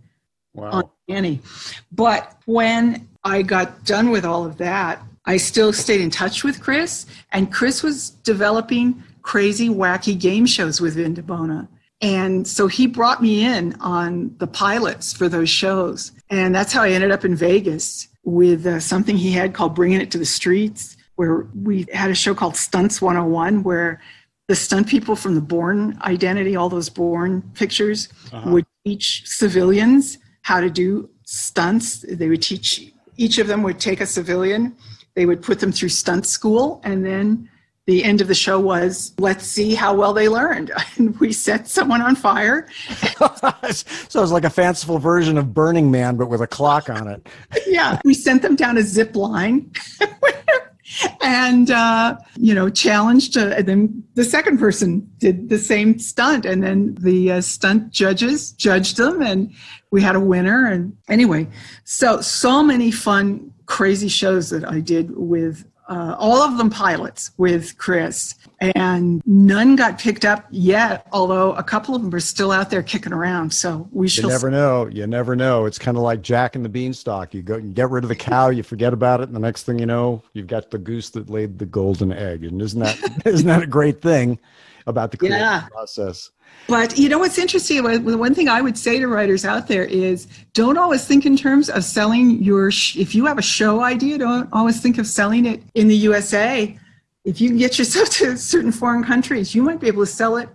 wow. 0.53 0.71
on 0.71 0.89
Annie. 1.07 1.41
But 1.91 2.37
when 2.45 3.07
I 3.23 3.41
got 3.41 3.85
done 3.85 4.09
with 4.09 4.25
all 4.25 4.45
of 4.45 4.57
that, 4.57 5.01
I 5.25 5.37
still 5.37 5.71
stayed 5.71 6.01
in 6.01 6.09
touch 6.09 6.43
with 6.43 6.61
Chris, 6.61 7.05
and 7.31 7.51
Chris 7.51 7.81
was 7.81 8.09
developing 8.09 9.03
crazy, 9.21 9.69
wacky 9.69 10.19
game 10.19 10.45
shows 10.45 10.81
with 10.81 10.95
Vin 10.95 11.13
Di 11.13 11.67
And 12.01 12.45
so 12.45 12.67
he 12.67 12.87
brought 12.87 13.21
me 13.21 13.45
in 13.45 13.73
on 13.79 14.35
the 14.39 14.47
pilots 14.47 15.13
for 15.13 15.29
those 15.29 15.49
shows. 15.49 16.11
And 16.29 16.53
that's 16.53 16.73
how 16.73 16.83
I 16.83 16.89
ended 16.89 17.11
up 17.11 17.23
in 17.23 17.35
Vegas 17.35 18.09
with 18.25 18.65
uh, 18.65 18.79
something 18.81 19.17
he 19.17 19.31
had 19.31 19.53
called 19.53 19.75
Bringing 19.75 20.01
It 20.01 20.11
to 20.11 20.17
the 20.17 20.25
Streets, 20.25 20.97
where 21.15 21.47
we 21.55 21.85
had 21.93 22.11
a 22.11 22.15
show 22.15 22.35
called 22.35 22.57
Stunts 22.57 23.01
101, 23.01 23.63
where 23.63 24.01
the 24.47 24.55
stunt 24.55 24.87
people 24.87 25.15
from 25.15 25.35
the 25.35 25.41
Bourne 25.41 25.97
Identity, 26.03 26.55
all 26.55 26.69
those 26.69 26.89
Bourne 26.89 27.41
pictures, 27.53 28.09
uh-huh. 28.31 28.49
would 28.51 28.65
teach 28.85 29.23
civilians 29.25 30.17
how 30.41 30.59
to 30.59 30.69
do 30.69 31.09
stunts. 31.23 32.05
They 32.09 32.27
would 32.27 32.41
teach, 32.41 32.91
each 33.17 33.37
of 33.37 33.47
them 33.47 33.63
would 33.63 33.79
take 33.79 34.01
a 34.01 34.05
civilian, 34.05 34.75
they 35.15 35.25
would 35.25 35.41
put 35.41 35.59
them 35.59 35.71
through 35.71 35.89
stunt 35.89 36.25
school, 36.25 36.81
and 36.83 37.05
then 37.05 37.49
the 37.85 38.03
end 38.03 38.21
of 38.21 38.27
the 38.27 38.35
show 38.35 38.59
was 38.59 39.13
let's 39.19 39.45
see 39.45 39.75
how 39.75 39.93
well 39.93 40.13
they 40.13 40.29
learned 40.29 40.71
and 40.95 41.19
we 41.19 41.33
set 41.33 41.67
someone 41.67 42.01
on 42.01 42.15
fire 42.15 42.67
so 43.67 44.19
it 44.19 44.21
was 44.21 44.31
like 44.31 44.45
a 44.45 44.49
fanciful 44.49 44.97
version 44.97 45.37
of 45.37 45.53
burning 45.53 45.91
man 45.91 46.15
but 46.15 46.27
with 46.27 46.41
a 46.41 46.47
clock 46.47 46.89
on 46.89 47.07
it 47.07 47.27
yeah 47.67 47.99
we 48.05 48.13
sent 48.13 48.41
them 48.41 48.55
down 48.55 48.77
a 48.77 48.81
zip 48.81 49.15
line 49.15 49.69
and 51.21 51.71
uh, 51.71 52.17
you 52.37 52.53
know 52.53 52.69
challenged 52.69 53.37
uh, 53.37 53.53
and 53.57 53.67
then 53.67 54.03
the 54.15 54.23
second 54.23 54.57
person 54.59 55.09
did 55.17 55.49
the 55.49 55.57
same 55.57 55.97
stunt. 55.99 56.45
And 56.45 56.61
then 56.63 56.95
the 56.99 57.33
uh, 57.33 57.41
stunt 57.41 57.91
judges 57.91 58.51
judged 58.51 58.97
them 58.97 59.21
and 59.21 59.53
we 59.91 60.01
had 60.01 60.15
a 60.15 60.19
winner. 60.19 60.65
And 60.65 60.95
anyway 61.07 61.47
so 61.83 62.21
so 62.21 62.63
many 62.63 62.91
fun 62.91 63.51
crazy 63.65 64.07
shows 64.07 64.49
that 64.49 64.67
i 64.69 64.79
did 64.79 65.11
with 65.15 65.65
uh, 65.89 66.15
all 66.17 66.41
of 66.41 66.57
them 66.57 66.69
pilots 66.69 67.31
with 67.37 67.77
Chris, 67.77 68.35
and 68.61 69.21
none 69.25 69.75
got 69.75 69.99
picked 69.99 70.23
up 70.25 70.45
yet. 70.49 71.07
Although 71.11 71.53
a 71.53 71.63
couple 71.63 71.95
of 71.95 72.01
them 72.01 72.13
are 72.13 72.19
still 72.19 72.51
out 72.51 72.69
there 72.69 72.81
kicking 72.83 73.13
around, 73.13 73.51
so 73.53 73.87
we 73.91 74.07
should 74.07 74.25
never 74.27 74.49
know. 74.49 74.87
You 74.87 75.05
never 75.07 75.35
know. 75.35 75.65
It's 75.65 75.77
kind 75.79 75.97
of 75.97 76.03
like 76.03 76.21
Jack 76.21 76.55
and 76.55 76.63
the 76.63 76.69
Beanstalk. 76.69 77.33
You 77.33 77.41
go, 77.41 77.57
you 77.57 77.71
get 77.71 77.89
rid 77.89 78.03
of 78.03 78.07
the 78.09 78.15
cow, 78.15 78.49
you 78.49 78.63
forget 78.63 78.93
about 78.93 79.19
it, 79.21 79.23
and 79.27 79.35
the 79.35 79.39
next 79.39 79.63
thing 79.63 79.77
you 79.79 79.85
know, 79.85 80.23
you've 80.33 80.47
got 80.47 80.71
the 80.71 80.77
goose 80.77 81.09
that 81.11 81.29
laid 81.29 81.59
the 81.59 81.65
golden 81.65 82.13
egg. 82.13 82.43
And 82.43 82.61
isn't 82.61 82.79
that 82.79 83.21
isn't 83.25 83.47
that 83.47 83.63
a 83.63 83.67
great 83.67 84.01
thing 84.01 84.39
about 84.87 85.11
the 85.11 85.17
creative 85.17 85.39
Yeah. 85.39 85.67
process? 85.69 86.31
But 86.67 86.97
you 86.97 87.09
know 87.09 87.19
what's 87.19 87.37
interesting? 87.37 87.83
One 87.83 88.17
one 88.17 88.33
thing 88.33 88.47
I 88.47 88.61
would 88.61 88.77
say 88.77 88.97
to 88.99 89.07
writers 89.07 89.43
out 89.43 89.67
there 89.67 89.83
is 89.83 90.27
don't 90.53 90.77
always 90.77 91.05
think 91.05 91.25
in 91.25 91.35
terms 91.35 91.69
of 91.69 91.83
selling 91.83 92.41
your. 92.41 92.71
Sh- 92.71 92.97
if 92.97 93.13
you 93.13 93.25
have 93.25 93.37
a 93.37 93.43
show 93.43 93.81
idea, 93.81 94.17
don't 94.17 94.49
always 94.53 94.81
think 94.81 94.97
of 94.97 95.05
selling 95.05 95.45
it 95.45 95.61
in 95.75 95.87
the 95.87 95.95
USA. 95.95 96.77
If 97.25 97.41
you 97.41 97.49
can 97.49 97.57
get 97.57 97.77
yourself 97.77 98.09
to 98.17 98.37
certain 98.37 98.71
foreign 98.71 99.03
countries, 99.03 99.53
you 99.53 99.61
might 99.61 99.79
be 99.79 99.87
able 99.87 100.05
to 100.05 100.11
sell 100.11 100.37
it 100.37 100.49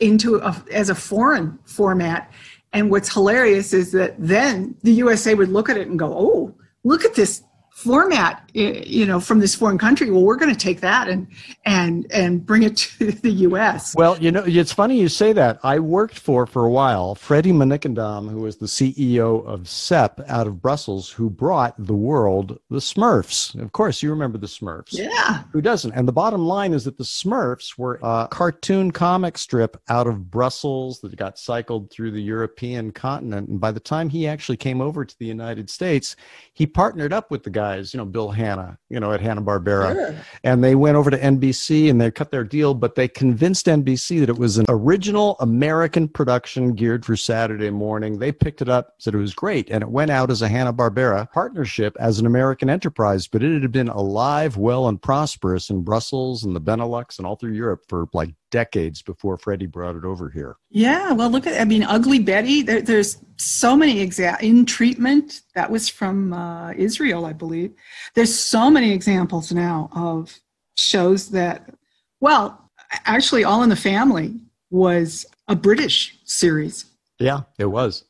into 0.00 0.36
a, 0.36 0.64
as 0.72 0.90
a 0.90 0.94
foreign 0.94 1.58
format. 1.64 2.30
And 2.72 2.90
what's 2.90 3.12
hilarious 3.12 3.72
is 3.72 3.92
that 3.92 4.14
then 4.18 4.76
the 4.82 4.92
USA 4.92 5.34
would 5.34 5.48
look 5.48 5.70
at 5.70 5.76
it 5.76 5.86
and 5.86 5.98
go, 5.98 6.12
"Oh, 6.12 6.54
look 6.82 7.04
at 7.04 7.14
this 7.14 7.42
format, 7.70 8.45
Eh, 8.56 8.82
you 8.86 9.04
know, 9.04 9.20
from 9.20 9.40
this 9.40 9.54
foreign 9.54 9.76
country. 9.76 10.10
Well, 10.10 10.22
we're 10.22 10.36
going 10.36 10.52
to 10.52 10.58
take 10.58 10.80
that 10.80 11.08
and 11.08 11.26
and 11.66 12.06
and 12.10 12.44
bring 12.44 12.62
it 12.62 12.76
to 12.76 13.12
the 13.26 13.30
US." 13.30 13.94
Well, 13.94 14.18
you 14.18 14.32
know, 14.32 14.44
it's 14.46 14.72
funny 14.72 14.98
you 14.98 15.08
say 15.08 15.32
that. 15.34 15.58
I 15.62 15.78
worked 15.78 16.18
for 16.18 16.46
for 16.46 16.64
a 16.64 16.70
while 16.70 17.14
Freddie 17.14 17.52
Monnickendam, 17.52 18.30
who 18.30 18.40
was 18.40 18.56
the 18.56 18.66
CEO 18.66 19.44
of 19.46 19.68
SEP 19.68 20.20
out 20.26 20.46
of 20.46 20.62
Brussels, 20.62 21.10
who 21.10 21.28
brought 21.28 21.74
the 21.78 21.94
world 21.94 22.58
the 22.70 22.78
Smurfs. 22.78 23.54
Of 23.60 23.72
course, 23.72 24.02
you 24.02 24.08
remember 24.08 24.38
the 24.38 24.46
Smurfs. 24.46 24.92
Yeah. 24.92 25.42
Who 25.52 25.60
doesn't? 25.60 25.92
And 25.92 26.08
the 26.08 26.12
bottom 26.12 26.46
line 26.46 26.72
is 26.72 26.84
that 26.84 26.96
the 26.96 27.04
Smurfs 27.04 27.76
were 27.76 27.98
a 28.02 28.28
cartoon 28.30 28.90
comic 28.90 29.36
strip 29.36 29.76
out 29.88 30.06
of 30.06 30.30
Brussels 30.30 31.00
that 31.00 31.14
got 31.16 31.38
cycled 31.38 31.90
through 31.90 32.12
the 32.12 32.22
European 32.22 32.90
continent. 32.90 33.48
And 33.48 33.60
by 33.60 33.70
the 33.70 33.80
time 33.80 34.08
he 34.08 34.26
actually 34.26 34.56
came 34.56 34.80
over 34.80 35.04
to 35.04 35.18
the 35.18 35.26
United 35.26 35.68
States, 35.68 36.16
he 36.54 36.66
partnered 36.66 37.12
up 37.12 37.30
with 37.30 37.42
the 37.42 37.50
guys, 37.50 37.92
you 37.92 37.98
know, 37.98 38.06
Bill 38.06 38.30
Hanna, 38.46 38.78
you 38.88 39.00
know, 39.00 39.12
at 39.12 39.20
Hanna 39.20 39.42
Barbera 39.42 39.94
Sure. 39.94 40.14
and 40.44 40.62
they 40.62 40.74
went 40.74 40.96
over 40.96 41.10
to 41.10 41.18
NBC 41.18 41.90
and 41.90 42.00
they 42.00 42.10
cut 42.10 42.30
their 42.30 42.44
deal, 42.44 42.74
but 42.74 42.94
they 42.94 43.08
convinced 43.08 43.66
NBC 43.66 44.20
that 44.20 44.28
it 44.28 44.38
was 44.38 44.58
an 44.58 44.66
original 44.68 45.36
American 45.40 46.06
production 46.08 46.74
geared 46.74 47.04
for 47.04 47.16
Saturday 47.16 47.70
morning. 47.70 48.18
They 48.18 48.30
picked 48.32 48.62
it 48.62 48.68
up, 48.68 48.94
said 48.98 49.14
it 49.14 49.18
was 49.18 49.34
great, 49.34 49.68
and 49.70 49.82
it 49.82 49.90
went 49.90 50.10
out 50.10 50.30
as 50.30 50.42
a 50.42 50.48
Hanna 50.48 50.72
Barbera 50.72 51.30
partnership 51.32 51.96
as 51.98 52.18
an 52.18 52.26
American 52.26 52.70
enterprise. 52.70 53.26
But 53.26 53.42
it 53.42 53.60
had 53.60 53.72
been 53.72 53.88
alive, 53.88 54.56
well, 54.56 54.86
and 54.88 55.00
prosperous 55.02 55.68
in 55.70 55.82
Brussels 55.82 56.44
and 56.44 56.54
the 56.54 56.60
Benelux 56.60 57.18
and 57.18 57.26
all 57.26 57.36
through 57.36 57.52
Europe 57.52 57.82
for 57.88 58.06
like 58.12 58.34
decades 58.50 59.02
before 59.02 59.36
Freddie 59.36 59.66
brought 59.66 59.96
it 59.96 60.04
over 60.04 60.30
here. 60.30 60.56
Yeah, 60.70 61.12
well, 61.12 61.30
look 61.30 61.46
at, 61.46 61.60
I 61.60 61.64
mean, 61.64 61.82
Ugly 61.82 62.20
Betty, 62.20 62.62
there, 62.62 62.82
there's 62.82 63.18
so 63.36 63.76
many 63.76 64.06
exa 64.06 64.40
In 64.40 64.64
Treatment, 64.64 65.42
that 65.54 65.70
was 65.70 65.88
from 65.88 66.32
uh, 66.32 66.72
Israel, 66.72 67.26
I 67.26 67.32
believe. 67.32 67.74
There's 68.14 68.34
so 68.34 68.70
many 68.70 68.92
examples 68.92 69.52
now 69.52 69.90
of 69.94 70.38
shows 70.76 71.30
that, 71.30 71.74
well, 72.20 72.70
actually, 73.04 73.44
All 73.44 73.62
in 73.62 73.68
the 73.68 73.76
Family 73.76 74.34
was 74.70 75.26
a 75.48 75.56
British 75.56 76.18
series. 76.24 76.84
Yeah, 77.18 77.42
it 77.58 77.66
was. 77.66 78.04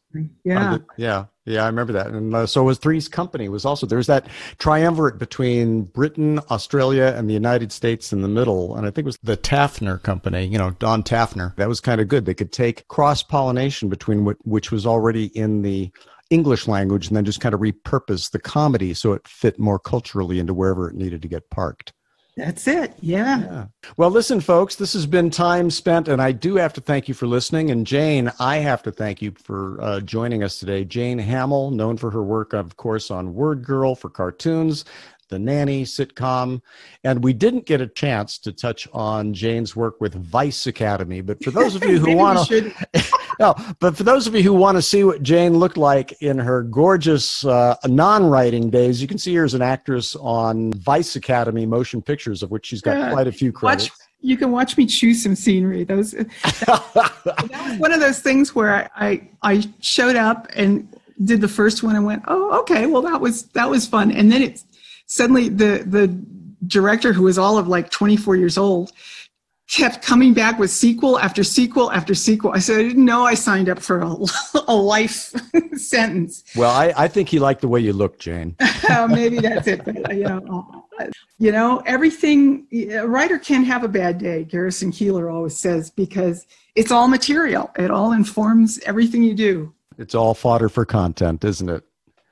Yeah. 0.44 0.78
Yeah, 0.96 1.26
yeah, 1.46 1.62
I 1.62 1.66
remember 1.66 1.92
that. 1.92 2.08
And 2.08 2.34
uh, 2.34 2.44
so 2.46 2.64
was 2.64 2.78
Three's 2.78 3.08
Company 3.08 3.48
was 3.48 3.64
also 3.64 3.86
there 3.86 3.98
was 3.98 4.08
that 4.08 4.26
triumvirate 4.58 5.18
between 5.18 5.84
Britain, 5.84 6.40
Australia, 6.50 7.14
and 7.16 7.30
the 7.30 7.34
United 7.34 7.70
States 7.70 8.12
in 8.12 8.20
the 8.20 8.28
middle. 8.28 8.76
And 8.76 8.84
I 8.84 8.90
think 8.90 9.04
it 9.04 9.06
was 9.06 9.18
the 9.22 9.36
Taffner 9.36 10.02
Company, 10.02 10.44
you 10.44 10.58
know, 10.58 10.72
Don 10.72 11.04
Taffner. 11.04 11.54
That 11.56 11.68
was 11.68 11.80
kind 11.80 12.00
of 12.00 12.08
good. 12.08 12.24
They 12.26 12.34
could 12.34 12.52
take 12.52 12.86
cross 12.88 13.22
pollination 13.22 13.88
between 13.88 14.24
what 14.24 14.36
which 14.44 14.72
was 14.72 14.86
already 14.86 15.26
in 15.38 15.62
the 15.62 15.92
English 16.30 16.66
language 16.66 17.06
and 17.06 17.16
then 17.16 17.24
just 17.24 17.40
kind 17.40 17.54
of 17.54 17.60
repurpose 17.60 18.30
the 18.32 18.40
comedy 18.40 18.92
so 18.92 19.12
it 19.12 19.26
fit 19.28 19.58
more 19.58 19.78
culturally 19.78 20.40
into 20.40 20.52
wherever 20.52 20.88
it 20.88 20.96
needed 20.96 21.22
to 21.22 21.28
get 21.28 21.48
parked. 21.50 21.92
That's 22.36 22.68
it. 22.68 22.92
Yeah. 23.00 23.40
Yeah. 23.40 23.66
Well, 23.96 24.10
listen, 24.10 24.40
folks, 24.40 24.76
this 24.76 24.92
has 24.92 25.06
been 25.06 25.30
time 25.30 25.70
spent, 25.70 26.06
and 26.06 26.20
I 26.20 26.32
do 26.32 26.56
have 26.56 26.74
to 26.74 26.82
thank 26.82 27.08
you 27.08 27.14
for 27.14 27.26
listening. 27.26 27.70
And 27.70 27.86
Jayne, 27.86 28.30
I 28.38 28.56
have 28.56 28.82
to 28.82 28.92
thank 28.92 29.22
you 29.22 29.32
for 29.42 29.80
uh, 29.80 30.00
joining 30.00 30.42
us 30.42 30.60
today. 30.60 30.84
Jayne 30.84 31.18
Hamil, 31.18 31.72
known 31.72 31.96
for 31.96 32.10
her 32.10 32.22
work, 32.22 32.52
of 32.52 32.76
course, 32.76 33.10
on 33.10 33.32
WordGirl 33.32 33.96
for 33.96 34.10
cartoons, 34.10 34.84
the 35.30 35.38
Nanny 35.38 35.84
sitcom, 35.84 36.60
and 37.04 37.24
we 37.24 37.32
didn't 37.32 37.64
get 37.64 37.80
a 37.80 37.86
chance 37.86 38.38
to 38.40 38.52
touch 38.52 38.86
on 38.92 39.32
Jayne's 39.32 39.74
work 39.74 40.00
with 40.02 40.14
Vice 40.14 40.66
Academy. 40.66 41.22
But 41.22 41.42
for 41.42 41.50
those 41.50 41.74
of 41.74 41.84
you 41.84 41.98
who 42.00 42.16
want 42.16 42.46
to, 42.48 42.70
no, 43.38 43.54
but 43.80 43.96
for 43.96 44.02
those 44.02 44.26
of 44.26 44.34
you 44.34 44.42
who 44.42 44.52
want 44.54 44.76
to 44.76 44.82
see 44.82 45.04
what 45.04 45.22
Jayne 45.22 45.58
looked 45.58 45.76
like 45.76 46.12
in 46.22 46.38
her 46.38 46.62
gorgeous 46.62 47.44
uh, 47.44 47.76
non-writing 47.84 48.70
days, 48.70 49.00
you 49.02 49.08
can 49.08 49.18
see 49.18 49.34
her 49.34 49.44
as 49.44 49.54
an 49.54 49.62
actress 49.62 50.16
on 50.16 50.72
Vice 50.74 51.16
Academy 51.16 51.66
motion 51.66 52.00
pictures, 52.02 52.42
of 52.42 52.50
which 52.50 52.66
she's 52.66 52.80
got 52.80 52.96
Yeah. 52.96 53.12
quite 53.12 53.26
a 53.26 53.32
few 53.32 53.50
watch, 53.50 53.60
credits. 53.60 54.08
you 54.20 54.36
can 54.36 54.50
watch 54.52 54.76
me 54.76 54.86
choose 54.86 55.22
some 55.22 55.34
scenery. 55.34 55.84
Those, 55.84 56.12
that 56.12 57.66
was 57.68 57.78
one 57.78 57.92
of 57.92 58.00
those 58.00 58.20
things 58.20 58.54
where 58.54 58.74
I, 58.74 58.88
I 59.42 59.52
I 59.54 59.62
showed 59.80 60.16
up 60.16 60.48
and 60.54 60.88
did 61.24 61.40
the 61.40 61.48
first 61.48 61.82
one 61.82 61.96
and 61.96 62.04
went, 62.04 62.22
oh, 62.28 62.58
okay, 62.60 62.86
well 62.86 63.02
that 63.02 63.20
was 63.20 63.44
that 63.48 63.68
was 63.68 63.86
fun. 63.86 64.10
And 64.12 64.30
then 64.30 64.42
it 64.42 64.62
suddenly 65.06 65.48
the 65.48 65.84
the 65.86 66.08
director 66.66 67.12
who 67.12 67.24
was 67.24 67.38
all 67.38 67.58
of 67.58 67.68
like 67.68 67.90
24 67.90 68.34
years 68.36 68.58
old 68.58 68.90
kept 69.68 70.02
coming 70.02 70.32
back 70.32 70.58
with 70.58 70.70
sequel 70.70 71.18
after 71.18 71.42
sequel 71.42 71.90
after 71.90 72.14
sequel. 72.14 72.52
I 72.52 72.58
said, 72.58 72.78
I 72.78 72.82
didn't 72.82 73.04
know 73.04 73.24
I 73.24 73.34
signed 73.34 73.68
up 73.68 73.80
for 73.80 74.00
a, 74.00 74.16
a 74.68 74.74
life 74.74 75.32
sentence. 75.76 76.44
well, 76.54 76.70
I, 76.70 76.92
I 76.96 77.08
think 77.08 77.28
he 77.28 77.38
liked 77.38 77.60
the 77.60 77.68
way 77.68 77.80
you 77.80 77.92
look, 77.92 78.18
Jayne. 78.18 78.56
Maybe 79.08 79.40
that's 79.40 79.66
it. 79.66 79.84
But, 79.84 80.16
you 80.16 80.24
know, 80.24 80.86
you 81.38 81.52
know, 81.52 81.82
everything. 81.86 82.66
A 82.72 83.06
writer 83.06 83.38
can 83.38 83.64
have 83.64 83.84
a 83.84 83.88
bad 83.88 84.18
day. 84.18 84.44
Garrison 84.44 84.92
Keillor 84.92 85.32
always 85.32 85.58
says 85.58 85.90
because 85.90 86.46
it's 86.74 86.90
all 86.90 87.08
material. 87.08 87.70
It 87.76 87.90
all 87.90 88.12
informs 88.12 88.78
everything 88.80 89.22
you 89.22 89.34
do. 89.34 89.74
It's 89.98 90.14
all 90.14 90.34
fodder 90.34 90.68
for 90.68 90.84
content, 90.84 91.44
isn't 91.44 91.68
it? 91.68 91.82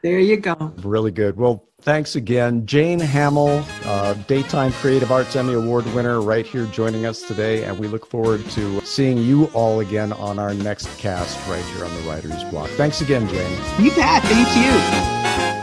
There 0.03 0.19
you 0.19 0.37
go. 0.37 0.73
Really 0.83 1.11
good. 1.11 1.37
Well, 1.37 1.67
thanks 1.85 2.17
again. 2.17 2.67
Jayne 2.67 3.01
Hamil, 3.01 3.65
uh, 3.85 4.15
Daytime 4.27 4.73
Creative 4.73 5.11
Arts 5.13 5.37
Emmy 5.37 5.55
Award 5.55 5.87
winner, 5.95 6.21
right 6.21 6.47
here 6.47 6.67
joining 6.67 7.07
us 7.07 7.23
today. 7.23 7.65
And 7.65 7.79
we 7.79 7.87
look 7.87 8.07
forward 8.07 8.45
to 8.51 8.81
seeing 8.81 9.19
you 9.19 9.47
all 9.55 9.81
again 9.81 10.13
on 10.15 10.39
our 10.39 10.55
next 10.55 10.89
cast 10.99 11.39
right 11.49 11.65
here 11.65 11.85
on 11.85 11.95
the 11.95 12.01
Writer's 12.09 12.43
Block. 12.45 12.71
Thanks 12.71 13.01
again, 13.01 13.29
Jayne. 13.29 13.85
You 13.85 13.95
bet. 13.95 14.23
Thank 14.23 15.49
you. 15.49 15.54